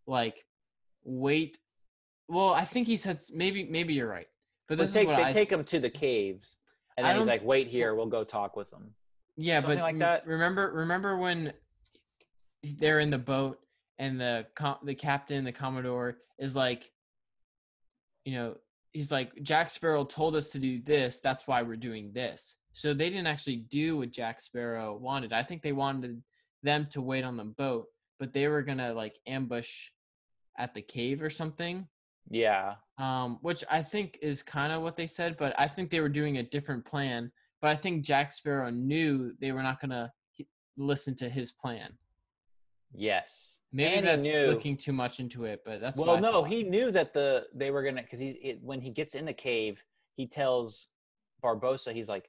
like, 0.06 0.44
wait. 1.04 1.58
Well, 2.28 2.54
I 2.54 2.64
think 2.64 2.86
he 2.86 2.96
said 2.96 3.20
maybe 3.34 3.64
maybe 3.64 3.94
you're 3.94 4.08
right, 4.08 4.28
but 4.68 4.78
they 4.78 4.86
take, 4.86 5.02
is 5.02 5.06
what 5.06 5.16
they 5.16 5.24
I 5.24 5.32
take 5.32 5.50
him 5.50 5.64
to 5.64 5.80
the 5.80 5.90
caves 5.90 6.58
and 6.96 7.06
then 7.06 7.16
he's 7.16 7.26
like 7.26 7.42
wait 7.44 7.66
here 7.66 7.94
we'll 7.94 8.06
go 8.06 8.24
talk 8.24 8.56
with 8.56 8.68
them 8.70 8.92
yeah, 9.40 9.60
something 9.60 9.78
but 9.78 9.82
like 9.82 9.98
that? 9.98 10.26
remember 10.26 10.70
remember 10.72 11.16
when 11.16 11.52
they're 12.62 13.00
in 13.00 13.10
the 13.10 13.18
boat 13.18 13.58
and 13.98 14.20
the 14.20 14.46
com- 14.54 14.78
the 14.84 14.94
captain, 14.94 15.44
the 15.44 15.52
commodore, 15.52 16.18
is 16.38 16.54
like, 16.54 16.90
you 18.24 18.34
know, 18.34 18.56
he's 18.92 19.12
like 19.12 19.31
Jack 19.42 19.70
Sparrow 19.70 20.05
told 20.05 20.37
us 20.37 20.50
to 20.50 20.58
do 20.58 20.81
this. 20.83 21.21
That's 21.21 21.46
why 21.46 21.62
we're 21.62 21.77
doing 21.77 22.12
this. 22.12 22.56
So 22.73 22.94
they 22.94 23.10
didn't 23.10 23.27
actually 23.27 23.56
do 23.56 23.98
what 23.98 24.10
Jack 24.10 24.40
Sparrow 24.40 24.96
wanted. 24.96 25.33
I 25.33 25.42
think 25.42 25.62
they 25.62 25.73
wanted 25.73 26.23
them 26.62 26.87
to 26.90 27.00
wait 27.00 27.25
on 27.25 27.37
the 27.37 27.44
boat, 27.44 27.87
but 28.19 28.33
they 28.33 28.48
were 28.48 28.62
gonna 28.62 28.92
like 28.92 29.19
ambush 29.27 29.88
at 30.58 30.75
the 30.75 30.83
cave 30.83 31.23
or 31.23 31.31
something. 31.31 31.87
yeah 32.31 32.75
Um, 32.98 33.38
which 33.42 33.64
I 33.71 33.83
think 33.83 34.19
is 34.23 34.42
kind 34.42 34.73
of 34.73 34.83
what 34.83 34.96
they 34.96 35.06
said, 35.06 35.37
but 35.38 35.58
I 35.58 35.67
think 35.69 35.90
they 35.90 36.00
were 36.00 36.08
doing 36.08 36.38
a 36.38 36.42
different 36.42 36.85
plan. 36.85 37.33
But 37.60 37.71
I 37.71 37.77
think 37.77 38.04
Jack 38.04 38.33
Sparrow 38.33 38.71
knew 38.71 39.35
they 39.40 39.52
were 39.52 39.62
not 39.62 39.81
gonna 39.81 40.12
listen 40.77 41.14
to 41.17 41.29
his 41.29 41.52
plan. 41.52 41.92
yes 42.92 43.60
Maybe 43.73 43.94
And 43.98 44.06
that's 44.06 44.23
knew- 44.23 44.46
looking 44.48 44.77
too 44.77 44.92
much 44.92 45.21
into 45.21 45.44
it, 45.44 45.62
but 45.64 45.81
that's 45.81 45.98
well 45.98 46.18
no 46.21 46.42
he 46.42 46.62
knew 46.64 46.90
that 46.90 47.12
the 47.12 47.46
they 47.54 47.71
were 47.71 47.83
gonna 47.85 48.02
because 48.02 48.18
he 48.21 48.31
it, 48.31 48.62
when 48.62 48.81
he 48.81 48.90
gets 48.90 49.14
in 49.14 49.25
the 49.25 49.33
cave 49.33 49.85
he 50.16 50.27
tells 50.27 50.88
barbossa 51.42 51.92
he's 51.92 52.08
like 52.08 52.29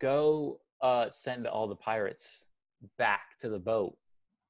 go 0.00 0.60
uh 0.82 1.08
send 1.08 1.46
all 1.46 1.66
the 1.66 1.76
pirates 1.76 2.44
back 2.98 3.38
to 3.40 3.48
the 3.48 3.58
boat 3.58 3.96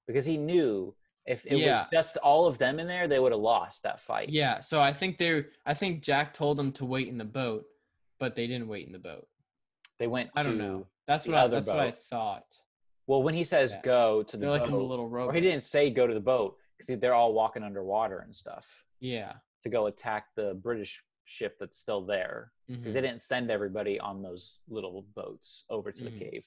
because 0.06 0.24
he 0.26 0.36
knew 0.36 0.94
If 1.24 1.46
it 1.46 1.58
Yeah. 1.58 1.78
was 1.82 1.86
just 1.92 2.16
all 2.16 2.48
of 2.48 2.58
them 2.58 2.80
in 2.80 2.88
there, 2.88 3.06
they 3.06 3.20
would 3.20 3.30
have 3.30 3.40
lost 3.40 3.84
that 3.84 4.00
fight. 4.00 4.28
Yeah, 4.28 4.58
so 4.58 4.80
I 4.80 4.92
think 4.92 5.18
they 5.18 5.44
I 5.64 5.72
think 5.74 6.02
Jack 6.02 6.34
told 6.34 6.56
them 6.56 6.72
to 6.72 6.84
wait 6.84 7.06
in 7.06 7.16
the 7.16 7.24
boat, 7.24 7.64
but 8.18 8.34
they 8.34 8.48
didn't 8.48 8.66
wait 8.66 8.86
in 8.88 8.92
the 8.92 8.98
boat. 8.98 9.28
They 10.00 10.08
went 10.08 10.34
to 10.34 10.40
I 10.40 10.42
don't 10.42 10.58
know. 10.58 10.88
That's 11.06 11.28
what 11.28 11.36
I, 11.36 11.46
that's 11.46 11.68
what 11.68 11.78
I 11.78 11.92
thought. 11.92 12.46
Well 13.06 13.22
when 13.22 13.34
he 13.34 13.44
says 13.44 13.72
Yeah. 13.72 13.80
go 13.82 14.22
to 14.22 14.36
the 14.36 14.40
They're 14.42 14.50
like 14.50 14.70
boat, 14.70 14.82
little 14.88 15.08
row. 15.08 15.26
or 15.26 15.32
he 15.32 15.40
didn't 15.40 15.62
say 15.64 15.90
go 15.90 16.06
to 16.06 16.14
the 16.14 16.20
boat 16.20 16.56
because 16.78 16.98
they're 17.00 17.14
all 17.14 17.32
walking 17.32 17.62
underwater 17.62 18.18
and 18.20 18.34
stuff 18.34 18.84
Yeah. 19.00 19.34
to 19.62 19.68
go 19.68 19.86
attack 19.86 20.26
the 20.36 20.54
British 20.54 21.02
ship 21.24 21.56
that's 21.58 21.78
still 21.78 22.04
there 22.04 22.52
because 22.68 22.90
mhm, 22.90 22.92
they 22.94 23.00
didn't 23.00 23.22
send 23.22 23.50
everybody 23.50 23.98
on 24.00 24.22
those 24.22 24.60
little 24.68 25.02
boats 25.14 25.64
over 25.70 25.92
to 25.92 26.02
Mhm. 26.02 26.04
the 26.04 26.18
cave. 26.18 26.46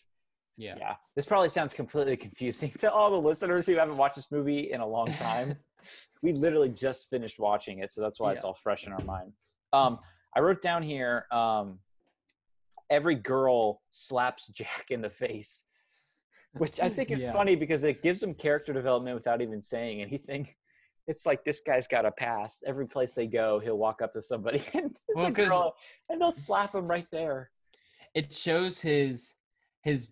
Yeah. 0.57 0.75
Yeah. 0.77 0.95
This 1.15 1.25
probably 1.25 1.49
sounds 1.49 1.73
completely 1.73 2.17
confusing 2.17 2.71
to 2.79 2.91
all 2.91 3.09
the 3.11 3.17
listeners 3.27 3.65
who 3.65 3.75
haven't 3.75 3.97
watched 3.97 4.15
this 4.15 4.31
movie 4.31 4.71
in 4.71 4.81
a 4.81 4.87
long 4.87 5.07
time. 5.13 5.57
we 6.21 6.33
literally 6.33 6.69
just 6.69 7.09
finished 7.09 7.39
watching 7.39 7.79
it, 7.79 7.91
so 7.91 8.01
that's 8.01 8.19
why 8.19 8.31
it's 8.33 8.43
all 8.43 8.53
fresh 8.55 8.85
in 8.87 8.93
our 8.93 9.03
mind. 9.03 9.33
Um, 9.73 9.99
I 10.35 10.39
wrote 10.39 10.61
down 10.61 10.81
here 10.83 11.25
um, 11.31 11.79
every 12.89 13.15
girl 13.15 13.81
slaps 13.91 14.47
Jack 14.47 14.85
in 14.89 15.01
the 15.01 15.09
face, 15.09 15.65
which 16.57 16.79
I 16.79 16.89
think 16.89 17.11
is 17.11 17.21
Yeah. 17.21 17.31
funny 17.31 17.55
because 17.55 17.83
it 17.83 18.01
gives 18.01 18.23
him 18.23 18.33
character 18.33 18.73
development 18.73 19.15
without 19.15 19.41
even 19.41 19.61
saying 19.61 20.01
anything. 20.01 20.47
It's 21.07 21.27
like 21.27 21.45
this 21.45 21.59
guy's 21.59 21.87
got 21.87 22.07
a 22.07 22.11
pass. 22.11 22.63
Every 22.65 22.87
place 22.87 23.13
they 23.13 23.27
go, 23.27 23.59
he'll 23.59 23.77
walk 23.77 24.01
up 24.01 24.11
to 24.13 24.23
somebody 24.23 24.63
and, 24.73 24.95
Well, 25.13 25.29
girl, 25.29 25.75
and 26.09 26.19
they'll 26.19 26.31
slap 26.31 26.73
him 26.73 26.87
right 26.87 27.05
there. 27.11 27.51
It 28.15 28.33
shows 28.33 28.81
his 28.81 29.35
his 29.83 30.07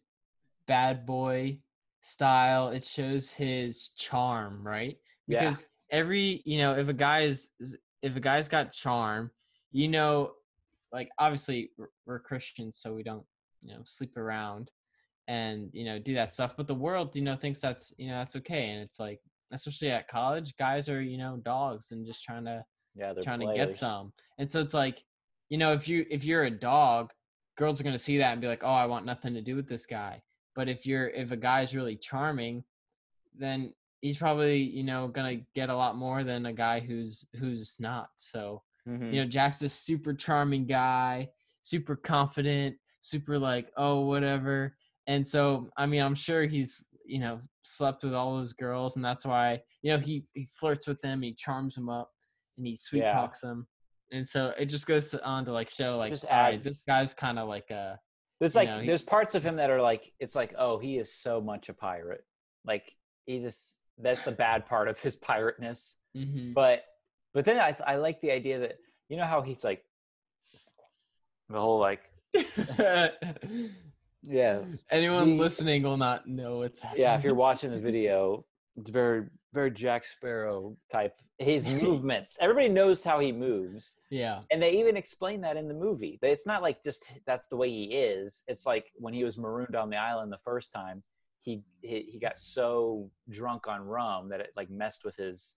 bad 0.67 1.07
boy 1.07 1.57
style. 2.01 2.67
It 2.69 2.83
shows 2.83 3.31
his 3.31 3.87
charm, 3.97 4.61
right? 4.63 4.99
Yeah. 5.25 5.39
Because 5.39 5.65
every 5.89 6.43
you 6.45 6.59
know, 6.59 6.75
if 6.77 6.87
a 6.87 6.93
guy's 6.93 7.49
if 8.03 8.15
a 8.15 8.19
guy's 8.19 8.47
got 8.47 8.71
charm, 8.71 9.31
you 9.71 9.87
know, 9.87 10.33
like 10.91 11.09
obviously 11.17 11.71
we're 12.05 12.19
Christians, 12.19 12.77
so 12.77 12.93
we 12.93 13.01
don't 13.01 13.25
you 13.63 13.73
know 13.73 13.81
sleep 13.83 14.15
around 14.15 14.69
and 15.27 15.69
you 15.73 15.85
know 15.85 15.99
do 15.99 16.13
that 16.15 16.31
stuff. 16.33 16.55
But 16.57 16.67
the 16.67 16.75
world, 16.75 17.15
you 17.15 17.21
know, 17.21 17.35
thinks 17.35 17.59
that's 17.59 17.93
you 17.97 18.07
know 18.09 18.17
that's 18.17 18.35
okay, 18.37 18.69
and 18.69 18.81
it's 18.81 18.99
like 18.99 19.21
especially 19.51 19.91
at 19.91 20.07
college, 20.07 20.55
guys 20.57 20.89
are 20.89 21.01
you 21.01 21.17
know 21.17 21.37
dogs 21.43 21.91
and 21.91 22.05
just 22.05 22.23
trying 22.23 22.45
to 22.45 22.65
Yeah, 22.95 23.13
they're 23.13 23.23
trying 23.23 23.39
to 23.39 23.45
get 23.53 23.75
some. 23.75 24.11
And 24.37 24.49
so 24.49 24.59
it's 24.61 24.73
like, 24.73 25.03
you 25.49 25.57
know, 25.57 25.73
if 25.73 25.87
you 25.87 26.05
if 26.09 26.23
you're 26.23 26.43
a 26.45 26.51
dog, 26.51 27.11
girls 27.57 27.79
are 27.79 27.83
gonna 27.83 27.97
see 27.99 28.17
that 28.17 28.31
and 28.33 28.41
be 28.41 28.47
like, 28.47 28.63
oh, 28.63 28.67
I 28.69 28.85
want 28.85 29.05
nothing 29.05 29.33
to 29.35 29.41
do 29.41 29.55
with 29.55 29.67
this 29.67 29.85
guy. 29.85 30.21
But 30.55 30.69
if 30.69 30.85
you're 30.85 31.09
if 31.09 31.31
a 31.31 31.37
guy's 31.37 31.75
really 31.75 31.95
charming, 31.95 32.63
then 33.37 33.73
he's 34.01 34.17
probably 34.17 34.61
you 34.61 34.83
know 34.83 35.07
gonna 35.07 35.37
get 35.55 35.69
a 35.69 35.75
lot 35.75 35.95
more 35.95 36.23
than 36.23 36.45
a 36.47 36.53
guy 36.53 36.79
who's 36.79 37.25
who's 37.39 37.75
not. 37.79 38.09
So 38.15 38.61
Mhm. 38.87 39.13
you 39.13 39.21
know, 39.21 39.27
Jack's 39.27 39.61
a 39.61 39.69
super 39.69 40.13
charming 40.13 40.65
guy, 40.65 41.29
super 41.61 41.95
confident, 41.95 42.75
super 43.01 43.39
like, 43.39 43.71
oh, 43.77 44.01
whatever. 44.01 44.75
And 45.07 45.25
so, 45.25 45.69
I 45.77 45.85
mean, 45.85 46.01
I'm 46.01 46.15
sure 46.15 46.43
he's, 46.43 46.87
you 47.05 47.19
know, 47.19 47.39
slept 47.63 48.03
with 48.03 48.13
all 48.13 48.37
those 48.37 48.53
girls, 48.53 48.95
and 48.95 49.03
that's 49.03 49.25
why, 49.25 49.61
you 49.81 49.91
know, 49.91 49.99
he 49.99 50.25
he 50.33 50.45
flirts 50.59 50.87
with 50.87 51.01
them, 51.01 51.21
he 51.21 51.33
charms 51.33 51.75
them 51.75 51.89
up, 51.89 52.09
and 52.57 52.65
he 52.65 52.75
sweet 52.75 53.01
Yeah. 53.03 53.11
talks 53.13 53.41
them. 53.41 53.67
And 54.11 54.27
so 54.27 54.53
it 54.59 54.65
just 54.67 54.85
goes 54.87 55.13
on 55.15 55.43
to 55.45 55.51
like 55.51 55.69
show 55.69 55.97
like, 55.97 56.11
Just 56.11 56.25
all 56.25 56.31
right, 56.37 56.53
adds- 56.53 56.63
this 56.63 56.83
guy's 56.87 57.13
kind 57.13 57.37
of 57.39 57.47
like 57.49 57.69
a, 57.71 57.99
There's 58.39 58.55
like 58.55 58.69
know, 58.69 58.79
he- 58.79 58.87
there's 58.87 59.01
parts 59.01 59.35
of 59.35 59.43
him 59.45 59.55
that 59.57 59.69
are 59.69 59.81
like 59.81 60.13
it's 60.19 60.35
like 60.35 60.53
oh 60.57 60.77
he 60.77 60.97
is 60.97 61.13
so 61.13 61.41
much 61.41 61.69
a 61.69 61.73
pirate 61.73 62.23
like 62.65 62.83
he 63.25 63.39
just 63.39 63.79
that's 63.97 64.21
the 64.23 64.31
bad 64.31 64.65
part 64.65 64.87
of 64.87 64.99
his 64.99 65.15
pirateness 65.15 65.95
mhm. 66.15 66.53
but 66.53 66.83
but 67.33 67.45
then 67.45 67.57
I 67.59 67.75
I 67.87 67.95
like 67.95 68.21
the 68.21 68.31
idea 68.31 68.59
that 68.59 68.75
you 69.09 69.17
know 69.17 69.25
how 69.25 69.41
he's 69.41 69.63
like 69.63 69.83
the 71.49 71.59
whole 71.59 71.79
like 71.79 72.01
yeah 74.27 74.61
anyone 74.91 75.37
listening 75.37 75.83
will 75.83 75.97
not 75.97 76.27
know 76.27 76.59
what's 76.59 76.79
happening. 76.79 77.01
yeah 77.01 77.15
if 77.15 77.23
you're 77.23 77.35
watching 77.35 77.71
the 77.71 77.79
video 77.79 78.45
it's 78.77 78.89
very 78.89 79.25
very 79.53 79.69
Jack 79.69 80.05
Sparrow 80.05 80.75
type 80.91 81.13
his 81.37 81.67
movements 81.81 82.37
everybody 82.41 82.69
knows 82.69 83.03
how 83.03 83.19
he 83.19 83.31
moves 83.31 83.97
yeah, 84.13 84.41
and 84.51 84.61
they 84.61 84.73
even 84.79 84.95
explain 84.95 85.41
that 85.41 85.57
in 85.57 85.67
the 85.67 85.73
movie. 85.73 86.19
It's 86.21 86.45
not 86.45 86.61
like 86.61 86.83
just 86.83 87.11
that's 87.25 87.47
the 87.47 87.57
way 87.57 87.67
he 87.69 87.85
is. 87.85 88.43
It's 88.47 88.67
like 88.67 88.91
when 88.93 89.11
he 89.11 89.23
was 89.23 89.39
marooned 89.39 89.75
on 89.75 89.89
the 89.89 89.97
island 89.97 90.31
the 90.31 90.37
first 90.37 90.71
time, 90.71 91.01
he 91.39 91.63
he, 91.81 92.09
he 92.11 92.19
got 92.19 92.37
so 92.37 93.09
drunk 93.27 93.67
on 93.67 93.81
rum 93.81 94.29
that 94.29 94.39
it 94.39 94.51
like 94.55 94.69
messed 94.69 95.03
with 95.03 95.15
his 95.15 95.55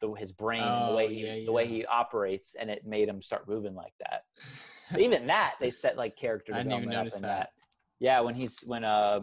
the, 0.00 0.12
his 0.14 0.32
brain 0.32 0.64
and 0.64 0.90
the 0.90 0.96
way 0.96 1.06
Oh, 1.06 1.08
he 1.10 1.26
yeah, 1.26 1.44
the 1.46 1.52
way 1.52 1.68
he 1.68 1.86
operates, 1.86 2.56
and 2.56 2.68
it 2.70 2.84
made 2.84 3.08
him 3.08 3.22
start 3.22 3.48
moving 3.48 3.76
like 3.76 3.94
that. 4.00 4.22
Even 4.98 5.28
that 5.28 5.54
they 5.60 5.70
set 5.70 5.96
like 5.96 6.16
character 6.16 6.52
I 6.52 6.58
didn't 6.58 6.72
even 6.72 6.88
development 6.88 6.98
up 6.98 7.04
notice 7.04 7.16
in 7.16 7.22
that. 7.22 7.28
that. 7.28 7.65
Yeah, 8.00 8.20
when 8.20 8.34
he's 8.34 8.60
when 8.66 8.84
uh 8.84 9.20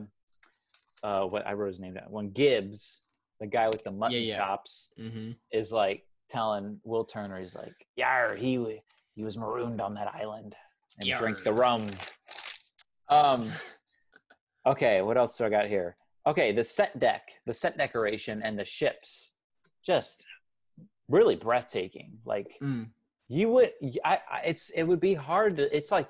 uh 1.03 1.23
what 1.25 1.45
I 1.45 1.53
wrote 1.53 1.67
his 1.67 1.79
name 1.79 1.93
down 1.93 2.05
when 2.09 2.31
Gibbs, 2.31 2.99
the 3.39 3.47
guy 3.47 3.67
with 3.67 3.83
the 3.83 3.91
mutton 3.91 4.21
yeah. 4.21 4.37
chops, 4.37 4.91
hmm 4.97 5.31
is 5.51 5.71
like 5.71 6.03
telling 6.29 6.79
Will 6.83 7.05
Turner, 7.05 7.39
he's 7.39 7.55
like, 7.55 7.75
"Yar, 7.95 8.35
he 8.35 8.81
he 9.15 9.23
was 9.23 9.37
marooned 9.37 9.79
on 9.81 9.93
that 9.95 10.13
island 10.13 10.55
and 10.99 11.17
drink 11.17 11.37
Yar. 11.37 11.43
the 11.43 11.53
rum." 11.53 11.85
Um. 13.09 13.51
Okay, 14.65 15.01
what 15.01 15.17
else 15.17 15.37
do 15.37 15.43
I 15.43 15.49
got 15.49 15.67
here? 15.67 15.97
Okay, 16.25 16.53
the 16.53 16.63
set 16.63 16.97
deck, 16.97 17.23
the 17.45 17.53
set 17.53 17.77
decoration, 17.77 18.41
and 18.41 18.57
the 18.57 18.63
ships, 18.63 19.33
just 19.85 20.25
really 21.09 21.35
breathtaking. 21.35 22.19
Like 22.25 22.47
Mm. 22.61 22.91
you 23.27 23.49
would, 23.49 23.73
I, 24.05 24.19
I 24.31 24.39
it's 24.45 24.69
it 24.69 24.83
would 24.83 25.01
be 25.01 25.15
hard 25.15 25.57
to. 25.57 25.75
It's 25.75 25.91
like 25.91 26.07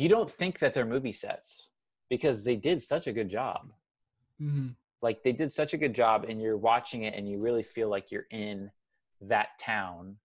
you 0.00 0.08
don't 0.08 0.30
think 0.30 0.58
that 0.58 0.74
they're 0.74 0.86
movie 0.86 1.12
sets 1.12 1.70
because 2.08 2.44
they 2.44 2.56
did 2.56 2.82
such 2.82 3.06
a 3.06 3.12
good 3.12 3.28
job. 3.28 3.72
Hmm 4.38 4.68
like 5.02 5.22
they 5.22 5.32
did 5.32 5.52
such 5.52 5.72
a 5.72 5.78
good 5.78 5.94
job 5.94 6.26
and 6.28 6.40
you're 6.42 6.56
watching 6.56 7.04
it 7.04 7.14
and 7.14 7.28
you 7.28 7.38
really 7.40 7.62
feel 7.62 7.88
like 7.88 8.10
you're 8.10 8.26
in 8.30 8.70
that 9.22 9.48
town. 9.58 10.16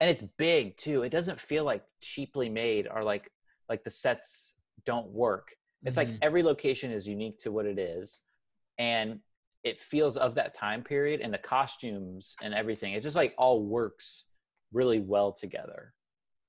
And 0.00 0.10
it's 0.10 0.22
big 0.22 0.76
too. 0.76 1.02
It 1.02 1.10
doesn't 1.10 1.38
feel 1.38 1.64
like 1.64 1.84
cheaply 2.00 2.48
made 2.48 2.88
or 2.92 3.04
like 3.04 3.30
like 3.68 3.84
the 3.84 3.90
sets 3.90 4.56
don't 4.84 5.08
work. 5.08 5.54
It's 5.84 5.96
like 5.96 6.08
Mhm. 6.08 6.18
every 6.20 6.42
location 6.42 6.90
is 6.90 7.06
unique 7.06 7.38
to 7.38 7.52
what 7.52 7.66
it 7.66 7.78
is 7.78 8.22
and 8.78 9.20
it 9.62 9.78
feels 9.78 10.16
of 10.16 10.34
that 10.34 10.52
time 10.52 10.82
period 10.82 11.20
and 11.20 11.32
the 11.32 11.38
costumes 11.38 12.36
and 12.42 12.52
everything. 12.52 12.92
It 12.94 13.02
just 13.02 13.16
like 13.16 13.34
all 13.38 13.62
works 13.62 14.26
really 14.72 14.98
well 14.98 15.32
together 15.32 15.94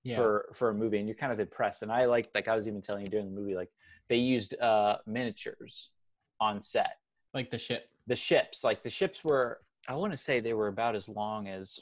yeah. 0.05 0.15
for 0.15 0.49
for 0.53 0.69
a 0.69 0.73
movie 0.73 0.99
and 0.99 1.07
you're 1.07 1.15
kind 1.15 1.33
of 1.33 1.39
impressed 1.39 1.81
and 1.81 1.91
i 1.91 2.05
like 2.05 2.29
like 2.35 2.47
i 2.47 2.55
was 2.55 2.67
even 2.67 2.81
telling 2.81 3.01
you 3.01 3.07
during 3.07 3.25
the 3.25 3.39
movie 3.39 3.55
like 3.55 3.69
they 4.07 4.17
used 4.17 4.59
uh 4.61 4.97
miniatures 5.07 5.91
on 6.39 6.61
set 6.61 6.97
like 7.33 7.49
the 7.49 7.57
ship. 7.57 7.89
the 8.07 8.15
ships 8.15 8.63
like 8.63 8.83
the 8.83 8.89
ships 8.89 9.23
were 9.23 9.59
i 9.89 9.95
want 9.95 10.11
to 10.13 10.17
say 10.17 10.39
they 10.39 10.53
were 10.53 10.67
about 10.67 10.95
as 10.95 11.09
long 11.09 11.47
as 11.47 11.79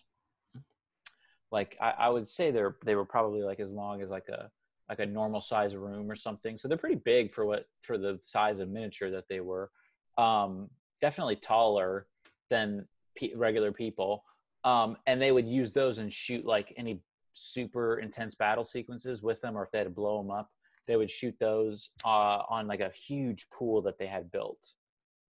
like 1.51 1.77
I, 1.79 1.91
I 1.99 2.09
would 2.09 2.27
say 2.27 2.49
they're 2.49 2.77
they 2.83 2.95
were 2.95 3.05
probably 3.05 3.43
like 3.43 3.59
as 3.59 3.73
long 3.73 4.01
as 4.01 4.09
like 4.09 4.29
a 4.29 4.49
like 4.89 4.99
a 4.99 5.05
normal 5.05 5.41
size 5.41 5.75
room 5.75 6.09
or 6.09 6.15
something 6.15 6.57
so 6.57 6.67
they're 6.67 6.77
pretty 6.77 7.01
big 7.03 7.33
for 7.33 7.45
what 7.45 7.67
for 7.81 7.97
the 7.97 8.19
size 8.21 8.59
of 8.59 8.69
miniature 8.69 9.11
that 9.11 9.27
they 9.29 9.41
were 9.41 9.69
um 10.17 10.69
definitely 11.01 11.35
taller 11.35 12.07
than 12.49 12.87
pe- 13.17 13.33
regular 13.35 13.71
people 13.71 14.23
um 14.63 14.97
and 15.07 15.21
they 15.21 15.31
would 15.31 15.47
use 15.47 15.71
those 15.71 15.97
and 15.99 16.11
shoot 16.11 16.45
like 16.45 16.73
any 16.77 17.01
super 17.33 17.99
intense 17.99 18.35
battle 18.35 18.63
sequences 18.63 19.21
with 19.21 19.41
them 19.41 19.57
or 19.57 19.63
if 19.63 19.71
they 19.71 19.79
had 19.79 19.85
to 19.85 19.89
blow 19.89 20.21
them 20.21 20.31
up 20.31 20.49
they 20.87 20.95
would 20.95 21.09
shoot 21.09 21.35
those 21.39 21.91
uh, 22.05 22.43
on 22.49 22.67
like 22.67 22.81
a 22.81 22.91
huge 22.95 23.49
pool 23.49 23.81
that 23.81 23.97
they 23.97 24.07
had 24.07 24.31
built 24.31 24.59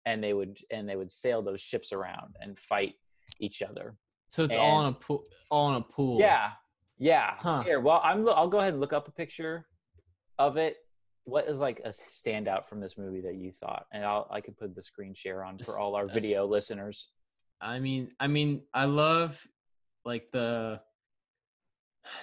and 0.09 0.23
they 0.23 0.33
would 0.33 0.59
and 0.71 0.89
they 0.89 0.97
would 0.97 1.11
sail 1.11 1.43
those 1.43 1.61
ships 1.61 1.93
around 1.93 2.37
and 2.41 2.59
fight 2.59 2.95
each 3.41 3.63
other. 3.63 3.97
So 4.31 4.45
it's 4.45 4.57
all 4.57 4.81
in 4.83 4.89
a 4.89 4.93
pool. 4.93 5.25
All 5.51 5.71
in 5.71 5.77
a 5.77 5.81
pool. 5.81 6.19
Yeah, 6.19 6.51
yeah. 6.99 7.35
Huh. 7.39 7.63
Here, 7.63 7.81
well, 7.81 8.01
i'm 8.03 8.29
i'll 8.29 8.49
go 8.49 8.59
ahead 8.59 8.73
and 8.73 8.81
look 8.81 8.93
up 8.93 9.09
a 9.09 9.13
picture 9.13 9.67
of 10.39 10.57
it. 10.57 10.77
What 11.25 11.47
is 11.47 11.61
like 11.61 11.81
a 11.85 11.91
standout 11.91 12.65
from 12.65 12.81
this 12.81 12.97
movie 12.97 13.21
that 13.23 13.35
you 13.35 13.53
thought? 13.53 13.87
And 13.93 14.05
I'll 14.05 14.27
I 14.31 14.41
could 14.41 14.57
put 14.57 14.75
the 14.75 14.83
screen 14.83 15.15
share 15.15 15.45
on 15.45 15.59
for 15.59 15.79
all 15.79 15.95
our 15.95 16.07
video 16.07 16.47
listeners. 16.47 17.11
I 17.61 17.79
mean, 17.79 18.09
I 18.19 18.29
mean, 18.29 18.63
I 18.73 18.85
love 18.85 19.47
like 20.05 20.31
the. 20.33 20.81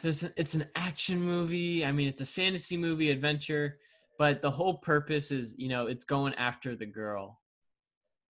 There's 0.02 0.24
a- 0.24 0.34
it's 0.38 0.54
an 0.56 0.70
action 0.76 1.20
movie. 1.22 1.86
I 1.86 1.92
mean, 1.92 2.08
it's 2.08 2.22
a 2.22 2.26
fantasy 2.26 2.78
movie 2.78 3.10
adventure, 3.12 3.80
but 4.18 4.42
the 4.42 4.52
whole 4.52 4.78
purpose 4.78 5.32
is, 5.32 5.56
you 5.58 5.70
know, 5.70 5.88
it's 5.88 6.04
going 6.04 6.34
after 6.36 6.76
the 6.76 6.86
girl, 6.86 7.42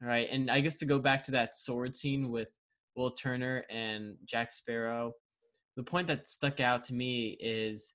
right? 0.02 0.28
And 0.30 0.50
I 0.50 0.62
guess 0.62 0.78
to 0.78 0.86
go 0.86 1.00
back 1.00 1.24
to 1.26 1.32
that 1.32 1.56
sword 1.56 1.96
scene 1.96 2.32
with 2.32 2.50
Will 2.96 3.12
Turner 3.12 3.66
and 3.70 4.16
Jack 4.26 4.52
Sparrow, 4.52 5.14
the 5.76 5.84
point 5.84 6.08
that 6.08 6.28
stuck 6.28 6.60
out 6.60 6.86
to 6.86 6.94
me 6.94 7.38
is, 7.40 7.94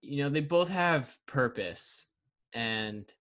you 0.00 0.22
know, 0.22 0.30
they 0.30 0.40
both 0.40 0.68
have 0.68 1.16
purpose, 1.26 2.06
and 2.54 3.12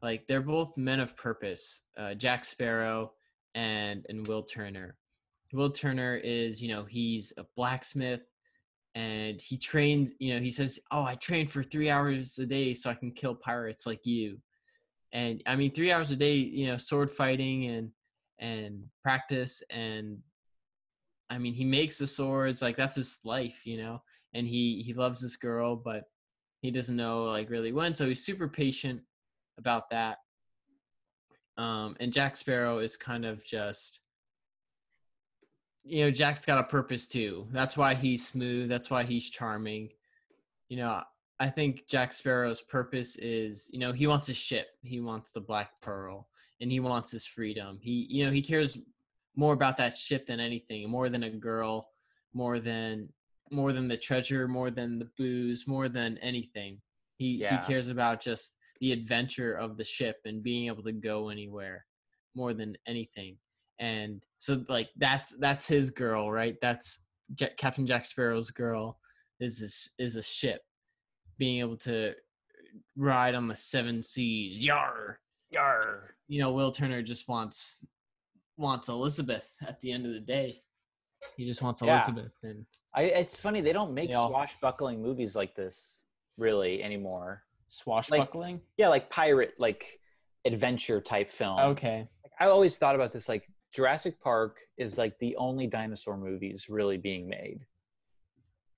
like 0.00 0.26
they're 0.26 0.40
both 0.40 0.76
men 0.76 1.00
of 1.00 1.16
purpose. 1.16 1.82
Uh, 1.96 2.14
Jack 2.14 2.44
Sparrow 2.44 3.12
and 3.54 4.06
and 4.08 4.26
Will 4.26 4.42
Turner. 4.42 4.96
Will 5.52 5.70
Turner 5.70 6.16
is, 6.16 6.62
you 6.62 6.68
know, 6.68 6.84
he's 6.84 7.32
a 7.36 7.44
blacksmith 7.56 8.22
and 8.94 9.40
he 9.40 9.56
trains, 9.56 10.12
you 10.18 10.34
know, 10.34 10.40
he 10.40 10.50
says, 10.50 10.78
"Oh, 10.90 11.02
I 11.04 11.14
train 11.16 11.46
for 11.46 11.62
3 11.62 11.88
hours 11.90 12.38
a 12.38 12.46
day 12.46 12.74
so 12.74 12.90
I 12.90 12.94
can 12.94 13.12
kill 13.12 13.34
pirates 13.34 13.86
like 13.86 14.04
you." 14.06 14.38
And 15.12 15.42
I 15.46 15.56
mean, 15.56 15.72
3 15.72 15.92
hours 15.92 16.10
a 16.10 16.16
day, 16.16 16.36
you 16.36 16.66
know, 16.66 16.76
sword 16.76 17.10
fighting 17.10 17.66
and 17.68 17.90
and 18.38 18.84
practice 19.02 19.62
and 19.70 20.18
I 21.30 21.38
mean, 21.38 21.54
he 21.54 21.64
makes 21.64 21.96
the 21.98 22.06
swords 22.06 22.60
like 22.60 22.76
that's 22.76 22.96
his 22.96 23.18
life, 23.24 23.64
you 23.64 23.78
know. 23.78 24.02
And 24.34 24.46
he 24.46 24.82
he 24.84 24.92
loves 24.94 25.20
this 25.22 25.36
girl, 25.36 25.76
but 25.76 26.04
he 26.60 26.70
doesn't 26.70 26.96
know 26.96 27.24
like 27.24 27.48
really 27.50 27.72
when, 27.72 27.94
so 27.94 28.06
he's 28.06 28.24
super 28.24 28.48
patient 28.48 29.00
about 29.58 29.88
that. 29.90 30.18
Um, 31.56 31.96
and 32.00 32.12
Jack 32.12 32.36
Sparrow 32.36 32.78
is 32.80 32.96
kind 32.96 33.24
of 33.24 33.44
just, 33.44 34.00
you 35.84 36.04
know, 36.04 36.10
Jack's 36.10 36.44
got 36.44 36.58
a 36.58 36.64
purpose 36.64 37.06
too. 37.08 37.46
That's 37.50 37.76
why 37.76 37.94
he's 37.94 38.26
smooth. 38.26 38.68
That's 38.68 38.90
why 38.90 39.02
he's 39.04 39.30
charming. 39.30 39.90
You 40.68 40.78
know, 40.78 41.02
I 41.40 41.48
think 41.50 41.86
Jack 41.88 42.12
Sparrow's 42.12 42.60
purpose 42.60 43.16
is, 43.16 43.68
you 43.72 43.78
know, 43.78 43.92
he 43.92 44.06
wants 44.06 44.28
a 44.28 44.34
ship. 44.34 44.68
He 44.82 45.00
wants 45.00 45.32
the 45.32 45.40
Black 45.40 45.70
Pearl, 45.80 46.28
and 46.60 46.70
he 46.70 46.80
wants 46.80 47.10
his 47.10 47.26
freedom. 47.26 47.78
He, 47.80 48.06
you 48.08 48.24
know, 48.24 48.30
he 48.30 48.42
cares 48.42 48.78
more 49.34 49.54
about 49.54 49.76
that 49.78 49.96
ship 49.96 50.26
than 50.26 50.40
anything, 50.40 50.88
more 50.88 51.08
than 51.08 51.24
a 51.24 51.30
girl, 51.30 51.88
more 52.32 52.60
than 52.60 53.08
more 53.50 53.72
than 53.72 53.86
the 53.86 53.96
treasure, 53.96 54.48
more 54.48 54.70
than 54.70 54.98
the 54.98 55.10
booze, 55.18 55.66
more 55.66 55.88
than 55.88 56.16
anything. 56.18 56.80
He 57.18 57.38
Yeah. 57.38 57.60
he 57.60 57.66
cares 57.66 57.88
about 57.88 58.22
just 58.22 58.56
the 58.80 58.92
adventure 58.92 59.54
of 59.54 59.76
the 59.76 59.84
ship 59.84 60.20
and 60.24 60.42
being 60.42 60.66
able 60.66 60.82
to 60.84 60.92
go 60.92 61.28
anywhere 61.28 61.84
more 62.34 62.54
than 62.54 62.76
anything. 62.86 63.36
And 63.82 64.22
so 64.38 64.64
like 64.68 64.90
that's 64.96 65.30
that's 65.40 65.66
his 65.66 65.90
girl, 65.90 66.30
right? 66.30 66.54
That's 66.62 67.00
Captain 67.56 67.84
Jack 67.84 68.04
Sparrow's 68.04 68.50
girl 68.52 68.98
is 69.40 69.58
this 69.58 69.88
is 69.98 70.14
a 70.14 70.22
ship 70.22 70.60
being 71.36 71.58
able 71.58 71.76
to 71.78 72.12
ride 72.96 73.34
on 73.34 73.48
the 73.48 73.56
seven 73.56 74.00
seas. 74.02 74.64
Yar. 74.64 75.18
Yar. 75.50 76.14
You 76.28 76.40
know, 76.40 76.52
Will 76.52 76.70
Turner 76.70 77.02
just 77.02 77.28
wants 77.28 77.78
wants 78.56 78.88
Elizabeth 78.88 79.52
at 79.66 79.80
the 79.80 79.90
end 79.90 80.06
of 80.06 80.12
the 80.12 80.20
day. 80.20 80.62
He 81.36 81.44
just 81.44 81.60
wants 81.60 81.82
Yeah. 81.82 81.96
Elizabeth 81.96 82.32
and 82.44 82.64
I, 82.94 83.02
it's 83.04 83.36
funny 83.36 83.62
they 83.62 83.72
don't 83.72 83.94
make 83.94 84.10
They 84.10 84.14
all- 84.14 84.28
swashbuckling 84.28 85.02
movies 85.02 85.34
like 85.34 85.54
this 85.56 86.02
really 86.38 86.82
anymore. 86.84 87.42
swashbuckling. 87.66 88.60
Yeah, 88.76 88.88
like 88.88 89.10
pirate, 89.10 89.54
like 89.58 89.98
adventure 90.44 91.00
type 91.00 91.32
film. 91.32 91.58
okay. 91.58 92.06
I 92.38 92.46
always 92.46 92.76
thought 92.78 92.94
about 92.94 93.12
this 93.12 93.28
like 93.28 93.48
Jurassic 93.72 94.20
Park 94.20 94.58
is 94.76 94.98
like 94.98 95.18
the 95.18 95.36
only 95.36 95.66
dinosaur 95.66 96.16
movies 96.16 96.66
really 96.68 96.98
being 96.98 97.28
made. 97.28 97.60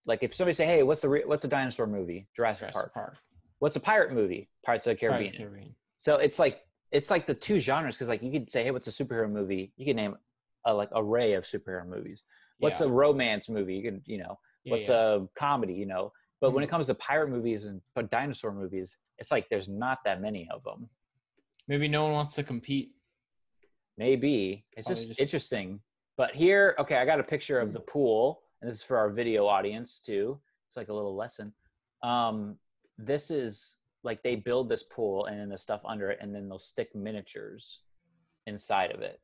Like 0.07 0.23
if 0.23 0.35
somebody 0.35 0.55
say, 0.55 0.67
"Hey, 0.67 0.83
what's 0.83 1.05
a 1.05 1.09
re- 1.09 1.25
what's 1.25 1.45
a 1.45 1.49
dinosaur 1.49 1.87
movie?" 1.87 2.29
Jurassic, 2.37 2.73
Jurassic 2.73 2.93
Park. 2.93 2.95
Park. 2.95 3.17
What's 3.59 3.77
a 3.77 3.81
pirate 3.81 4.13
movie? 4.13 4.51
Pirates 4.65 4.87
of 4.87 4.93
the 4.93 5.01
Caribbean. 5.01 5.23
Pirates 5.23 5.35
of 5.35 5.39
the 5.39 5.45
Caribbean. 5.45 5.75
So 5.99 6.17
it's 6.17 6.39
like 6.39 6.63
it's 6.93 7.11
like 7.11 7.27
the 7.27 7.35
two 7.35 7.59
genres 7.59 7.97
because 7.97 8.09
like 8.09 8.23
you 8.23 8.31
could 8.31 8.51
say, 8.51 8.63
"Hey, 8.63 8.71
what's 8.71 8.87
a 8.87 8.91
superhero 8.91 9.31
movie?" 9.31 9.73
You 9.77 9.87
can 9.87 9.97
name 9.97 10.17
a 10.65 10.75
like 10.75 10.91
array 10.95 11.33
of 11.33 11.45
superhero 11.45 11.87
movies. 11.87 12.23
What's 12.59 12.81
yeah. 12.81 12.87
a 12.87 12.91
romance 12.91 13.49
movie? 13.49 13.75
You 13.77 13.83
can 13.83 14.03
you 14.07 14.19
know 14.19 14.39
Yeah, 14.65 14.73
what's 14.73 14.89
yeah. 14.89 14.95
Mm-hmm. 14.95 15.25
a 15.25 15.29
comedy? 15.35 15.75
You 15.75 15.87
know. 15.87 16.13
But 16.41 16.53
when 16.53 16.63
it 16.63 16.69
comes 16.69 16.89
to 16.89 16.95
pirate 16.95 17.31
movies 17.31 17.65
and 17.65 17.81
but 17.95 18.11
dinosaur 18.11 18.53
movies, 18.53 18.99
it's 19.19 19.31
like 19.31 19.49
there's 19.49 19.69
not 19.69 19.99
that 20.05 20.21
many 20.21 20.47
of 20.53 20.63
them. 20.63 20.91
Maybe 21.67 21.89
no 21.89 22.05
one 22.05 22.13
wants 22.13 22.35
to 22.35 22.43
compete. 22.43 22.94
Maybe 23.99 24.65
it's 24.77 24.89
just, 24.89 25.09
just- 25.09 25.21
interesting. 25.21 25.81
But 26.17 26.33
here, 26.35 26.77
okay, 26.79 26.97
I 26.97 27.05
got 27.05 27.19
a 27.19 27.25
picture 27.25 27.59
of 27.59 27.73
the 27.73 27.81
pool, 27.81 28.43
and 28.61 28.69
this 28.71 28.77
is 28.79 28.83
for 28.85 28.97
our 28.99 29.11
video 29.11 29.47
audience 29.47 29.99
too. 30.01 30.39
It's 30.69 30.77
like 30.77 30.89
a 30.89 30.93
little 30.95 31.17
lesson. 31.17 31.53
Um, 32.05 32.57
this 32.99 33.31
is 33.33 33.79
like 34.05 34.23
they 34.23 34.37
build 34.37 34.69
this 34.69 34.85
pool 34.85 35.27
and 35.27 35.41
then 35.41 35.49
the 35.49 35.59
stuff 35.59 35.83
under 35.85 36.11
it, 36.11 36.19
and 36.21 36.33
then 36.35 36.49
they'll 36.49 36.59
stick 36.61 36.95
miniatures 36.95 37.83
inside 38.47 38.93
of 38.93 39.01
it. 39.01 39.21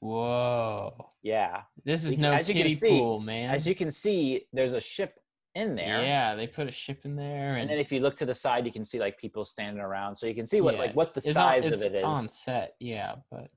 Whoa. 0.00 1.10
Yeah, 1.22 1.62
This 1.84 2.04
is 2.04 2.16
You- 2.16 2.20
no 2.20 2.32
as 2.32 2.48
you 2.48 2.54
kiddie 2.54 2.74
see- 2.74 2.88
pool, 2.88 3.20
man. 3.20 3.54
as 3.54 3.66
you 3.66 3.74
can 3.74 3.90
see, 3.90 4.46
there's 4.52 4.74
a 4.74 4.80
ship 4.80 5.18
in 5.54 5.74
there. 5.76 6.02
Yeah, 6.02 6.34
they 6.34 6.46
put 6.46 6.68
a 6.68 6.72
ship 6.72 7.06
in 7.06 7.16
there, 7.16 7.52
and, 7.54 7.62
And 7.62 7.70
then 7.70 7.78
if 7.78 7.90
you 7.92 8.00
look 8.00 8.16
to 8.16 8.26
the 8.26 8.34
side, 8.34 8.66
you 8.66 8.72
can 8.72 8.84
see 8.84 8.98
like 8.98 9.16
people 9.16 9.44
standing 9.46 9.80
around, 9.82 10.16
so 10.16 10.26
you 10.26 10.34
can 10.34 10.46
see 10.46 10.60
what 10.60 10.74
Yeah, 10.74 10.80
like 10.80 10.94
what 10.96 11.14
the 11.14 11.18
it's 11.18 11.28
on- 11.28 11.34
size 11.34 11.66
of 11.66 11.72
it's 11.74 11.82
it 11.84 11.94
is. 11.94 12.04
on 12.04 12.24
set. 12.28 12.76
Yeah, 12.80 13.16
but 13.30 13.50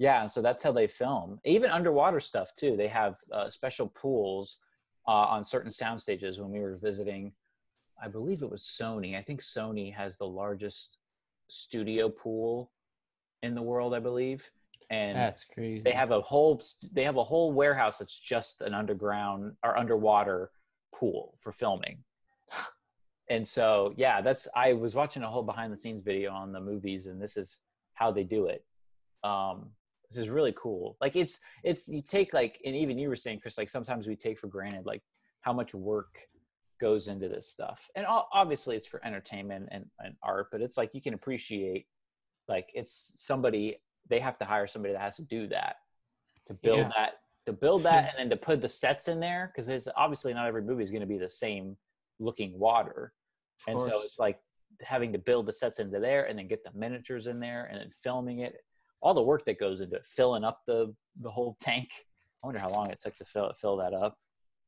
Yeah, 0.00 0.28
so 0.28 0.40
that's 0.40 0.64
how 0.64 0.72
they 0.72 0.86
film. 0.86 1.40
Even 1.44 1.70
underwater 1.70 2.20
stuff 2.20 2.54
too. 2.54 2.74
They 2.74 2.88
have 2.88 3.18
uh, 3.30 3.50
special 3.50 3.86
pools 3.86 4.56
uh, 5.06 5.10
on 5.10 5.44
certain 5.44 5.70
sound 5.70 6.00
stages. 6.00 6.40
When 6.40 6.50
we 6.50 6.58
were 6.60 6.76
visiting, 6.76 7.32
I 8.02 8.08
believe 8.08 8.42
it 8.42 8.50
was 8.50 8.62
Sony. 8.62 9.14
I 9.14 9.20
think 9.20 9.42
Sony 9.42 9.94
has 9.94 10.16
the 10.16 10.26
largest 10.26 10.96
studio 11.48 12.08
pool 12.08 12.72
in 13.42 13.54
the 13.54 13.60
world. 13.60 13.92
I 13.92 13.98
believe, 13.98 14.50
and 14.88 15.18
that's 15.18 15.44
crazy. 15.44 15.82
they 15.82 15.92
have 15.92 16.12
a 16.12 16.22
whole 16.22 16.62
they 16.92 17.04
have 17.04 17.18
a 17.18 17.24
whole 17.24 17.52
warehouse 17.52 17.98
that's 17.98 18.18
just 18.18 18.62
an 18.62 18.72
underground 18.72 19.52
or 19.62 19.76
underwater 19.76 20.50
pool 20.94 21.34
for 21.38 21.52
filming. 21.52 21.98
And 23.28 23.46
so, 23.46 23.92
yeah, 23.98 24.22
that's 24.22 24.48
I 24.56 24.72
was 24.72 24.94
watching 24.94 25.22
a 25.22 25.28
whole 25.28 25.42
behind 25.42 25.74
the 25.74 25.76
scenes 25.76 26.00
video 26.00 26.32
on 26.32 26.52
the 26.52 26.60
movies, 26.60 27.04
and 27.04 27.20
this 27.20 27.36
is 27.36 27.58
how 27.92 28.10
they 28.10 28.24
do 28.24 28.46
it. 28.46 28.64
Um, 29.22 29.72
this 30.10 30.18
is 30.18 30.28
really 30.28 30.52
cool. 30.56 30.96
Like 31.00 31.16
it's 31.16 31.40
it's 31.62 31.88
you 31.88 32.02
take 32.02 32.34
like, 32.34 32.60
and 32.64 32.74
even 32.74 32.98
you 32.98 33.08
were 33.08 33.16
saying, 33.16 33.40
Chris, 33.40 33.56
like 33.58 33.70
sometimes 33.70 34.06
we 34.06 34.16
take 34.16 34.38
for 34.38 34.48
granted 34.48 34.86
like 34.86 35.02
how 35.40 35.52
much 35.52 35.74
work 35.74 36.28
goes 36.80 37.08
into 37.08 37.28
this 37.28 37.46
stuff, 37.48 37.88
and 37.94 38.06
obviously 38.08 38.76
it's 38.76 38.86
for 38.86 39.04
entertainment 39.04 39.68
and, 39.70 39.86
and 40.00 40.16
art, 40.22 40.48
but 40.50 40.60
it's 40.60 40.76
like 40.76 40.90
you 40.94 41.00
can 41.00 41.14
appreciate 41.14 41.86
like 42.48 42.70
it's 42.74 42.92
somebody 42.92 43.80
they 44.08 44.18
have 44.18 44.36
to 44.38 44.44
hire 44.44 44.66
somebody 44.66 44.92
that 44.92 45.00
has 45.00 45.16
to 45.16 45.22
do 45.22 45.46
that 45.46 45.76
to 46.46 46.54
build 46.54 46.78
Yeah. 46.78 46.90
that 46.96 47.12
to 47.46 47.52
build 47.52 47.84
that 47.84 48.14
and 48.18 48.18
then 48.18 48.30
to 48.30 48.36
put 48.36 48.60
the 48.60 48.68
sets 48.68 49.06
in 49.06 49.20
there 49.20 49.52
because 49.52 49.66
there's 49.66 49.86
obviously 49.96 50.34
not 50.34 50.46
every 50.46 50.62
movie 50.62 50.82
is 50.82 50.90
going 50.90 51.02
to 51.02 51.06
be 51.06 51.18
the 51.18 51.28
same 51.28 51.76
looking 52.18 52.58
water 52.58 53.12
and 53.68 53.78
so 53.80 54.00
it's 54.02 54.18
like 54.18 54.40
having 54.80 55.12
to 55.12 55.18
build 55.18 55.46
the 55.46 55.52
sets 55.52 55.78
into 55.78 56.00
there 56.00 56.24
and 56.24 56.38
then 56.38 56.48
get 56.48 56.64
the 56.64 56.70
miniatures 56.74 57.26
in 57.28 57.38
there 57.38 57.66
and 57.70 57.78
then 57.80 57.90
filming 57.90 58.40
it 58.40 58.56
all 59.02 59.14
the 59.14 59.22
work 59.22 59.44
that 59.46 59.58
goes 59.58 59.80
into 59.80 59.96
it 59.96 60.04
filling 60.06 60.44
up 60.44 60.60
the 60.66 60.94
the 61.20 61.30
whole 61.30 61.56
tank 61.60 61.88
i 62.42 62.46
wonder 62.46 62.60
how 62.60 62.68
long 62.70 62.86
it 62.90 63.00
took 63.00 63.14
to 63.14 63.24
fill 63.24 63.52
fill 63.54 63.76
that 63.76 63.92
up 63.94 64.16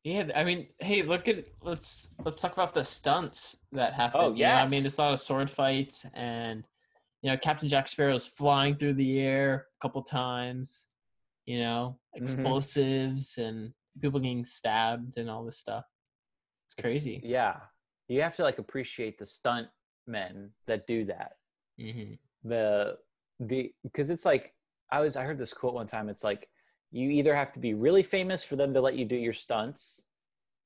Yeah, 0.04 0.30
I 0.34 0.42
mean, 0.42 0.66
hey, 0.80 1.02
look 1.02 1.28
at 1.28 1.44
let's 1.62 2.08
let's 2.24 2.40
talk 2.40 2.52
about 2.54 2.74
the 2.74 2.82
stunts 2.84 3.56
that 3.70 3.92
happen. 3.94 4.20
Oh, 4.20 4.34
you 4.34 4.42
know, 4.44 4.54
I 4.54 4.66
mean, 4.66 4.84
it's 4.84 4.98
a 4.98 5.02
lot 5.02 5.12
of 5.12 5.20
sword 5.20 5.48
fights, 5.48 6.04
and 6.14 6.64
you 7.22 7.30
know, 7.30 7.36
Captain 7.38 7.68
Jack 7.68 7.86
Sparrow's 7.86 8.26
flying 8.26 8.74
through 8.76 8.94
the 8.94 9.20
air 9.20 9.68
a 9.78 9.78
couple 9.80 10.02
times. 10.02 10.86
You 11.46 11.60
know, 11.60 11.98
Mhm. 12.16 12.20
explosives 12.20 13.38
and 13.38 13.72
people 14.00 14.18
getting 14.18 14.44
stabbed 14.44 15.18
and 15.18 15.30
all 15.30 15.44
this 15.44 15.58
stuff. 15.58 15.84
It's 16.64 16.74
It's- 16.78 16.90
crazy. 16.92 17.20
yeah 17.22 17.60
you 18.08 18.20
have 18.22 18.34
to 18.36 18.42
like 18.42 18.58
appreciate 18.58 19.18
the 19.18 19.24
stunt 19.26 19.68
men 20.06 20.52
that 20.66 20.86
do 20.88 21.04
that 21.04 21.32
hmm 21.78 22.14
the 22.42 22.98
the 23.40 23.72
because 23.82 24.10
it's 24.10 24.24
like 24.24 24.54
I 24.90 25.00
was 25.00 25.16
I 25.16 25.24
heard 25.24 25.38
this 25.38 25.52
quote 25.52 25.74
one 25.74 25.86
time. 25.86 26.08
It's 26.08 26.24
like 26.24 26.48
you 26.90 27.10
either 27.10 27.34
have 27.34 27.52
to 27.52 27.60
be 27.60 27.74
really 27.74 28.02
famous 28.02 28.44
for 28.44 28.56
them 28.56 28.74
to 28.74 28.80
let 28.80 28.96
you 28.96 29.04
do 29.04 29.16
your 29.16 29.32
stunts, 29.32 30.04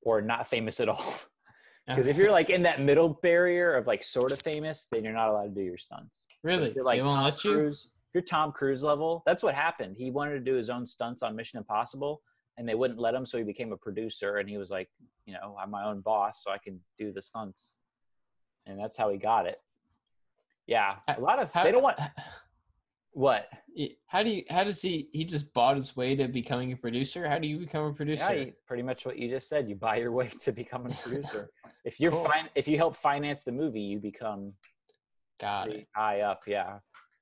or 0.01 0.21
not 0.21 0.47
famous 0.47 0.79
at 0.79 0.89
all. 0.89 1.13
Because 1.87 2.07
if 2.07 2.17
you're 2.17 2.31
like 2.31 2.49
in 2.49 2.63
that 2.63 2.81
middle 2.81 3.17
barrier 3.23 3.73
of 3.75 3.87
like 3.87 4.03
sort 4.03 4.33
of 4.33 4.41
famous, 4.41 4.89
then 4.91 5.05
you're 5.05 5.13
not 5.13 5.29
allowed 5.29 5.55
to 5.55 5.61
do 5.61 5.61
your 5.61 5.77
stunts. 5.77 6.27
Really, 6.43 6.73
you're 6.75 6.83
like 6.83 6.97
they 6.97 7.01
won't 7.01 7.13
Tom 7.13 7.23
let 7.23 7.43
you. 7.45 7.53
Cruise, 7.53 7.93
if 8.09 8.13
you're 8.13 8.23
Tom 8.23 8.51
Cruise 8.51 8.83
level, 8.83 9.23
that's 9.25 9.41
what 9.41 9.55
happened. 9.55 9.95
He 9.97 10.11
wanted 10.11 10.33
to 10.33 10.41
do 10.41 10.55
his 10.55 10.69
own 10.69 10.85
stunts 10.85 11.23
on 11.23 11.33
Mission 11.33 11.59
Impossible, 11.59 12.21
and 12.57 12.67
they 12.67 12.75
wouldn't 12.75 12.99
let 12.99 13.13
him, 13.13 13.25
so 13.25 13.37
he 13.37 13.45
became 13.45 13.71
a 13.71 13.77
producer. 13.77 14.35
And 14.35 14.49
he 14.49 14.57
was 14.57 14.69
like, 14.69 14.89
you 15.25 15.31
know, 15.31 15.55
I'm 15.57 15.71
my 15.71 15.85
own 15.85 16.01
boss, 16.01 16.43
so 16.43 16.51
I 16.51 16.57
can 16.57 16.81
do 16.99 17.13
the 17.13 17.21
stunts, 17.21 17.79
and 18.65 18.77
that's 18.77 18.97
how 18.97 19.09
he 19.09 19.17
got 19.17 19.47
it. 19.47 19.55
Yeah, 20.65 20.95
a 21.07 21.21
lot 21.21 21.39
of 21.39 21.53
How, 21.53 21.63
they 21.63 21.71
don't 21.71 21.83
want 21.83 21.99
what. 23.11 23.47
How 24.07 24.23
do 24.23 24.29
you? 24.29 24.43
How 24.49 24.63
does 24.63 24.81
he? 24.81 25.09
He 25.13 25.23
just 25.23 25.53
bought 25.53 25.75
his 25.77 25.95
way 25.95 26.15
to 26.15 26.27
becoming 26.27 26.71
a 26.73 26.77
producer. 26.77 27.27
How 27.27 27.37
do 27.39 27.47
you 27.47 27.59
become 27.59 27.85
a 27.85 27.93
producer? 27.93 28.35
Yeah, 28.35 28.45
pretty 28.65 28.83
much 28.83 29.05
what 29.05 29.17
you 29.17 29.29
just 29.29 29.49
said. 29.49 29.69
You 29.69 29.75
buy 29.75 29.97
your 29.97 30.11
way 30.19 30.29
to 30.41 30.51
becoming 30.51 30.91
a 30.91 30.95
producer. 30.95 31.49
if 31.85 31.99
you're 31.99 32.11
Cool. 32.11 32.23
fine, 32.25 32.49
if 32.55 32.67
you 32.67 32.77
help 32.77 32.95
finance 32.95 33.43
the 33.43 33.51
movie, 33.51 33.81
you 33.81 33.99
become 33.99 34.53
Got 35.39 35.69
it. 35.71 35.87
high 35.95 36.21
up. 36.21 36.41
Yeah, 36.47 36.79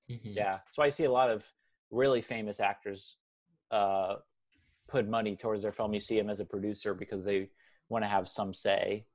Mhm. 0.10 0.36
yeah. 0.36 0.52
That's 0.54 0.78
why 0.78 0.86
I 0.86 0.90
see 0.90 1.04
a 1.06 1.12
lot 1.12 1.30
of 1.30 1.46
really 1.92 2.22
famous 2.22 2.60
actors 2.60 3.18
uh, 3.72 4.16
put 4.88 5.08
money 5.08 5.36
towards 5.36 5.64
their 5.64 5.72
film. 5.72 5.94
You 5.94 6.00
see 6.00 6.18
them 6.18 6.30
as 6.30 6.40
a 6.40 6.46
producer 6.46 6.94
because 6.94 7.26
they 7.26 7.50
want 7.90 8.04
to 8.04 8.08
have 8.08 8.30
some 8.30 8.54
say 8.54 9.06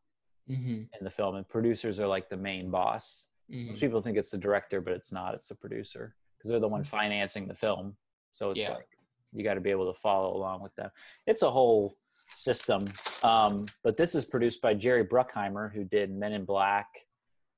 Mhm. 0.49 0.89
in 0.99 1.05
the 1.05 1.11
film, 1.11 1.37
and 1.37 1.49
producers 1.49 1.99
are 2.01 2.07
like 2.09 2.29
the 2.29 2.37
main 2.37 2.71
boss. 2.71 3.27
Mhm. 3.51 3.79
People 3.79 4.03
think 4.03 4.19
it's 4.19 4.31
the 4.31 4.39
director, 4.39 4.81
but 4.81 4.93
it's 4.93 5.13
not. 5.13 5.35
It's 5.35 5.49
the 5.49 5.55
producer 5.55 6.17
because 6.41 6.51
they're 6.51 6.61
the 6.61 6.69
one 6.69 6.83
financing 6.85 7.47
the 7.47 7.55
film. 7.55 7.95
So 8.33 8.53
it's 8.53 8.61
Yeah. 8.61 8.75
like 8.75 8.89
you 9.33 9.45
got 9.45 9.55
to 9.55 9.61
be 9.61 9.71
able 9.71 9.93
to 9.93 9.99
follow 10.01 10.35
along 10.35 10.63
with 10.63 10.75
them. 10.75 10.91
It's 11.27 11.43
a 11.43 11.51
whole 11.51 11.95
system. 12.35 12.89
Um, 13.23 13.67
but 13.83 13.97
this 13.99 14.15
is 14.15 14.25
produced 14.25 14.63
by 14.63 14.73
Jerry 14.73 15.05
Bruckheimer, 15.05 15.71
who 15.73 15.85
did 15.85 16.11
Men 16.11 16.33
in 16.33 16.45
Black, 16.47 16.89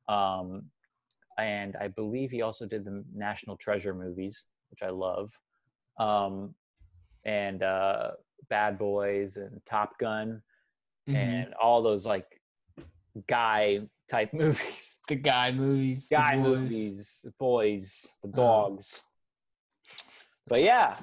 um, 0.08 0.70
and 1.38 1.76
I 1.76 1.88
believe 1.88 2.30
he 2.32 2.42
also 2.42 2.66
did 2.66 2.84
the 2.84 3.04
National 3.14 3.56
Treasure 3.56 3.94
movies, 3.94 4.48
which 4.70 4.82
I 4.82 4.90
love, 4.90 5.32
um, 5.98 6.54
and 7.24 7.62
uh, 7.62 8.12
Bad 8.48 8.78
Boys 8.78 9.36
and 9.36 9.64
Top 9.64 9.96
Gun, 9.98 10.42
Mhm. 11.08 11.14
and 11.14 11.54
all 11.54 11.82
those 11.82 12.04
like 12.04 12.42
guy 13.28 13.88
type 14.12 14.32
movies, 14.44 15.00
the 15.08 15.16
guy 15.16 15.50
movies, 15.52 16.08
the 16.08 16.16
guy 16.16 16.36
boys. 16.36 16.46
movies, 16.46 17.20
the 17.24 17.32
boys, 17.38 17.86
the 18.22 18.28
Uh-huh. 18.28 18.42
dogs. 18.42 18.86
But 20.46 20.60
yeah, 20.62 20.96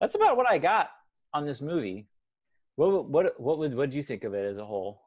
that's 0.00 0.14
about 0.14 0.36
what 0.38 0.48
I 0.50 0.58
got 0.58 0.88
on 1.36 1.44
this 1.46 1.60
movie. 1.60 2.08
What 2.76 2.88
what 3.14 3.38
what 3.40 3.58
would 3.58 3.74
what 3.78 3.90
do 3.90 3.96
you 3.96 4.02
think 4.02 4.24
of 4.24 4.32
it 4.34 4.44
as 4.52 4.58
a 4.58 4.64
whole? 4.64 5.00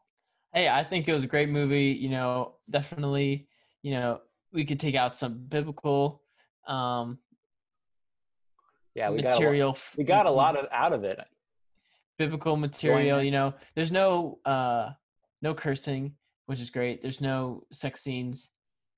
Hey, 0.53 0.69
I 0.69 0.83
think 0.83 1.07
it 1.07 1.13
was 1.13 1.23
a 1.23 1.27
great 1.35 1.49
movie. 1.49 1.91
You 2.03 2.09
know, 2.09 2.55
definitely. 2.69 3.47
You 3.83 3.91
know, 3.95 4.21
we 4.53 4.65
could 4.65 4.79
take 4.79 4.95
out 4.95 5.15
some 5.15 5.33
biblical 5.55 6.21
um, 6.67 7.17
Yeah, 8.95 9.09
we 9.09 9.21
got 9.21 9.31
lot- 9.31 9.39
material. 9.39 9.77
we 9.97 10.03
got 10.03 10.25
a 10.25 10.31
lot 10.31 10.57
of 10.57 10.65
out 10.71 10.93
of 10.93 11.03
it. 11.03 11.19
biblical 12.17 12.55
material. 12.57 13.21
You 13.21 13.31
know, 13.31 13.53
there's 13.75 13.91
no 13.91 14.39
uh, 14.45 14.91
no 15.41 15.53
cursing, 15.53 16.13
which 16.47 16.59
is 16.59 16.69
great. 16.71 17.01
There's 17.01 17.21
no 17.21 17.63
sex 17.71 18.01
scenes. 18.01 18.49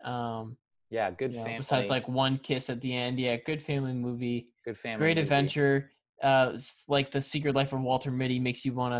Um, 0.03 0.55
Yeah, 0.89 1.11
good 1.11 1.31
you 1.33 1.37
know, 1.37 1.43
family. 1.43 1.57
besides 1.57 1.89
like 1.89 2.07
one 2.07 2.37
kiss 2.37 2.69
at 2.69 2.79
the 2.81 2.95
end. 2.95 3.19
Yeah, 3.19 3.35
good 3.35 3.61
family 3.61 3.93
movie. 3.93 4.47
good 4.63 4.77
family. 4.77 4.99
great 4.99 5.17
movie. 5.17 5.23
adventure. 5.25 5.91
Uh, 6.23 6.51
it's 6.53 6.83
like 6.87 7.11
the 7.11 7.21
Secret 7.21 7.55
Life 7.55 7.73
of 7.73 7.81
Walter 7.81 8.11
Mitty 8.11 8.39
makes 8.39 8.63
you 8.65 8.73
want 8.73 8.93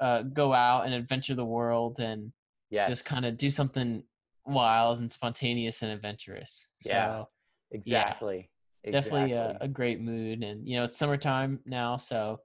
to 0.00 0.04
uh, 0.04 0.22
go 0.22 0.52
out 0.52 0.86
and 0.86 0.94
adventure 0.94 1.34
the 1.34 1.44
world 1.44 1.98
and 2.00 2.32
Yes, 2.70 2.88
just 2.88 3.04
kind 3.06 3.24
of 3.24 3.36
do 3.36 3.50
something 3.50 4.02
wild 4.44 4.98
and 5.00 5.10
spontaneous 5.10 5.82
and 5.82 5.90
adventurous. 5.90 6.66
Yeah, 6.84 7.08
So 7.22 7.28
exactly. 7.70 8.50
definitely 8.84 9.32
a, 9.32 9.56
a 9.62 9.68
great 9.68 10.00
mood, 10.00 10.42
and 10.42 10.68
you 10.68 10.76
know 10.76 10.84
it's 10.84 10.96
summertime 10.98 11.60
now, 11.64 11.96
so 11.96 12.40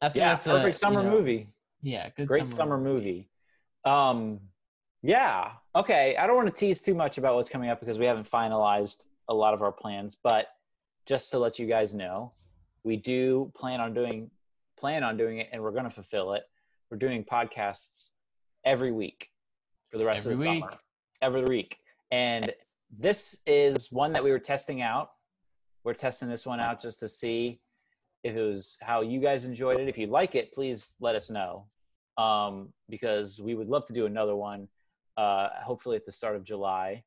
I 0.00 0.08
think 0.08 0.16
yeah, 0.24 0.34
that's 0.34 0.46
perfect 0.46 0.76
a, 0.76 0.78
you 0.78 0.80
summer 0.80 1.02
know, 1.02 1.10
movie. 1.10 1.48
Yeah, 1.82 2.08
good 2.16 2.28
Great 2.28 2.52
summer, 2.54 2.78
movie. 2.78 3.28
Um, 3.84 4.40
yeah. 5.04 5.50
Okay. 5.76 6.16
I 6.16 6.26
don't 6.26 6.34
want 6.34 6.48
to 6.48 6.54
tease 6.54 6.80
too 6.80 6.94
much 6.94 7.18
about 7.18 7.34
what's 7.34 7.50
coming 7.50 7.68
up 7.68 7.78
because 7.78 7.98
we 7.98 8.06
haven't 8.06 8.28
finalized 8.28 9.04
a 9.28 9.34
lot 9.34 9.52
of 9.52 9.60
our 9.60 9.70
plans. 9.70 10.16
But 10.20 10.46
just 11.04 11.30
to 11.32 11.38
let 11.38 11.58
you 11.58 11.66
guys 11.66 11.94
know, 11.94 12.32
we 12.84 12.96
do 12.96 13.52
plan 13.54 13.80
on 13.80 13.92
doing 13.92 14.30
plan 14.78 15.04
on 15.04 15.16
doing 15.16 15.38
it, 15.38 15.48
and 15.52 15.62
we're 15.62 15.72
going 15.72 15.84
to 15.84 15.90
fulfill 15.90 16.32
it. 16.32 16.44
We're 16.90 16.96
doing 16.96 17.24
podcasts 17.24 18.10
every 18.64 18.92
week 18.92 19.30
for 19.90 19.98
the 19.98 20.06
rest 20.06 20.26
of 20.26 20.38
the 20.38 20.48
week. 20.50 20.62
summer. 20.62 20.78
Every 21.20 21.44
week. 21.44 21.78
And 22.10 22.52
this 22.90 23.40
is 23.46 23.92
one 23.92 24.12
that 24.14 24.24
we 24.24 24.30
were 24.30 24.38
testing 24.38 24.80
out. 24.80 25.10
We're 25.84 25.94
testing 25.94 26.28
this 26.28 26.46
one 26.46 26.60
out 26.60 26.80
just 26.80 27.00
to 27.00 27.08
see 27.08 27.60
if 28.22 28.34
it 28.34 28.42
was 28.42 28.78
how 28.80 29.02
you 29.02 29.20
guys 29.20 29.44
enjoyed 29.44 29.78
it. 29.78 29.88
If 29.88 29.98
you 29.98 30.06
like 30.06 30.34
it, 30.34 30.52
please 30.54 30.96
let 30.98 31.14
us 31.14 31.30
know 31.30 31.66
um, 32.16 32.72
because 32.88 33.40
we 33.40 33.54
would 33.54 33.68
love 33.68 33.84
to 33.86 33.92
do 33.92 34.06
another 34.06 34.34
one, 34.34 34.68
uh, 35.16 35.48
hopefully 35.62 35.96
at 35.96 36.04
the 36.04 36.12
start 36.12 36.36
of 36.36 36.44
July. 36.44 37.04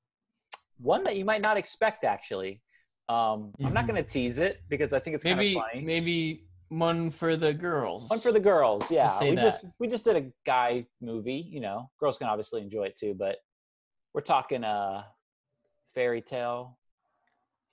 One 0.79 1.03
that 1.05 1.15
you 1.17 1.25
might 1.25 1.41
not 1.41 1.57
expect, 1.57 2.03
actually. 2.03 2.61
Um, 3.09 3.53
I'm 3.63 3.73
not 3.73 3.85
Mhm. 3.85 3.87
going 3.87 4.03
to 4.03 4.09
tease 4.09 4.37
it 4.37 4.61
because 4.69 4.93
I 4.93 4.99
think 4.99 5.15
it's 5.15 5.23
Maybe 5.23 5.53
kind 5.55 5.65
of 5.65 5.71
funny. 5.71 5.85
maybe 5.85 6.47
one 6.69 7.09
for 7.09 7.37
the 7.37 7.53
girls. 7.53 8.09
One 8.09 8.19
for 8.19 8.31
the 8.33 8.39
girls, 8.39 8.91
yeah. 8.91 9.17
We 9.21 9.35
that. 9.35 9.41
just 9.41 9.65
we 9.79 9.87
just 9.87 10.03
did 10.05 10.17
a 10.17 10.31
guy 10.45 10.85
movie. 11.01 11.35
You 11.49 11.61
know, 11.61 11.89
girls 11.99 12.17
can 12.17 12.27
obviously 12.27 12.61
enjoy 12.61 12.83
it 12.87 12.97
too, 12.97 13.13
but 13.17 13.37
we're 14.13 14.21
talking 14.21 14.63
a 14.65 15.07
fairy 15.95 16.21
tale 16.21 16.77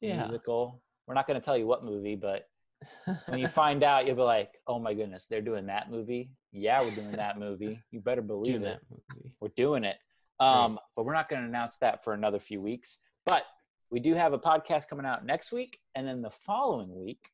yeah. 0.00 0.18
musical. 0.22 0.80
We're 1.06 1.14
not 1.14 1.26
going 1.26 1.40
to 1.40 1.44
tell 1.44 1.58
you 1.58 1.66
what 1.66 1.84
movie, 1.84 2.14
but 2.16 2.48
when 3.26 3.38
you 3.40 3.48
find 3.48 3.82
out, 3.82 4.06
you'll 4.06 4.16
be 4.16 4.22
like, 4.22 4.52
"Oh 4.68 4.78
my 4.78 4.94
goodness, 4.94 5.26
they're 5.26 5.40
doing 5.42 5.66
that 5.66 5.90
movie." 5.90 6.30
Yeah, 6.52 6.80
we're 6.82 6.94
doing 6.94 7.12
that 7.12 7.38
movie. 7.38 7.82
You 7.90 8.00
better 8.00 8.22
believe 8.22 8.56
it. 8.56 8.64
that 8.64 8.80
movie. 8.88 9.32
We're 9.40 9.48
doing 9.56 9.82
it. 9.84 9.96
Um, 10.40 10.78
but 10.96 11.04
we're 11.04 11.14
not 11.14 11.28
going 11.28 11.42
to 11.42 11.48
announce 11.48 11.78
that 11.78 12.02
for 12.02 12.12
another 12.12 12.40
few 12.40 12.60
weeks. 12.60 12.98
But 13.26 13.44
we 13.90 14.00
do 14.00 14.14
have 14.14 14.32
a 14.32 14.38
podcast 14.38 14.88
coming 14.88 15.06
out 15.06 15.24
next 15.24 15.52
week, 15.52 15.78
and 15.94 16.06
then 16.06 16.22
the 16.22 16.30
following 16.30 16.94
week, 16.94 17.30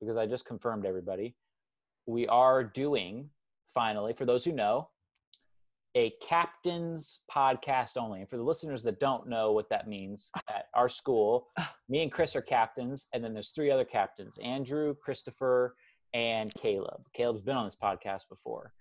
because 0.00 0.16
I 0.16 0.26
just 0.26 0.44
confirmed 0.44 0.84
everybody, 0.84 1.36
we 2.06 2.26
are 2.26 2.64
doing 2.64 3.30
finally, 3.76 4.14
for 4.14 4.24
those 4.24 4.42
who 4.42 4.52
know, 4.52 4.88
a 5.94 6.12
captain's 6.22 7.20
podcast 7.34 7.98
only. 7.98 8.20
And 8.20 8.28
for 8.28 8.38
the 8.38 8.42
listeners 8.42 8.82
that 8.84 8.98
don't 8.98 9.28
know 9.28 9.52
what 9.52 9.68
that 9.68 9.86
means, 9.86 10.30
at 10.48 10.66
our 10.74 10.88
school, 10.88 11.48
me 11.88 12.02
and 12.02 12.10
Chris 12.10 12.34
are 12.34 12.42
captains, 12.42 13.06
and 13.12 13.22
then 13.22 13.34
there's 13.34 13.50
three 13.50 13.70
other 13.70 13.84
captains 13.84 14.38
Andrew, 14.38 14.94
Christopher, 14.94 15.74
and 16.14 16.52
Caleb. 16.54 17.02
Caleb's 17.14 17.42
been 17.42 17.56
on 17.56 17.66
this 17.66 17.76
podcast 17.76 18.28
before. 18.30 18.72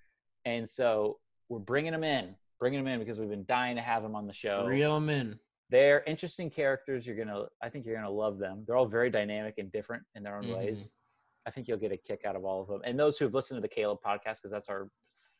And 0.45 0.67
so 0.67 1.17
we're 1.49 1.59
bringing 1.59 1.91
them 1.91 2.03
in, 2.03 2.35
bringing 2.60 2.84
them 2.84 2.88
in 2.93 2.99
because 2.99 3.20
we've 3.20 3.30
been 3.30 3.45
dying 3.45 3.76
to 3.76 3.82
have 3.82 4.03
them 4.03 4.16
on 4.16 4.28
the 4.28 4.34
show. 4.34 4.66
Reel 4.66 4.95
'em 4.95 5.10
in. 5.10 5.39
They're 5.70 6.03
interesting 6.06 6.49
characters. 6.49 7.06
You're 7.08 7.16
gonna, 7.16 7.45
I 7.62 7.70
think 7.70 7.86
you're 7.86 7.95
gonna 7.95 8.10
love 8.10 8.38
them. 8.38 8.64
They're 8.66 8.78
all 8.78 8.86
very 8.86 9.10
dynamic 9.10 9.56
and 9.58 9.72
different 9.72 10.03
in 10.16 10.24
their 10.24 10.38
own 10.38 10.43
Mhm. 10.45 10.58
ways. 10.58 10.97
I 11.45 11.51
think 11.51 11.68
you'll 11.68 11.78
get 11.80 11.91
a 11.91 11.97
kick 11.97 12.24
out 12.26 12.36
of 12.36 12.45
all 12.45 12.62
of 12.62 12.68
them. 12.68 12.82
And 12.86 12.99
those 12.99 13.18
who 13.18 13.26
have 13.26 13.34
listened 13.34 13.58
to 13.58 13.62
the 13.62 13.68
Caleb 13.68 13.99
podcast, 14.06 14.38
because 14.38 14.51
that's 14.51 14.70
our 14.70 14.89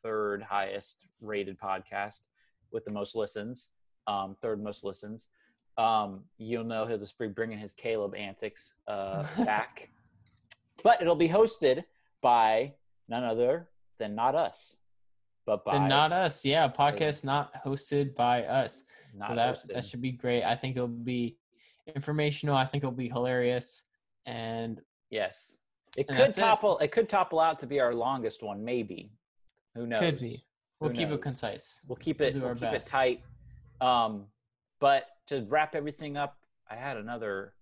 third 0.02 0.44
highest 0.44 1.08
rated 1.22 1.60
podcast 1.60 2.28
with 2.72 2.86
the 2.86 2.92
most 2.94 3.16
listens, 3.16 3.72
um, 4.08 4.36
third 4.36 4.62
most 4.62 4.84
listens. 4.84 5.30
Um, 5.78 6.26
you'll 6.38 6.64
know 6.64 6.86
he'll 6.86 6.98
just 6.98 7.18
be 7.18 7.28
bringing 7.28 7.58
his 7.58 7.74
Caleb 7.74 8.16
antics 8.16 8.76
uh, 8.88 9.24
back, 9.44 9.92
but 10.84 11.02
it'll 11.02 11.16
be 11.16 11.30
hosted 11.30 11.84
by 12.22 12.76
none 13.08 13.24
other 13.24 13.70
than 13.98 14.16
not 14.16 14.36
us, 14.36 14.78
but 15.46 15.64
by 15.64 15.76
And 15.76 15.88
not 15.90 16.12
us. 16.12 16.44
Yeah, 16.46 16.68
podcast 16.70 17.24
not 17.24 17.54
hosted 17.64 18.16
by 18.16 18.44
us. 18.46 18.84
not 19.14 19.30
so 19.30 19.36
that 19.36 19.56
hosted. 19.56 19.74
that 19.74 19.86
should 19.86 20.02
be 20.02 20.12
great. 20.12 20.44
I 20.44 20.56
think 20.56 20.76
it'll 20.76 20.88
be 20.88 21.38
informational. 21.94 22.56
I 22.56 22.66
think 22.66 22.84
it'll 22.84 22.92
be 22.96 23.10
hilarious. 23.10 23.84
And 24.26 24.82
Yes. 25.10 25.60
It 25.98 26.08
And 26.10 26.18
could 26.18 26.26
that's 26.28 26.38
it. 26.38 26.42
topple 26.42 26.78
it. 26.80 26.92
could 26.92 27.08
topple 27.08 27.40
out 27.40 27.60
to 27.60 27.68
be 27.68 27.80
our 27.80 27.94
longest 27.94 28.44
one, 28.44 28.66
maybe. 28.66 29.12
Who 29.76 29.86
knows? 29.88 30.00
could 30.00 30.20
be. 30.20 30.44
We'll 30.80 30.90
Who 30.90 30.96
keep 30.96 31.10
knows? 31.10 31.20
it 31.20 31.22
concise. 31.22 31.82
We'll 31.88 31.96
keep 31.96 32.20
We'll 32.20 32.30
it 32.30 32.36
we'll 32.36 32.48
our 32.50 32.56
keep 32.56 32.74
it 32.74 32.86
tight. 32.86 33.22
Um 33.82 34.26
but 34.80 35.06
to 35.28 35.46
wrap 35.48 35.74
everything 35.76 36.18
up, 36.18 36.38
I 36.70 36.76
had 36.76 36.98
another 36.98 37.54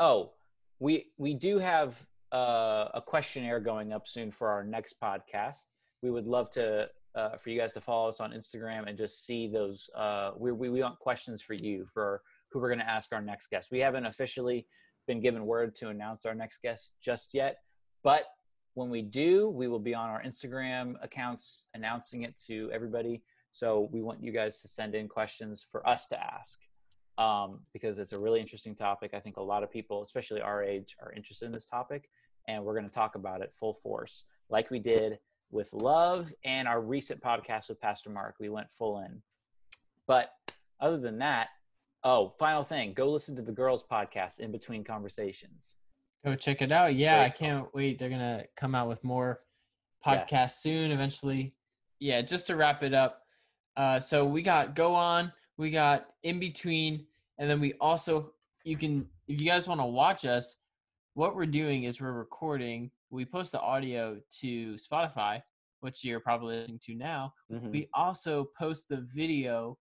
Oh, 0.00 0.32
we 0.80 1.12
we 1.18 1.34
do 1.34 1.58
have 1.58 2.04
uh, 2.32 2.88
a 2.94 3.02
questionnaire 3.04 3.60
going 3.60 3.92
up 3.92 4.08
soon 4.08 4.30
for 4.32 4.48
our 4.48 4.64
next 4.64 4.98
podcast. 4.98 5.66
We 6.02 6.10
would 6.10 6.26
love 6.26 6.48
to 6.54 6.88
uh, 7.14 7.36
for 7.36 7.50
you 7.50 7.58
guys 7.58 7.72
to 7.74 7.80
follow 7.80 8.08
us 8.08 8.20
on 8.20 8.32
Instagram 8.32 8.88
and 8.88 8.96
just 8.96 9.26
see 9.26 9.48
those. 9.48 9.90
Uh, 9.96 10.32
we, 10.36 10.52
we 10.52 10.68
want 10.82 10.98
questions 10.98 11.42
for 11.42 11.54
you 11.54 11.84
for 11.92 12.22
who 12.50 12.60
we're 12.60 12.68
going 12.68 12.78
to 12.78 12.88
ask 12.88 13.12
our 13.12 13.22
next 13.22 13.48
guest. 13.48 13.70
We 13.70 13.80
haven't 13.80 14.06
officially 14.06 14.66
been 15.06 15.20
given 15.20 15.46
word 15.46 15.74
to 15.76 15.88
announce 15.88 16.26
our 16.26 16.34
next 16.34 16.62
guest 16.62 16.96
just 17.02 17.34
yet, 17.34 17.58
but 18.02 18.24
when 18.74 18.88
we 18.88 19.02
do, 19.02 19.48
we 19.50 19.68
will 19.68 19.78
be 19.78 19.94
on 19.94 20.08
our 20.08 20.22
Instagram 20.22 20.94
accounts 21.02 21.66
announcing 21.74 22.22
it 22.22 22.40
to 22.46 22.70
everybody. 22.72 23.22
So 23.50 23.90
we 23.92 24.00
want 24.00 24.22
you 24.22 24.32
guys 24.32 24.62
to 24.62 24.68
send 24.68 24.94
in 24.94 25.08
questions 25.08 25.62
for 25.70 25.86
us 25.86 26.06
to 26.08 26.18
ask 26.18 26.58
um, 27.18 27.60
because 27.74 27.98
it's 27.98 28.12
a 28.12 28.20
really 28.20 28.40
interesting 28.40 28.74
topic. 28.74 29.12
I 29.12 29.20
think 29.20 29.36
a 29.36 29.42
lot 29.42 29.62
of 29.62 29.70
people, 29.70 30.02
especially 30.02 30.40
our 30.40 30.62
age, 30.62 30.96
are 31.02 31.12
interested 31.12 31.44
in 31.46 31.52
this 31.52 31.66
topic, 31.66 32.08
and 32.48 32.64
we're 32.64 32.74
going 32.74 32.88
to 32.88 32.92
talk 32.92 33.14
about 33.14 33.42
it 33.42 33.52
full 33.52 33.74
force, 33.74 34.24
like 34.48 34.70
we 34.70 34.78
did 34.78 35.18
with 35.52 35.72
love 35.74 36.32
and 36.44 36.66
our 36.66 36.80
recent 36.80 37.20
podcast 37.20 37.68
with 37.68 37.80
Pastor 37.80 38.10
Mark. 38.10 38.36
We 38.40 38.48
went 38.48 38.70
full 38.70 39.00
in. 39.00 39.22
But 40.08 40.32
other 40.80 40.98
than 40.98 41.18
that, 41.18 41.48
oh, 42.02 42.34
final 42.38 42.64
thing 42.64 42.94
go 42.94 43.10
listen 43.10 43.36
to 43.36 43.42
the 43.42 43.52
girls' 43.52 43.84
podcast 43.84 44.40
in 44.40 44.50
between 44.50 44.82
conversations. 44.82 45.76
Go 46.24 46.34
check 46.34 46.62
it 46.62 46.72
out. 46.72 46.94
Yeah, 46.94 47.20
I 47.20 47.30
can't 47.30 47.72
wait. 47.74 47.98
They're 47.98 48.10
gonna 48.10 48.44
come 48.56 48.74
out 48.74 48.88
with 48.88 49.04
more 49.04 49.40
podcasts 50.04 50.30
Yes. 50.32 50.62
soon. 50.62 50.90
Eventually. 50.90 51.54
Yeah, 52.00 52.20
just 52.22 52.48
to 52.48 52.56
wrap 52.56 52.82
it 52.82 52.94
up. 52.94 53.22
Uh, 53.76 54.00
so 54.00 54.24
we 54.24 54.42
got 54.42 54.74
go 54.74 54.94
on, 54.94 55.32
we 55.56 55.70
got 55.70 56.06
in 56.24 56.40
between, 56.40 57.06
and 57.38 57.48
then 57.48 57.60
we 57.60 57.74
also 57.74 58.32
you 58.64 58.76
can 58.76 59.06
if 59.28 59.40
you 59.40 59.46
guys 59.46 59.68
want 59.68 59.80
to 59.80 59.86
watch 59.86 60.24
us, 60.24 60.56
what 61.14 61.36
we're 61.36 61.46
doing 61.46 61.84
is 61.84 62.00
we're 62.00 62.12
recording. 62.12 62.90
We 63.12 63.26
post 63.26 63.52
the 63.52 63.60
audio 63.60 64.18
to 64.40 64.76
Spotify, 64.76 65.42
which 65.80 66.02
you're 66.02 66.18
probably 66.18 66.56
listening 66.56 66.80
to 66.86 66.94
now. 66.94 67.34
Mm-hmm. 67.52 67.70
We 67.70 67.88
also 67.92 68.48
post 68.58 68.88
the 68.88 69.06
video, 69.14 69.76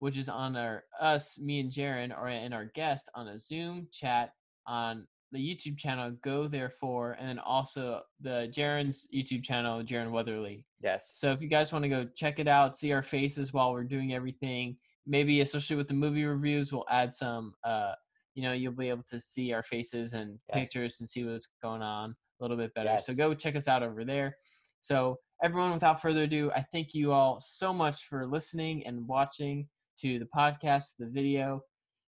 which 0.00 0.16
is 0.18 0.28
on 0.28 0.56
our 0.56 0.82
us, 1.00 1.38
me 1.38 1.60
and 1.60 1.70
Jaron, 1.70 2.10
or 2.10 2.26
and 2.26 2.52
our 2.52 2.64
guest 2.74 3.08
on 3.14 3.28
a 3.28 3.38
Zoom 3.38 3.86
chat 3.92 4.32
on 4.66 5.06
the 5.30 5.38
YouTube 5.38 5.78
channel, 5.78 6.10
go 6.24 6.48
there 6.48 6.70
for, 6.70 7.12
and 7.12 7.28
then 7.28 7.38
also 7.38 8.02
the 8.20 8.48
Jaron's 8.52 9.06
YouTube 9.14 9.44
channel, 9.44 9.82
Jaron 9.84 10.10
Weatherly. 10.10 10.64
Yes. 10.82 11.14
So 11.18 11.30
if 11.30 11.40
you 11.40 11.48
guys 11.48 11.72
want 11.72 11.84
to 11.84 11.88
go 11.88 12.04
check 12.16 12.40
it 12.40 12.48
out, 12.48 12.76
see 12.76 12.92
our 12.92 13.02
faces 13.02 13.52
while 13.52 13.72
we're 13.72 13.84
doing 13.84 14.12
everything, 14.12 14.76
maybe 15.06 15.40
especially 15.40 15.76
with 15.76 15.88
the 15.88 15.94
movie 15.94 16.24
reviews, 16.24 16.72
we'll 16.72 16.86
add 16.90 17.12
some. 17.12 17.54
Uh, 17.62 17.92
you 18.34 18.42
know, 18.42 18.52
you'll 18.52 18.72
be 18.72 18.90
able 18.90 19.04
to 19.04 19.20
see 19.20 19.52
our 19.52 19.62
faces 19.62 20.14
and 20.14 20.38
Yes. 20.48 20.58
pictures 20.58 21.00
and 21.00 21.08
see 21.08 21.24
what's 21.24 21.48
going 21.62 21.80
on 21.80 22.14
a 22.40 22.44
little 22.44 22.56
bit 22.56 22.74
better. 22.74 22.96
So 23.00 23.14
go 23.14 23.34
check 23.34 23.56
us 23.56 23.68
out 23.68 23.82
over 23.82 24.04
there. 24.04 24.36
So 24.80 25.18
everyone, 25.42 25.72
without 25.72 26.00
further 26.00 26.22
ado, 26.24 26.50
I 26.54 26.64
thank 26.72 26.94
you 26.94 27.12
all 27.12 27.40
so 27.40 27.72
much 27.72 28.04
for 28.04 28.26
listening 28.26 28.86
and 28.86 29.06
watching 29.06 29.68
to 30.00 30.18
the 30.18 30.28
podcast, 30.36 30.96
the 30.98 31.06
video. 31.06 31.62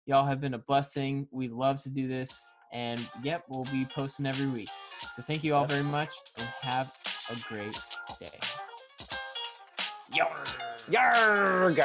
Y'all 0.06 0.26
have 0.26 0.40
been 0.40 0.54
a 0.54 0.58
blessing. 0.58 1.26
We 1.30 1.48
love 1.48 1.82
to 1.82 1.88
do 1.88 2.06
this. 2.08 2.42
And 2.72 3.08
yep, 3.22 3.44
we'll 3.48 3.64
be 3.64 3.86
posting 3.94 4.26
every 4.26 4.46
week. 4.46 4.68
So 5.14 5.22
thank 5.22 5.44
you 5.44 5.54
all 5.54 5.66
very 5.66 5.82
much 5.82 6.12
and 6.36 6.48
have 6.60 6.92
a 7.30 7.36
great 7.48 7.78
day. 8.20 8.38
Yarg. 10.12 10.48
Yarg. 10.88 11.76